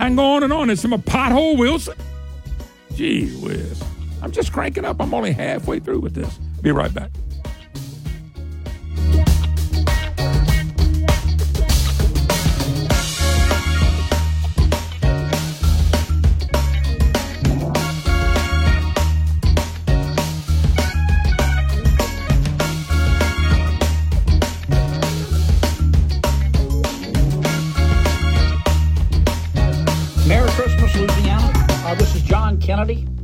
[0.00, 0.70] I go on and on.
[0.70, 1.96] It's There's some pothole Wilson.
[2.94, 3.82] Gee whiz.
[4.22, 5.00] I'm just cranking up.
[5.00, 6.38] I'm only halfway through with this.
[6.62, 7.10] Be right back.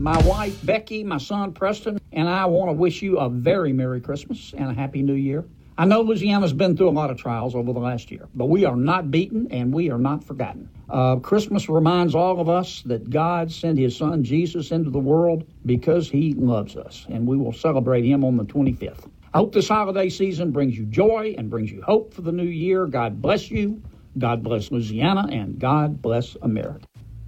[0.06, 4.00] My wife Becky, my son Preston, and I want to wish you a very Merry
[4.00, 5.44] Christmas and a Happy New Year.
[5.76, 8.64] I know Louisiana's been through a lot of trials over the last year, but we
[8.64, 10.70] are not beaten and we are not forgotten.
[10.88, 15.44] Uh, Christmas reminds all of us that God sent his son Jesus into the world
[15.64, 19.10] because he loves us, and we will celebrate him on the 25th.
[19.34, 22.44] I hope this holiday season brings you joy and brings you hope for the new
[22.44, 22.86] year.
[22.86, 23.82] God bless you.
[24.18, 26.86] God bless Louisiana, and God bless America.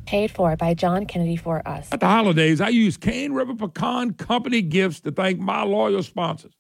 [0.09, 1.87] Paid for by John Kennedy for us.
[1.93, 6.55] At the holidays, I use Cane River Pecan Company gifts to thank my loyal sponsors.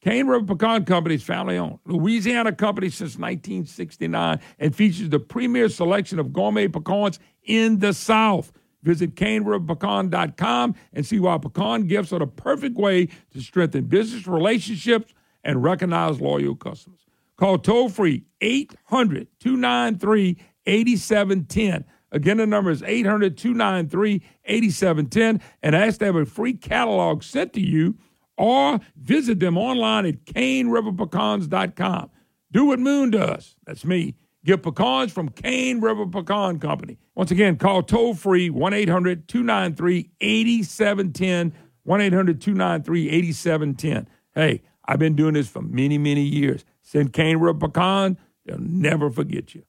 [0.00, 5.68] Cane River Pecan Company is family owned, Louisiana company since 1969, and features the premier
[5.68, 8.50] selection of gourmet pecans in the South.
[8.82, 15.14] Visit caneriverpecan.com and see why pecan gifts are the perfect way to strengthen business relationships
[15.44, 17.06] and recognize loyal customers.
[17.36, 21.84] Call toll free 800 293 8710.
[22.10, 27.52] Again, the number is 800 293 8710 and ask to have a free catalog sent
[27.54, 27.96] to you
[28.36, 32.10] or visit them online at caneriverpecans.com.
[32.50, 33.56] Do what Moon does.
[33.66, 34.14] That's me.
[34.44, 36.98] Get pecans from Cane River Pecan Company.
[37.14, 41.52] Once again, call toll free 1 800 293 8710.
[41.82, 44.08] 1 800 293 8710.
[44.34, 46.64] Hey, I've been doing this for many, many years.
[46.82, 48.16] Send Cane River Pecan,
[48.46, 49.64] they'll never forget you.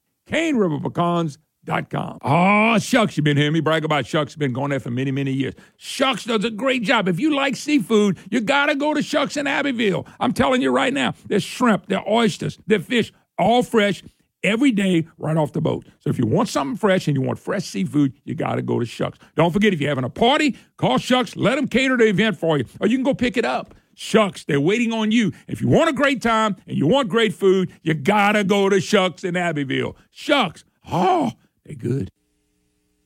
[1.70, 2.18] CaneRiverPecans.com.
[2.22, 4.36] Oh, Shucks, you've been hearing me brag about Shucks.
[4.36, 5.54] Been going there for many, many years.
[5.76, 7.08] Shucks does a great job.
[7.08, 10.06] If you like seafood, you got to go to Shucks in Abbeville.
[10.18, 14.02] I'm telling you right now, there's shrimp, there's oysters, there's fish, all fresh
[14.42, 15.86] every day right off the boat.
[15.98, 18.80] So if you want something fresh and you want fresh seafood, you got to go
[18.80, 19.18] to Shucks.
[19.36, 21.36] Don't forget, if you're having a party, call Shucks.
[21.36, 23.74] Let them cater the event for you, or you can go pick it up.
[23.94, 25.32] Shucks, they're waiting on you.
[25.46, 28.70] If you want a great time and you want great food, you got to go
[28.70, 29.94] to Shucks in Abbeville.
[30.10, 31.32] Shucks, oh,
[31.70, 32.08] they're good.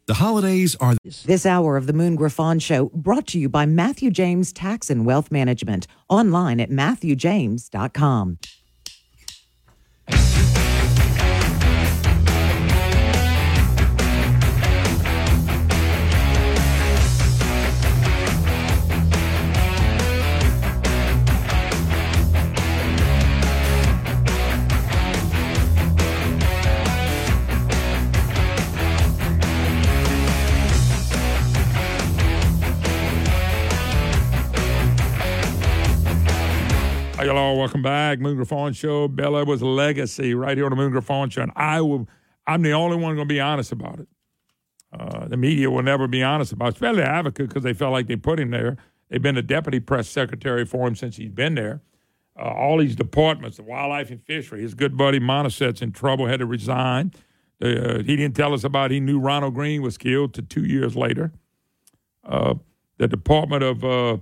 [0.07, 4.11] The holidays are This hour of the Moon Griffon Show brought to you by Matthew
[4.11, 5.87] James Tax and Wealth Management.
[6.11, 8.39] Online at MatthewJames.com.
[37.25, 37.57] Hi, y'all.
[37.57, 38.21] Welcome back.
[38.21, 39.09] Moon Griffon Show.
[39.09, 41.41] Bel Edwards Legacy right here on the Moon Griffon Show.
[41.41, 42.07] And I will,
[42.47, 44.09] I'm the only one going to be honest about it.
[44.93, 48.09] Uh, the media will never be honest about it, especially advocate because they felt like
[48.09, 48.77] they put him there.
[49.09, 51.81] They've been the deputy press secretary for him since he's been there.
[52.39, 56.41] Uh, all these departments, the wildlife and fishery, his good buddy Montoucet's in trouble, had
[56.41, 57.11] to resign.
[57.59, 60.95] Uh, he didn't tell us about he knew Ronald Greene was killed to two years
[60.95, 61.33] later.
[62.23, 62.57] Uh,
[62.99, 64.19] the Department of, uh,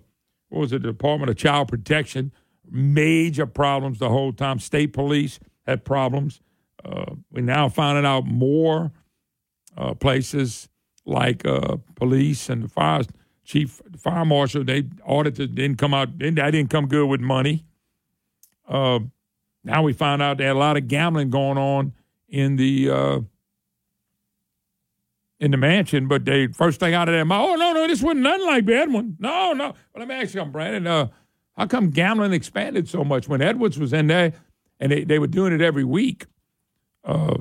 [0.51, 2.31] what was it, the Department of Child Protection,
[2.73, 4.59] major problems the whole time.
[4.59, 6.41] State police had problems.
[6.85, 8.91] Uh, we're now finding out more
[9.77, 10.69] uh, places
[11.05, 13.03] like uh, police and the fire
[13.45, 14.65] chief, fire marshal.
[14.65, 16.19] They audited didn't come out.
[16.19, 17.65] That didn't come good with money.
[18.69, 19.01] Uh,
[19.65, 21.93] now we found out there had a lot of gambling going on
[22.29, 23.21] in the uh,
[25.39, 26.09] in the mansion.
[26.09, 28.67] But they first thing out of their mouth, oh no no, this wasn't nothing like
[28.67, 29.17] that one.
[29.21, 29.75] No no.
[29.93, 31.11] But let me ask you, something, Brandon.
[31.63, 34.33] How come gambling expanded so much when Edwards was in there
[34.81, 36.27] and they, they were doing it every week?
[37.05, 37.37] Uh,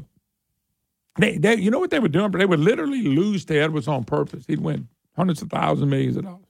[1.18, 2.30] they, they, you know what they were doing?
[2.30, 4.46] But They would literally lose to Edwards on purpose.
[4.46, 6.46] He'd win hundreds of thousands, millions of dollars.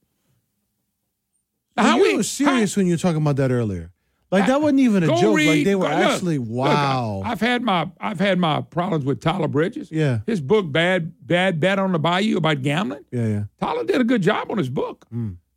[1.78, 3.94] Now, you were serious when you were talking about that earlier.
[4.32, 5.38] Like that wasn't even a joke.
[5.38, 7.22] read- like they were look, actually look, wow.
[7.24, 9.90] I've had my I've had my problems with Tyler Bridges.
[9.90, 10.20] Yeah.
[10.26, 13.06] His book Bad Bad Bet on the Bayou about gambling.
[13.12, 13.44] yeah, yeah.
[13.62, 15.06] Tyler did a good job on his book.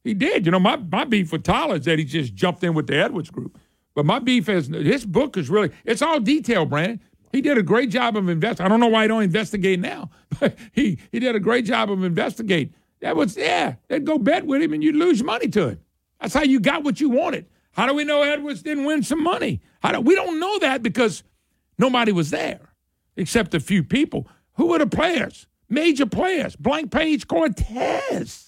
[0.04, 0.44] He did.
[0.44, 2.96] You know, my, my beef with Tyler is that he just jumped in with the
[2.96, 3.58] Edwards group.
[3.94, 7.00] But my beef is his book is really it's all detail, Brandon.
[7.32, 8.64] He did a great job of investing.
[8.64, 10.10] I don't know why he don't investigate now,
[10.40, 12.74] but he he did a great job of investigating.
[13.00, 13.76] That was yeah.
[13.88, 15.80] They'd go bet with him and you'd lose money to him.
[16.20, 17.46] That's how you got what you wanted.
[17.72, 19.60] How do we know Edwards didn't win some money?
[19.82, 21.22] How do, we don't know that because
[21.78, 22.74] nobody was there
[23.16, 24.28] except a few people.
[24.54, 25.46] Who were the players?
[25.68, 26.56] Major players.
[26.56, 28.43] Blank Page Cortez.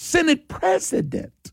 [0.00, 1.50] Senate president.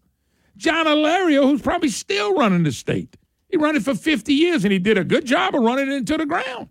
[0.55, 3.17] John Alario, who's probably still running the state.
[3.49, 5.95] He ran it for 50 years and he did a good job of running it
[5.95, 6.69] into the ground.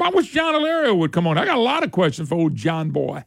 [0.00, 1.36] I wish John Alario would come on.
[1.36, 3.22] I got a lot of questions for old John Boy.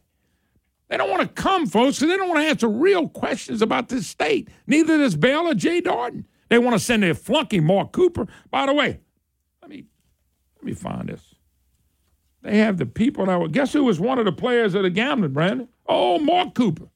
[0.88, 3.90] They don't want to come, folks, because they don't want to answer real questions about
[3.90, 4.50] this state.
[4.66, 6.26] Neither does Bel or Jay Dardenne.
[6.50, 8.26] They want to send their flunky, Mark Cooper.
[8.50, 9.02] By the way,
[9.62, 9.86] let me
[10.56, 11.36] let me find this.
[12.42, 13.50] They have the people that were.
[13.50, 15.68] Guess who was one of the players of the gambling, Brandon?
[15.86, 16.88] Oh, Mark Cooper.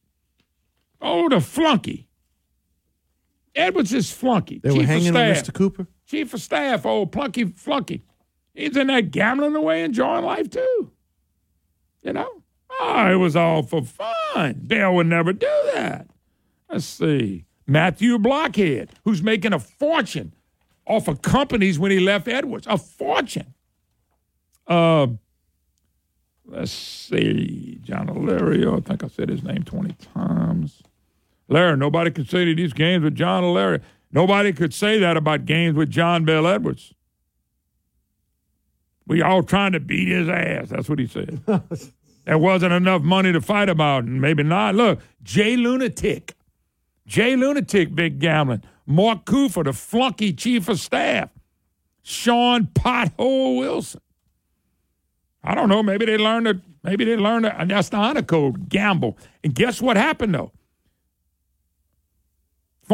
[1.04, 2.08] Oh, the flunky.
[3.54, 4.60] Edwards is flunky.
[4.60, 5.22] They Chief were hanging of on.
[5.22, 5.54] Mr.
[5.54, 5.86] Cooper.
[6.08, 8.04] Chief of staff, old plunky flunky.
[8.54, 10.92] He's in there gambling away, enjoying life too.
[12.02, 12.44] You know?
[12.80, 14.64] Oh, it was all for fun.
[14.66, 16.08] Dale would never do that.
[16.70, 17.46] Let's see.
[17.68, 20.34] Matthew Blockhead, who's making a fortune
[20.86, 22.66] off of companies when he left Edwards.
[22.70, 23.54] A fortune.
[24.68, 25.08] Uh,
[26.46, 27.80] let's see.
[27.84, 28.78] John Alario.
[28.78, 30.82] I think I said his name 20 times.
[31.48, 33.82] Larry, nobody could say that these games with John Larry,
[34.14, 36.94] Nobody could say that about games with John Bel Edwards.
[39.07, 40.70] We all trying to beat his ass.
[40.70, 41.41] That's what he said.
[42.26, 44.76] there wasn't enough money to fight about, and maybe not.
[44.76, 46.36] Look, Jay Lunatic.
[47.07, 48.61] Jay Lunatic, big gambling.
[48.86, 51.30] Mark Cooper, the flunky chief of staff.
[52.03, 53.99] Sean Pothole Wilson.
[55.44, 55.82] I don't know.
[55.82, 56.61] Maybe they learned to.
[56.84, 58.70] Maybe they learned to, that's the honor code.
[58.70, 59.18] Gamble.
[59.44, 60.52] And guess what happened though?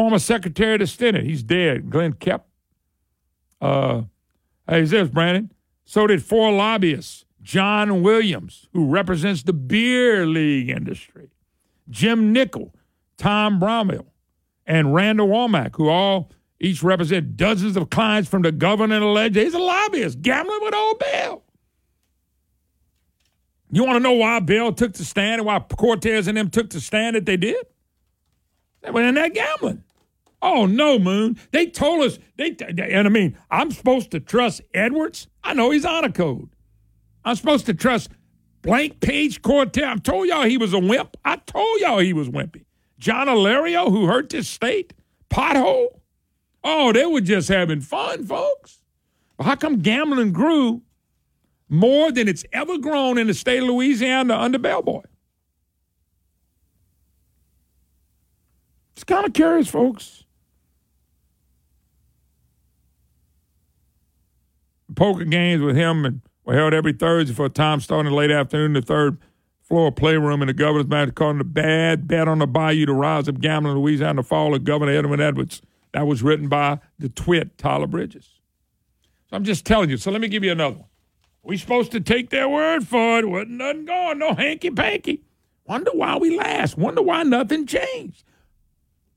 [0.00, 1.90] Former Secretary of the Senate, he's dead.
[1.90, 2.40] Glenn Koepp.
[3.60, 4.04] Uh,
[4.66, 5.52] hey, this Brandon.
[5.84, 7.26] So did four lobbyists.
[7.42, 11.28] John Williams, who represents the beer league industry.
[11.90, 12.74] Jim Nickel,
[13.18, 14.06] Tom Bromwell,
[14.64, 19.44] and Randall Womack, who all each represent dozens of clients from the the legislature.
[19.44, 21.42] He's a lobbyist, gambling with old Bill.
[23.70, 26.70] You want to know why Bill took the stand and why Cortez and them took
[26.70, 27.66] the stand that they did?
[28.80, 29.84] They were in that gambling.
[30.42, 31.38] Oh no, Moon!
[31.50, 35.26] They told us they, and I mean, I'm supposed to trust Edwards.
[35.44, 36.48] I know he's on a code.
[37.24, 38.10] I'm supposed to trust
[38.62, 39.84] blank page Cortez.
[39.84, 41.16] I told y'all he was a wimp.
[41.24, 42.64] I told y'all he was wimpy.
[42.98, 44.92] John Alario, who hurt this state,
[45.28, 45.88] pothole.
[46.62, 48.82] Oh, they were just having fun, folks.
[49.36, 50.82] But how come gambling grew
[51.68, 55.02] more than it's ever grown in the state of Louisiana under Bellboy?
[58.92, 60.24] It's kind of curious, folks.
[65.00, 68.74] Poker games with him and were held every Thursday for a time starting late afternoon,
[68.74, 69.16] the third
[69.62, 73.26] floor playroom in the governor's mansion, calling the bad bet on the bayou to rise
[73.26, 75.62] of gambling in Louisiana, in the fall of Governor Edwin Edwards.
[75.94, 78.28] That was written by the twit, Tyler Bridges.
[79.30, 79.96] So I'm just telling you.
[79.96, 80.88] So let me give you another one.
[81.42, 83.26] We supposed to take their word for it.
[83.26, 85.22] Wasn't nothing going, no hanky panky.
[85.64, 86.76] Wonder why we last.
[86.76, 88.22] Wonder why nothing changed.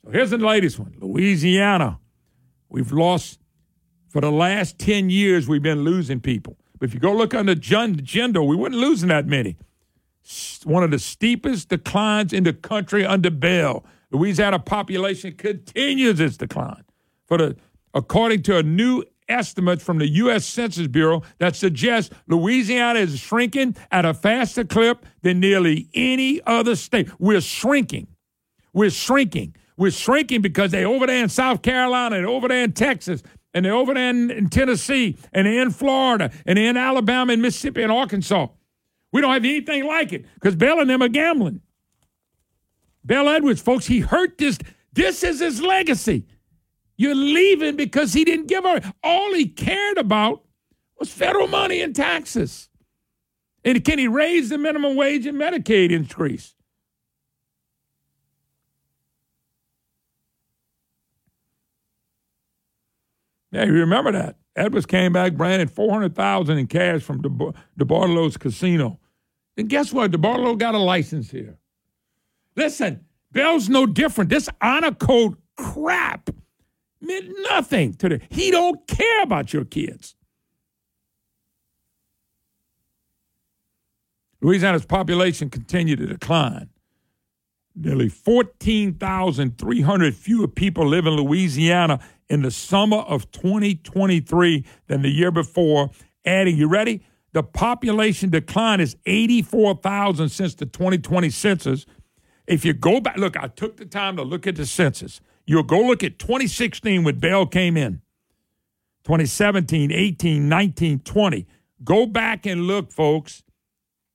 [0.05, 1.99] So here's the latest one Louisiana.
[2.69, 3.39] We've lost,
[4.13, 6.55] for the last 10 years, we've been losing people.
[6.77, 9.57] But if you go look under gender, we weren't losing that many.
[10.65, 13.83] One of the steepest declines in the country under Bel.
[14.11, 16.83] Louisiana population continues its decline.
[17.25, 17.55] For the
[17.95, 20.45] according to a new estimate from the U.S.
[20.45, 26.75] Census Bureau that suggests Louisiana is shrinking at a faster clip than nearly any other
[26.75, 27.09] state.
[27.19, 28.07] We're shrinking.
[28.73, 29.55] We're shrinking.
[29.75, 33.23] We're shrinking because they're over there in South Carolina and over there in Texas
[33.53, 37.83] and they're over there in, in Tennessee and in Florida and in Alabama and Mississippi
[37.83, 38.47] and Arkansas.
[39.11, 41.61] We don't have anything like it because Bel and them are gambling.
[43.03, 44.57] Bel Edwards, folks, he hurt this.
[44.93, 46.25] This is his legacy.
[46.97, 48.81] You're leaving because he didn't give her.
[49.03, 50.43] All he cared about
[50.99, 52.69] was federal money and taxes.
[53.65, 56.52] And can he raise the minimum wage and Medicaid increase?
[63.53, 64.37] Yeah, you remember that.
[64.55, 68.99] Edwards came back, branded 400000 in cash from DeBartolo's casino.
[69.55, 70.09] And guess what?
[70.11, 71.59] DeBartolo got a license here.
[72.55, 74.31] Listen, Bel's no different.
[74.31, 76.31] This honor code crap
[76.99, 78.21] meant nothing to the.
[78.29, 80.15] He don't care about your kids.
[84.41, 86.69] Louisiana's population continued to decline.
[87.75, 91.99] Nearly 14,300 fewer people live in Louisiana
[92.33, 95.91] in the summer of 2023 than the year before,
[96.25, 97.03] adding, you ready?
[97.33, 101.85] The population decline is 84,000 since the 2020 census.
[102.47, 105.21] If you go back, look, I took the time to look at the census.
[105.45, 108.01] You'll go look at 2016 when Bel came in,
[109.03, 111.47] 2017, 18, 19, 20.
[111.83, 113.43] Go back and look, folks.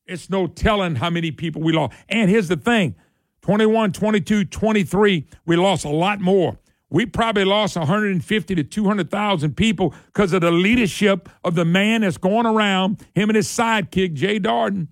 [0.06, 1.94] It's no telling how many people we lost.
[2.08, 2.96] And here's the thing
[3.42, 6.58] 21, 22, 23, we lost a lot more.
[6.90, 12.16] We probably lost 150 to 200,000 people because of the leadership of the man that's
[12.16, 14.88] going around, him and his sidekick, Jay Dardenne.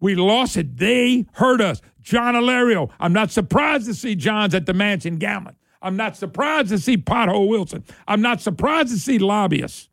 [0.00, 0.76] We lost it.
[0.78, 1.82] They hurt us.
[2.00, 2.90] John Alario.
[2.98, 5.56] I'm not surprised to see John's at the mansion gambling.
[5.82, 7.84] I'm not surprised to see Pothole Wilson.
[8.06, 9.88] I'm not surprised to see lobbyists.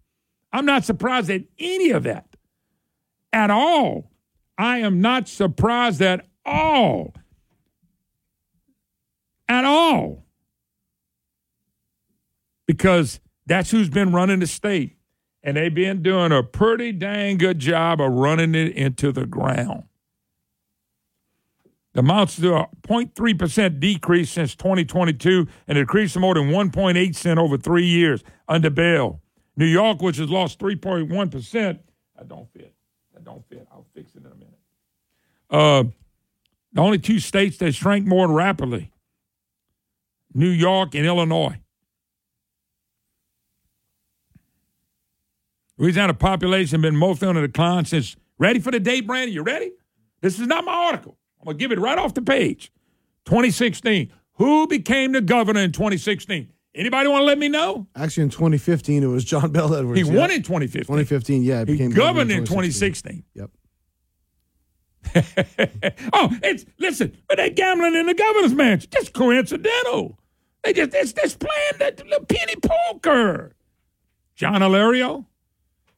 [0.54, 2.36] I'm not surprised at any of that
[3.34, 4.12] at all.
[4.58, 7.14] I am not surprised at all.
[9.50, 10.25] At all.
[12.68, 14.98] Because that's who's been running the state.
[15.44, 19.84] And they've been doing a pretty dang good job of running it into the ground.
[21.94, 27.40] The amounts to a 0.3% decrease since 2022 and a decrease more than 1.8 cent
[27.40, 29.22] over three years under Bel.
[29.56, 31.80] New York, which has lost 3.1%,
[32.18, 32.74] that don't fit.
[33.14, 33.68] That don't fit.
[33.72, 34.60] I'll fix it in a minute.
[35.50, 35.84] Uh,
[36.74, 38.92] the only two states that shrank more rapidly
[40.34, 41.60] New York and Illinois.
[45.78, 48.16] Louisiana population been mostly on the decline since.
[48.38, 49.34] Ready for the date, Brandon?
[49.34, 49.72] You ready?
[50.22, 51.18] This is not my article.
[51.40, 52.72] I'm gonna give it right off the page.
[53.26, 54.12] 2016.
[54.34, 56.52] Who became the governor in 2016?
[56.76, 57.88] Anybody want to let me know?
[57.96, 60.02] Actually, in 2015, it was John Bel Edwards.
[60.02, 60.20] He yeah.
[60.20, 60.82] won in 2015.
[60.82, 61.60] 2015, yeah.
[61.60, 63.24] He became governor in 2016.
[63.34, 63.50] Yep.
[66.14, 68.90] oh, it's listen, but they gambling in the governor's mansion.
[68.92, 70.20] Just coincidental.
[70.64, 73.56] They just it's this playing the, the penny poker.
[74.36, 75.26] John Alario,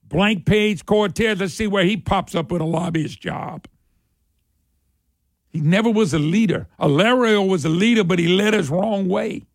[0.09, 1.39] blank page Cortez.
[1.39, 3.67] Let's see where he pops up with a lobbyist job.
[5.49, 6.67] He never was a leader.
[6.79, 9.45] Alario was a leader, but he led us wrong way.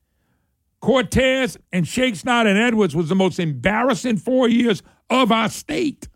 [0.81, 6.09] Cortez and Schexnayder and Edwards was the most embarrassing four years of our state.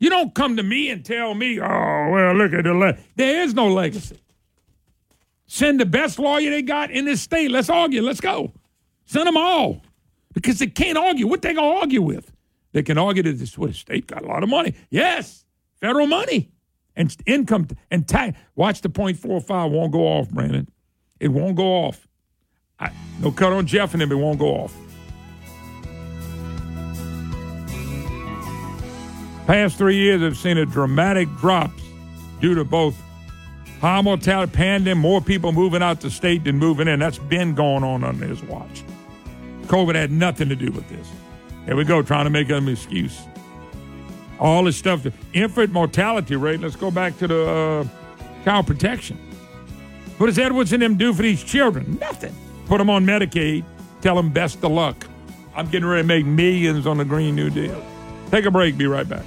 [0.00, 2.98] You don't come to me and tell me, oh, well, look at the le-.
[3.14, 4.20] There is no legacy.
[5.46, 7.50] Send the best lawyer they got in this state.
[7.50, 8.02] Let's argue.
[8.02, 8.52] Let's go.
[9.04, 9.82] Send them all.
[10.32, 11.28] Because they can't argue.
[11.28, 12.33] What they going to argue with?
[12.74, 14.74] They can argue that this well, the state got a lot of money.
[14.90, 15.44] Yes,
[15.80, 16.50] federal money.
[16.96, 18.36] And income and tax.
[18.56, 20.68] Watch the point four oh five won't go off, Brandon.
[21.20, 22.06] It won't go off.
[22.78, 22.90] I,
[23.20, 24.76] no cut on Jeff and him, it won't go off.
[29.46, 31.82] Past three years have seen a dramatic drops
[32.40, 32.96] due to both
[33.80, 36.98] high mortality, pandemic, more people moving out the state than moving in.
[36.98, 38.82] That's been going on under his watch.
[39.66, 41.08] COVID had nothing to do with this.
[41.66, 43.22] Here we go, trying to make an excuse.
[44.38, 46.60] All this stuff, the infant mortality rate.
[46.60, 49.18] Let's go back to the uh, child protection.
[50.18, 51.98] What does Edwards and them do for these children?
[52.00, 52.34] Nothing.
[52.66, 53.64] Put them on Medicaid.
[54.00, 55.06] Tell them best of luck.
[55.54, 57.82] I'm getting ready to make millions on the Green New Deal.
[58.30, 58.76] Take a break.
[58.76, 59.24] Be right back.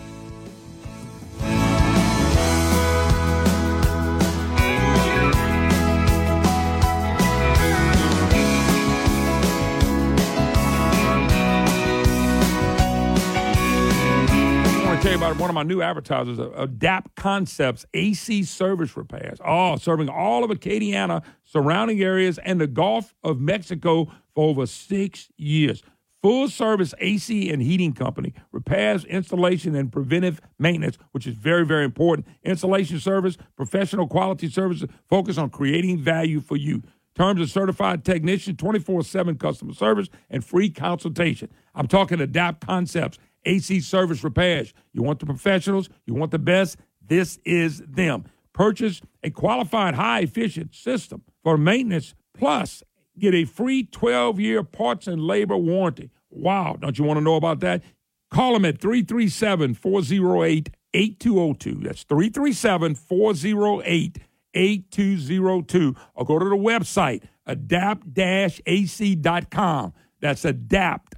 [15.07, 19.39] Tell you about one of my new advertisers, uh, Adapt Concepts AC Service Repairs.
[19.45, 25.29] Oh, serving all of Acadiana, surrounding areas, and the Gulf of Mexico for over six
[25.37, 25.81] years.
[26.21, 31.85] Full service AC and heating company, repairs, installation, and preventive maintenance, which is very, very
[31.85, 32.27] important.
[32.43, 36.83] Installation service, professional quality services, focus on creating value for you.
[37.15, 41.49] Terms of certified technician, 24 7 customer service, and free consultation.
[41.73, 44.73] I'm talking Adapt Concepts, AC service repairs.
[44.93, 46.77] You want the professionals, you want the best.
[47.05, 48.25] This is them.
[48.53, 52.83] Purchase a qualified, high efficient system for maintenance, plus
[53.17, 56.09] get a free 12 year parts and labor warranty.
[56.29, 57.83] Wow, don't you want to know about that?
[58.29, 61.87] Call them at 337 408 8202.
[61.87, 64.17] That's 337 408
[64.53, 65.95] 8202.
[66.15, 69.93] Or go to the website, adapt ac.com.
[70.19, 71.15] That's adapt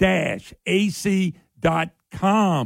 [0.00, 1.42] ac.com.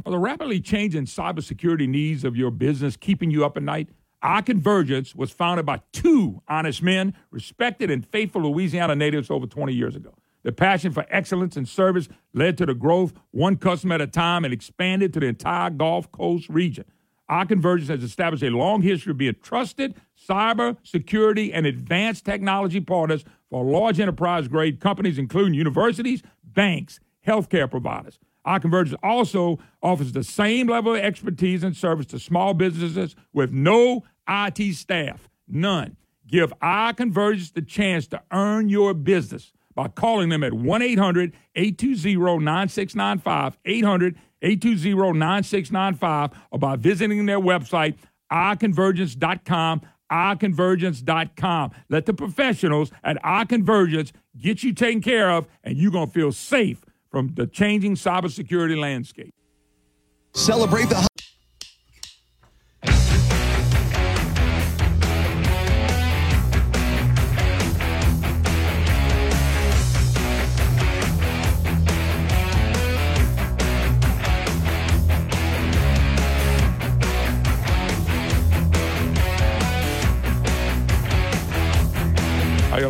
[0.05, 3.89] Are the rapidly changing cybersecurity needs of your business keeping you up at night?
[4.23, 9.97] iConvergence was founded by two honest men, respected and faithful Louisiana natives over 20 years
[9.97, 10.13] ago.
[10.43, 14.45] Their passion for excellence and service led to the growth one customer at a time
[14.45, 16.85] and expanded to the entire Gulf Coast region.
[17.31, 19.95] iConvergence has established a long history of being trusted
[20.29, 27.71] cyber security and advanced technology partners for large enterprise grade companies, including universities, banks, healthcare
[27.71, 28.19] providers.
[28.47, 34.05] iConvergence also offers the same level of expertise and service to small businesses with no
[34.29, 35.29] IT staff.
[35.47, 35.97] None.
[36.27, 42.45] Give iConvergence the chance to earn your business by calling them at 1 800 820
[42.45, 47.97] 9695, 800 820 9695, or by visiting their website,
[48.33, 51.71] iconvergence.com, iConvergence.com.
[51.89, 56.33] Let the professionals at iConvergence get you taken care of, and you're going to feel
[56.33, 59.35] safe from the changing cybersecurity landscape.
[60.35, 61.07] Celebrate the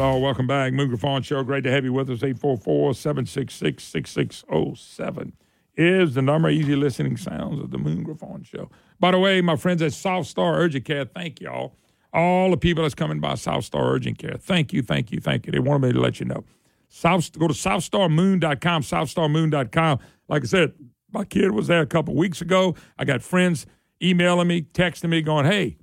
[0.01, 0.23] Hi, y'all.
[0.23, 0.73] Welcome back.
[0.73, 1.43] Moon Griffon Show.
[1.43, 2.23] Great to have you with us.
[2.23, 5.35] 844 766 6607
[5.77, 6.49] is the number.
[6.49, 8.71] Easy listening sounds of the Moon Griffon Show.
[8.99, 11.77] By the way, my friends at South Star Urgent Care, thank y'all.
[12.15, 15.45] All the people that's coming by South Star Urgent Care, thank you, thank you, thank
[15.45, 15.53] you.
[15.53, 16.45] They wanted me to let you know.
[16.89, 19.99] South, go to southstarmoon.com, southstarmoon.com.
[20.29, 20.73] Like I said,
[21.13, 22.75] my kid was there a couple weeks ago.
[22.99, 23.67] I got friends
[24.03, 25.77] emailing me, texting me, going, hey,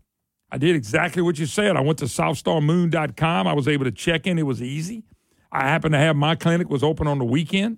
[0.51, 1.75] I did exactly what you said.
[1.75, 3.47] I went to southstarmoon.com.
[3.47, 4.37] I was able to check in.
[4.39, 5.03] It was easy.
[5.51, 7.77] I happened to have my clinic was open on the weekend.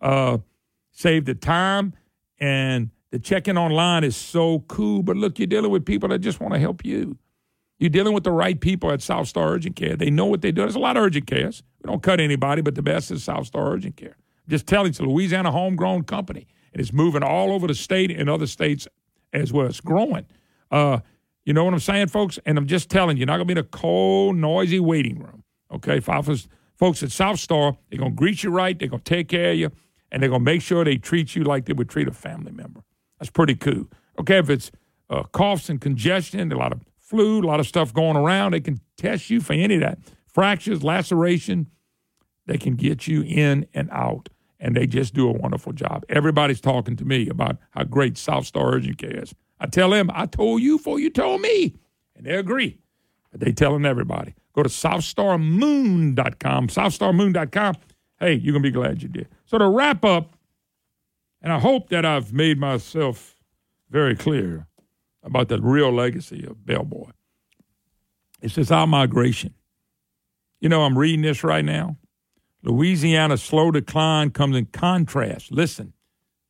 [0.00, 0.38] Uh,
[0.92, 1.94] saved the time
[2.38, 5.02] and the check-in online is so cool.
[5.02, 7.18] But look, you're dealing with people that just want to help you.
[7.78, 9.96] You're dealing with the right people at South Star Urgent Care.
[9.96, 10.62] They know what they do.
[10.62, 11.62] There's a lot of urgent cares.
[11.82, 14.16] We don't cut anybody, but the best is South Star Urgent Care.
[14.48, 18.10] Just telling you, it's a Louisiana homegrown company, and it's moving all over the state
[18.10, 18.86] and other states
[19.32, 19.66] as well.
[19.66, 20.26] It's growing.
[20.70, 21.00] Uh,
[21.44, 22.38] you know what I'm saying, folks?
[22.44, 25.18] And I'm just telling you, you're not going to be in a cold, noisy waiting
[25.18, 25.44] room.
[25.72, 29.14] Okay, folks, folks at South Star, they're going to greet you right, they're going to
[29.14, 29.70] take care of you,
[30.10, 32.52] and they're going to make sure they treat you like they would treat a family
[32.52, 32.80] member.
[33.18, 33.86] That's pretty cool.
[34.18, 34.70] Okay, if it's
[35.08, 38.60] uh, coughs and congestion, a lot of flu, a lot of stuff going around, they
[38.60, 39.98] can test you for any of that.
[40.26, 41.66] Fractures, laceration,
[42.46, 46.04] they can get you in and out, and they just do a wonderful job.
[46.08, 49.34] Everybody's talking to me about how great South Star Urgent Care is.
[49.60, 51.76] I tell them, I told you before you told me,
[52.16, 52.78] and they agree.
[53.30, 54.34] But they telling everybody.
[54.54, 57.74] Go to southstarmoon.com, southstarmoon.com.
[58.18, 59.28] Hey, you're going to be glad you did.
[59.44, 60.34] So to wrap up,
[61.42, 63.36] and I hope that I've made myself
[63.90, 64.66] very clear
[65.22, 67.10] about the real legacy of Bellboy.
[68.40, 69.54] It's just our migration.
[70.60, 71.96] You know, I'm reading this right now.
[72.62, 75.50] Louisiana's slow decline comes in contrast.
[75.50, 75.94] Listen,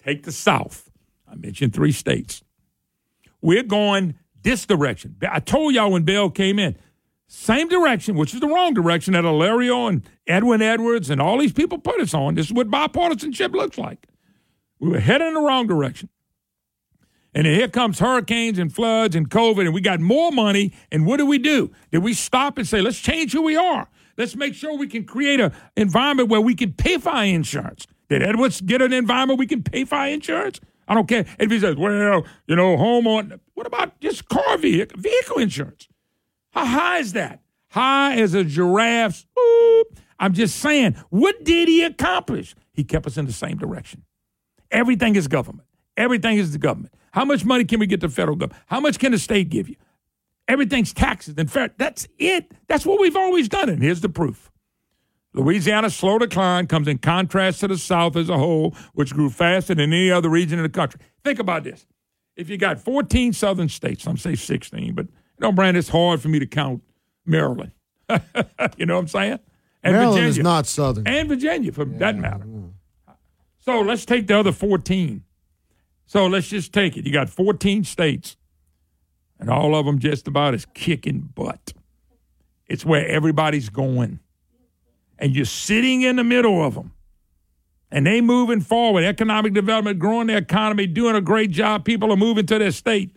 [0.04, 0.90] take the South.
[1.30, 2.42] I mentioned three states.
[3.42, 5.16] We're going this direction.
[5.28, 6.76] I told y'all when Bel came in,
[7.26, 11.52] same direction, which is the wrong direction that Alario and Edwin Edwards and all these
[11.52, 12.34] people put us on.
[12.34, 14.06] This is what bipartisanship looks like.
[14.80, 16.08] We were heading in the wrong direction.
[17.32, 20.72] And here comes hurricanes and floods and COVID, and we got more money.
[20.90, 21.70] And what do we do?
[21.92, 23.88] Did we stop and say, let's change who we are?
[24.16, 27.86] Let's make sure we can create an environment where we can pay for our insurance.
[28.08, 30.58] Did Edwards get an environment we can pay for our insurance?
[30.90, 33.40] I don't care if he says, well, you know, home on.
[33.54, 35.88] What about just car vehicle, vehicle insurance?
[36.50, 37.40] How high is that?
[37.68, 39.24] High as a giraffe's.
[40.18, 42.56] I'm just saying, what did he accomplish?
[42.72, 44.02] He kept us in the same direction.
[44.72, 45.68] Everything is government.
[45.96, 46.92] Everything is the government.
[47.12, 48.60] How much money can we get the federal government?
[48.66, 49.76] How much can the state give you?
[50.48, 51.70] Everything's taxes and fair.
[51.78, 52.52] That's it.
[52.66, 53.68] That's what we've always done.
[53.68, 54.49] And here's the proof.
[55.32, 59.74] Louisiana's slow decline comes in contrast to the South as a whole, which grew faster
[59.74, 61.00] than any other region in the country.
[61.24, 61.86] Think about this.
[62.36, 66.20] If you got 14 southern states, some say 16, but you know, Brand, it's hard
[66.20, 66.82] for me to count
[67.24, 67.72] Maryland.
[68.76, 69.38] you know what I'm saying?
[69.82, 70.28] And Maryland Virginia.
[70.28, 71.06] is not southern.
[71.06, 72.44] And Virginia, for that matter.
[73.60, 75.22] So let's take the other 14.
[76.06, 77.06] So let's just take it.
[77.06, 78.36] You got 14 states,
[79.38, 81.72] and all of them just about is kicking butt.
[82.66, 84.20] It's where everybody's going.
[85.20, 86.92] And you're sitting in the middle of them.
[87.92, 91.84] And they moving forward, economic development, growing the economy, doing a great job.
[91.84, 93.14] People are moving to their state.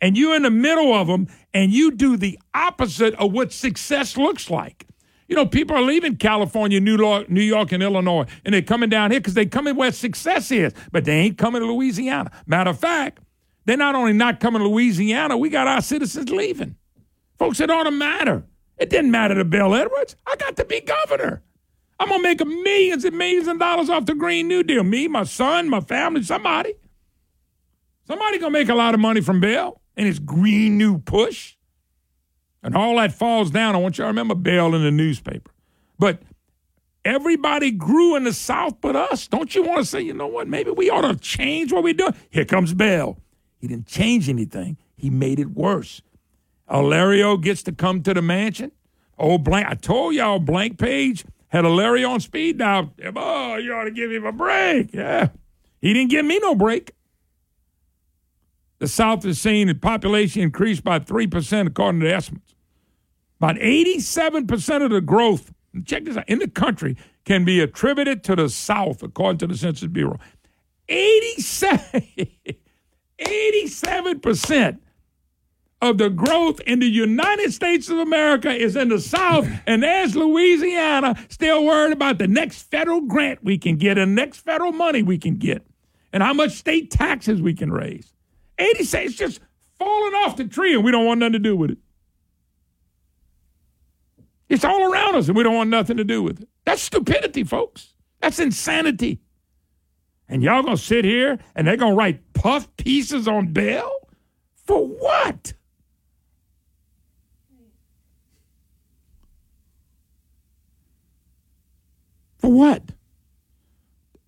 [0.00, 4.16] And you're in the middle of them, and you do the opposite of what success
[4.16, 4.86] looks like.
[5.28, 8.88] You know, people are leaving California, New York, New York, and Illinois, and they're coming
[8.88, 12.30] down here because they coming where success is, but they ain't coming to Louisiana.
[12.46, 13.20] Matter of fact,
[13.64, 16.76] they're not only not coming to Louisiana, we got our citizens leaving.
[17.38, 18.44] Folks, it ought to matter.
[18.78, 20.16] It didn't matter to Bill Edwards.
[20.26, 21.42] I got to be governor.
[21.98, 24.84] I'm gonna make millions and millions of dollars off the Green New Deal.
[24.84, 26.74] Me, my son, my family, somebody.
[28.06, 31.54] Somebody gonna make a lot of money from Bill and his Green New push.
[32.62, 33.74] And all that falls down.
[33.74, 35.52] I want you to remember Bill in the newspaper.
[35.98, 36.20] But
[37.04, 39.28] everybody grew in the South but us.
[39.28, 41.94] Don't you want to say, you know what, maybe we ought to change what we're
[41.94, 42.14] doing?
[42.28, 43.18] Here comes Bill.
[43.58, 44.76] He didn't change anything.
[44.96, 46.02] He made it worse.
[46.70, 48.72] Alario gets to come to the mansion.
[49.18, 49.66] Oh, blank.
[49.68, 52.92] I told y'all, blank page had Alario on speed dial.
[53.14, 54.92] Oh, you ought to give him a break.
[54.92, 55.28] Yeah.
[55.80, 56.92] He didn't give me no break.
[58.78, 62.54] The South is seeing the population increase by 3% according to estimates.
[63.38, 65.52] About 87% of the growth,
[65.84, 69.56] check this out, in the country can be attributed to the South, according to the
[69.56, 70.18] Census Bureau.
[70.88, 72.06] 87,
[73.18, 74.78] 87%
[75.90, 80.14] of the growth in the United States of America is in the South, and there's
[80.16, 85.02] Louisiana still worried about the next federal grant we can get and next federal money
[85.02, 85.66] we can get
[86.12, 88.12] and how much state taxes we can raise.
[88.58, 89.40] 86 is just
[89.78, 91.78] falling off the tree, and we don't want nothing to do with it.
[94.48, 96.48] It's all around us, and we don't want nothing to do with it.
[96.64, 97.94] That's stupidity, folks.
[98.20, 99.20] That's insanity.
[100.28, 103.92] And y'all gonna sit here and they're gonna write puff pieces on Bel?
[104.54, 105.52] For what?
[112.46, 112.92] For what?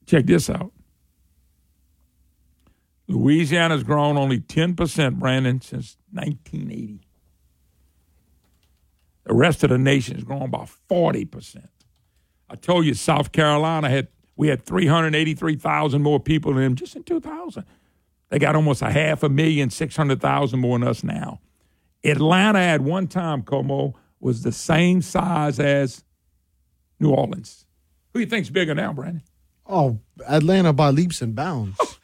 [0.05, 0.73] Check this out.
[3.07, 7.07] Louisiana's grown only 10%, Brandon, since 1980.
[9.23, 11.69] The rest of the nation has grown by 40%.
[12.51, 17.05] I told you South Carolina had we had 383,000 more people than them just in
[17.05, 17.65] 2000.
[18.31, 21.39] They got almost a half a million, 600,000 more than us now.
[22.03, 26.03] Atlanta at one time, Como, was the same size as
[26.99, 27.68] New Orleans.
[28.13, 29.23] Who you think's bigger now, Brandon?
[29.67, 31.77] Oh, Atlanta by leaps and bounds.
[31.81, 31.97] Oh,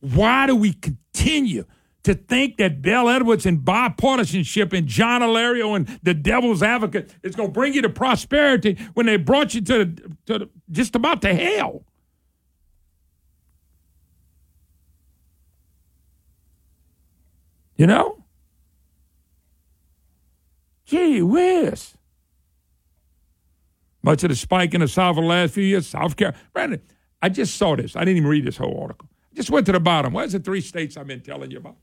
[0.00, 1.64] why do we continue
[2.04, 7.36] to think that Bel Edwards and bipartisanship and John Alario and the devil's advocate is
[7.36, 10.96] going to bring you to prosperity when they brought you to, the, to the, just
[10.96, 11.84] about to hell?
[17.76, 18.24] You know?
[20.86, 21.94] Gee whiz.
[24.02, 26.42] Much of the spike in the South of the last few years, South Carolina.
[26.52, 26.82] Brandon,
[27.20, 27.94] I just saw this.
[27.94, 29.08] I didn't even read this whole article.
[29.32, 30.12] I just went to the bottom.
[30.12, 31.76] Where's the three states I've been telling you about?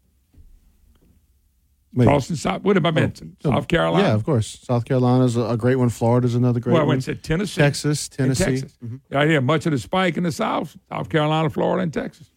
[1.93, 2.05] Wait.
[2.05, 2.61] Charleston, South.
[2.61, 3.37] What have I mentioned?
[3.43, 4.09] Oh, South Carolina.
[4.09, 4.59] Yeah, of course.
[4.61, 5.89] South Carolina's a, a great one.
[5.89, 6.87] Florida's another great one.
[6.87, 8.43] well, I to Tennessee, Texas, Tennessee.
[8.43, 8.77] Texas.
[8.83, 9.15] Mm-hmm.
[9.15, 12.29] Right here, much of the spike in the South, South Carolina, Florida, and Texas.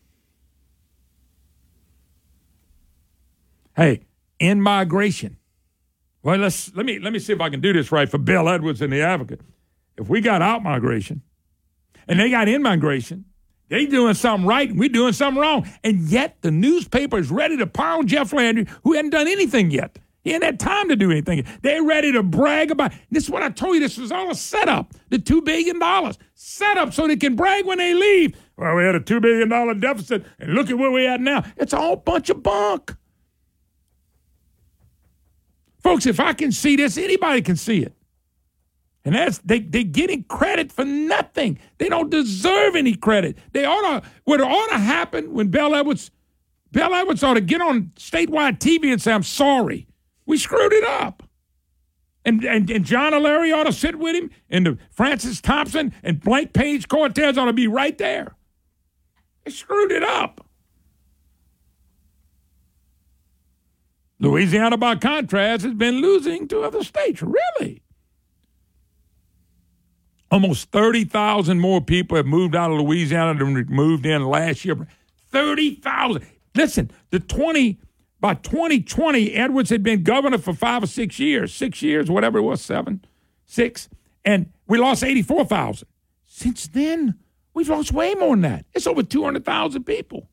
[3.77, 4.07] Hey,
[4.39, 5.37] in migration.
[6.23, 8.49] Well, let's let me let me see if I can do this right for Bill
[8.49, 9.41] Edwards and the Advocate.
[9.99, 11.23] If we got out migration,
[12.09, 13.25] and they got in migration,
[13.69, 15.67] they doing something right and we doing something wrong.
[15.83, 19.99] And yet the newspaper is ready to pound Jeff Landry, who hadn't done anything yet.
[20.25, 21.45] He hadn't had time to do anything.
[21.63, 22.93] They're ready to brag about.
[23.11, 23.81] This is what I told you.
[23.81, 24.93] This was all a setup.
[25.09, 28.37] The two billion dollars set up so they can brag when they leave.
[28.57, 31.45] Well, we had a two billion dollar deficit, and look at where we're at now.
[31.57, 32.95] It's all bunch of bunk,
[35.83, 36.07] folks.
[36.07, 37.95] If I can see this, anybody can see it.
[39.05, 41.59] And that's they they getting credit for nothing.
[41.79, 43.37] They don't deserve any credit.
[43.53, 46.11] They ought to what ought to happen when Bel Edwards
[46.73, 49.87] Bel Edwards ought to get on statewide TV and say, I'm sorry.
[50.25, 51.23] We screwed it up.
[52.25, 56.21] And, and, and John Alario ought to sit with him, and the Francis Thompson and
[56.21, 58.37] Blank Page Cortez ought to be right there.
[59.45, 60.47] They screwed it up.
[64.21, 67.23] Louisiana, by contrast, has been losing to other states.
[67.23, 67.83] Really?
[70.33, 74.89] Almost 30,000 more people have moved out of Louisiana than moved in last year.
[75.31, 76.25] 30,000.
[76.55, 77.79] Listen, the 20
[78.19, 82.43] by 2020, Edwards had been governor for five or six years, six years, whatever it
[82.43, 83.05] was, seven,
[83.45, 83.89] six,
[84.25, 85.87] and we lost 84,000.
[86.25, 87.19] Since then,
[87.53, 88.65] we've lost way more than that.
[88.73, 90.29] It's over 200,000 people.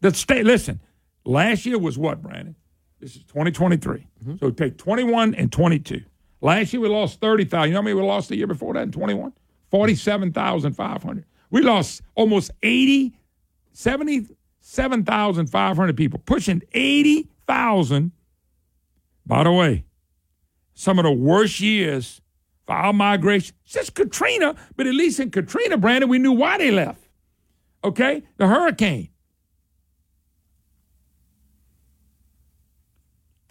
[0.00, 0.80] The state, listen,
[1.24, 2.56] last year was what, Brandon?
[3.00, 3.98] This is 2023.
[3.98, 4.36] Mm-hmm.
[4.40, 6.02] So take 21 and 22.
[6.46, 7.66] Last year we lost 30,000.
[7.66, 9.32] You know how many we lost the year before that in 21?
[9.72, 11.24] 47,500.
[11.50, 13.18] We lost almost 80,
[13.72, 18.12] 77,500 people, pushing 80,000.
[19.26, 19.86] By the way,
[20.74, 22.20] some of the worst years
[22.64, 26.70] for our migration since Katrina, but at least in Katrina, Brandon, we knew why they
[26.70, 27.08] left.
[27.82, 28.22] Okay?
[28.36, 29.08] The hurricane.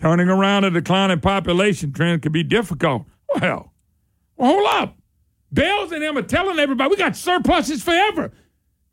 [0.06, 3.08] Turning around a declining population trend can be difficult.
[3.42, 3.74] Well,
[4.38, 5.00] hold up.
[5.52, 8.32] Bells and them are telling everybody we got surpluses forever.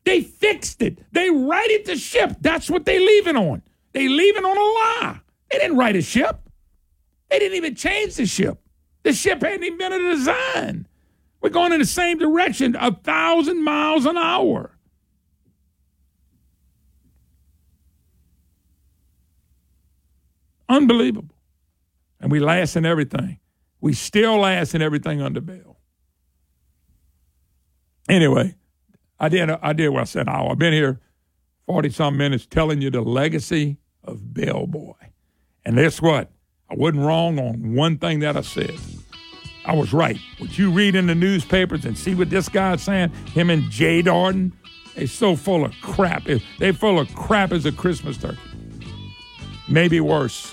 [0.05, 0.97] They fixed it.
[1.11, 2.37] They righted the ship.
[2.41, 3.61] That's what they leaving on.
[3.91, 5.19] They leaving on a lie.
[5.51, 6.49] They didn't right a ship.
[7.29, 8.57] They didn't even change the ship.
[9.03, 10.87] The ship hadn't even been a design.
[11.41, 14.72] We're going in the same direction, a thousand miles an hour.
[20.73, 21.35] Unbelievable.
[22.19, 23.39] And we last in everything.
[23.79, 25.77] We still last in everything under Bel.
[28.09, 28.55] Anyway,
[29.19, 30.27] I did I did what I said.
[30.27, 30.99] I've been here
[31.65, 34.95] forty some minutes telling you the legacy of Bell Boy.
[35.63, 36.31] And guess what?
[36.69, 38.75] I wasn't wrong on one thing that I said.
[39.65, 40.17] I was right.
[40.39, 44.01] What you read in the newspapers and see what this guy's saying, him and Jay
[44.01, 44.51] Dardenne,
[44.95, 46.25] they so full of crap.
[46.59, 48.39] They full of crap as a Christmas turkey.
[49.69, 50.52] Maybe worse.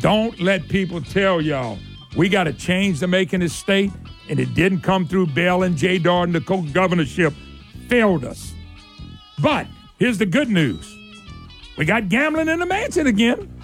[0.00, 1.78] Don't let people tell y'all
[2.16, 3.92] we got to change the making of state,
[4.28, 6.32] and it didn't come through Bel and Jay Dardenne.
[6.32, 7.34] The co-governorship
[7.88, 8.54] failed us.
[9.42, 9.66] But
[9.98, 10.96] here's the good news:
[11.76, 13.59] we got gambling in the mansion again.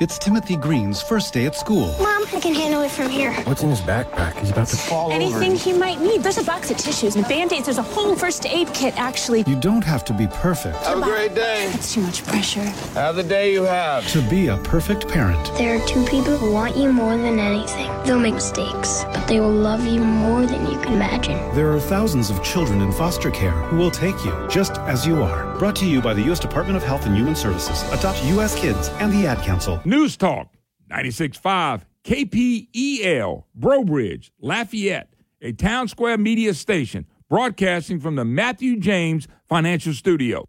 [0.00, 1.94] It's Timothy Green's first day at school.
[2.00, 3.32] Mom, I can handle it from here.
[3.44, 4.36] What's in his backpack?
[4.38, 5.14] He's about to fall over.
[5.14, 5.62] Anything over.
[5.62, 6.22] he might need.
[6.22, 7.66] There's a box of tissues and band-aids.
[7.66, 9.44] There's a whole first aid kit, actually.
[9.46, 11.68] You don't have to be perfect Have a great day.
[11.70, 12.62] That's too much pressure.
[12.94, 14.08] Have the day you have.
[14.08, 15.44] to be a perfect parent.
[15.56, 17.90] There are two people who want you more than anything.
[18.04, 21.36] They'll make mistakes, but they will love you more than you can imagine.
[21.54, 25.22] There are thousands of children in foster care who will take you just as you
[25.22, 25.56] are.
[25.58, 26.40] Brought to you by the U.S.
[26.40, 28.58] Department of Health and Human Services, Adopt U.S.
[28.58, 29.80] Kids, and the Ad Council.
[29.84, 30.48] News Talk
[30.90, 39.26] 96.5 KPEL, Breaux Bridge, Lafayette, a town square media station broadcasting from the Matthew James
[39.48, 40.44] Financial Studio.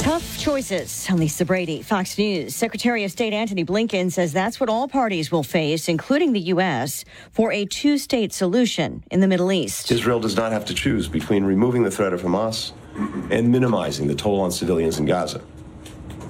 [0.00, 1.06] Tough choices.
[1.10, 2.54] I'm Lisa Brady, Fox News.
[2.54, 7.04] Secretary of State Antony Blinken says that's what all parties will face, including the U.S.,
[7.32, 9.90] for a two state solution in the Middle East.
[9.90, 12.72] Israel does not have to choose between removing the threat of Hamas
[13.30, 15.40] and minimizing the toll on civilians in Gaza.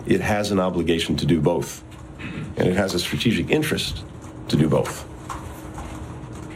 [0.07, 1.83] It has an obligation to do both,
[2.57, 4.05] and it has a strategic interest
[4.49, 5.07] to do both.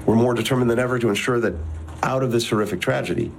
[0.07, 1.55] We're more determined than ever to ensure that
[2.03, 3.31] out of this horrific tragedy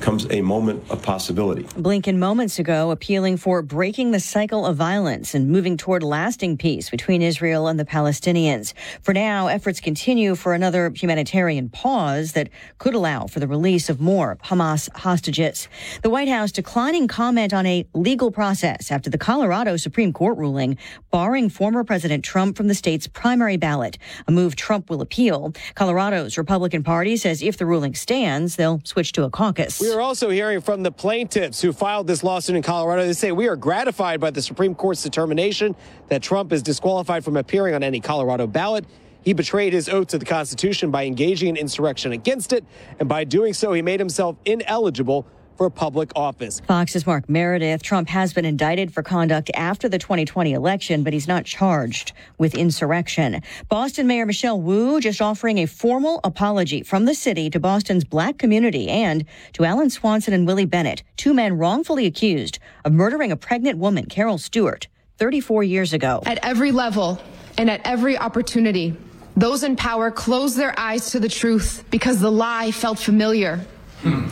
[0.00, 1.64] comes a moment of possibility.
[1.64, 6.90] Blinken moments ago appealing for breaking the cycle of violence and moving toward lasting peace
[6.90, 8.72] between Israel and the Palestinians.
[9.02, 12.48] For now, efforts continue for another humanitarian pause that
[12.78, 15.68] could allow for the release of more Hamas hostages.
[16.02, 20.78] The White House declining comment on a legal process after the Colorado Supreme Court ruling
[21.10, 25.52] barring former President Trump from the state's primary ballot, a move Trump will appeal.
[25.74, 29.80] Colorado's Republican Party says if the ruling stands, they'll switch to a caucus.
[29.90, 33.04] We are also hearing from the plaintiffs who filed this lawsuit in Colorado.
[33.04, 35.74] They say we are gratified by the Supreme Court's determination
[36.06, 38.84] that Trump is disqualified from appearing on any Colorado ballot.
[39.22, 42.64] He betrayed his oath to the Constitution by engaging in insurrection against it,
[43.00, 45.26] and by doing so, he made himself ineligible
[45.60, 46.58] for public office.
[46.60, 47.82] Fox's Mark Meredith.
[47.82, 52.54] Trump has been indicted for conduct after the 2020 election, but he's not charged with
[52.54, 53.42] insurrection.
[53.68, 58.38] Boston Mayor Michelle Wu just offering a formal apology from the city to Boston's black
[58.38, 63.36] community and to Alan Swanson and Willie Bennett, two men wrongfully accused of murdering a
[63.36, 64.88] pregnant woman, Carol Stuart,
[65.18, 66.22] 34 years ago.
[66.24, 67.20] At every level
[67.58, 68.96] and at every opportunity,
[69.36, 73.60] those in power closed their eyes to the truth because the lie felt familiar.
[74.00, 74.28] Hmm.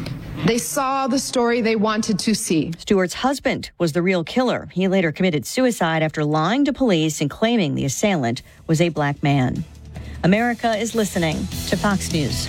[0.46, 2.72] They saw the story they wanted to see.
[2.78, 4.68] Stuart's husband was the real killer.
[4.72, 9.20] He later committed suicide after lying to police and claiming the assailant was a black
[9.22, 9.64] man.
[10.22, 11.36] America is listening
[11.66, 12.48] to Fox News.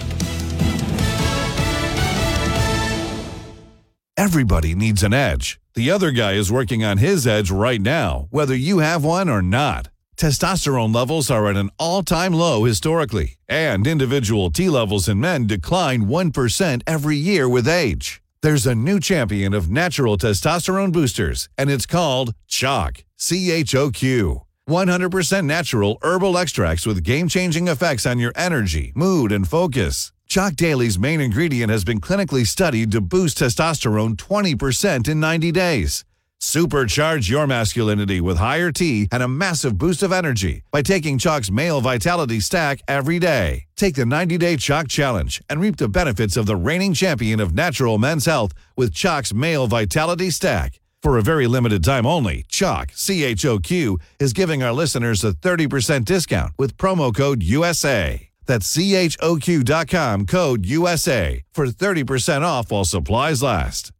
[4.15, 5.59] Everybody needs an edge.
[5.73, 9.41] The other guy is working on his edge right now, whether you have one or
[9.41, 9.89] not.
[10.19, 15.47] Testosterone levels are at an all time low historically, and individual T levels in men
[15.47, 18.21] decline 1% every year with age.
[18.41, 23.05] There's a new champion of natural testosterone boosters, and it's called Choq.
[23.15, 24.41] C H O Q.
[24.69, 30.11] 100% natural herbal extracts with game changing effects on your energy, mood, and focus.
[30.29, 36.03] Choq Daily's main ingredient has been clinically studied to boost testosterone 20% in 90 days.
[36.41, 41.51] Supercharge your masculinity with higher T and a massive boost of energy by taking Choq's
[41.51, 43.65] Male Vitality Stack every day.
[43.75, 47.53] Take the 90 Day Choq Challenge and reap the benefits of the reigning champion of
[47.53, 50.79] natural men's health with Choq's Male Vitality Stack.
[51.03, 55.23] For a very limited time only, Choq, C H O Q, is giving our listeners
[55.23, 58.29] a 30% discount with promo code USA.
[58.45, 63.91] That's CHOQ.com code USA for 30% off while supplies last.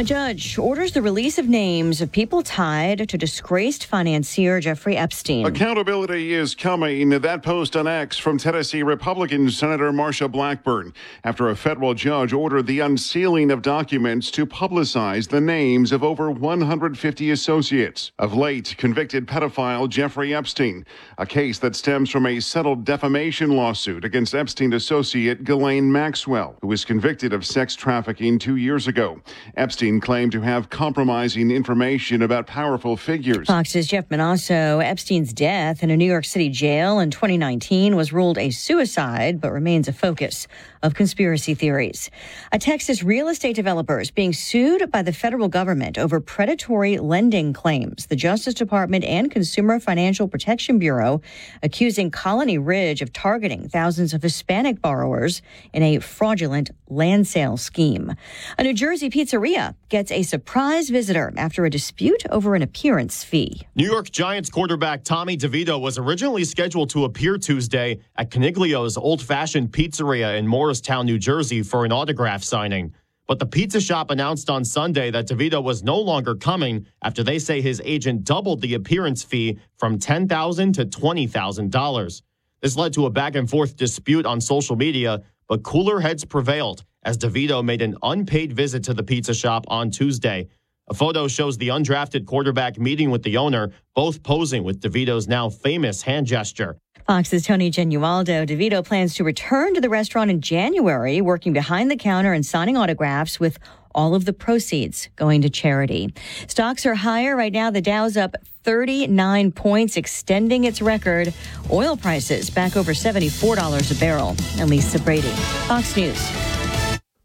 [0.00, 5.44] A judge orders the release of names of people tied to disgraced financier Jeffrey Epstein.
[5.44, 7.10] Accountability is coming.
[7.10, 10.94] That post on X from Tennessee Republican Senator Marsha Blackburn
[11.24, 16.30] after a federal judge ordered the unsealing of documents to publicize the names of over
[16.30, 20.86] 150 associates of late convicted pedophile Jeffrey Epstein,
[21.18, 26.68] a case that stems from a settled defamation lawsuit against Epstein associate Ghislaine Maxwell, who
[26.68, 29.20] was convicted of sex trafficking two years ago.
[29.56, 33.46] Epstein claimed to have compromising information about powerful figures.
[33.46, 38.38] Fox's Jeff Monosso, Epstein's death in a New York City jail in 2019 was ruled
[38.38, 40.46] a suicide, but remains a focus
[40.82, 42.10] of conspiracy theories.
[42.52, 47.52] A Texas real estate developer is being sued by the federal government over predatory lending
[47.52, 48.06] claims.
[48.06, 51.20] The Justice Department and Consumer Financial Protection Bureau
[51.62, 55.42] accusing Colony Ridge of targeting thousands of Hispanic borrowers
[55.72, 58.14] in a fraudulent land sale scheme.
[58.58, 63.62] A New Jersey pizzeria gets a surprise visitor after a dispute over an appearance fee.
[63.74, 69.22] New York Giants quarterback Tommy DeVito was originally scheduled to appear Tuesday at Caniglio's Old
[69.22, 72.92] Fashioned Pizzeria in Morristown, New Jersey for an autograph signing.
[73.26, 77.38] But the pizza shop announced on Sunday that DeVito was no longer coming after they
[77.38, 82.22] say his agent doubled the appearance fee from $10,000 to $20,000.
[82.60, 86.84] This led to a back and forth dispute on social media, but cooler heads prevailed
[87.02, 90.48] as DeVito made an unpaid visit to the pizza shop on Tuesday.
[90.88, 95.48] A photo shows the undrafted quarterback meeting with the owner, both posing with DeVito's now
[95.48, 96.78] famous hand gesture.
[97.06, 98.46] Fox's Tony Genualdo.
[98.46, 102.76] DeVito plans to return to the restaurant in January, working behind the counter and signing
[102.76, 103.58] autographs with
[103.94, 106.12] all of the proceeds going to charity.
[106.46, 107.70] Stocks are higher right now.
[107.70, 111.32] The Dow's up 39 points, extending its record.
[111.70, 114.36] Oil prices back over $74 a barrel.
[114.58, 115.30] And Lisa Brady,
[115.66, 116.20] Fox News.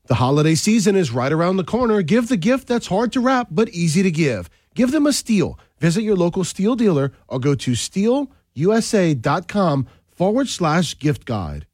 [0.07, 2.03] The holiday season is right around the corner.
[2.03, 4.51] Give the gift that's hard to wrap but easy to give.
[4.75, 5.57] Give them a Stihl.
[5.79, 8.27] Visit your local Stihl dealer or go to stihlusa.com
[10.11, 11.65] forward slash gift guide.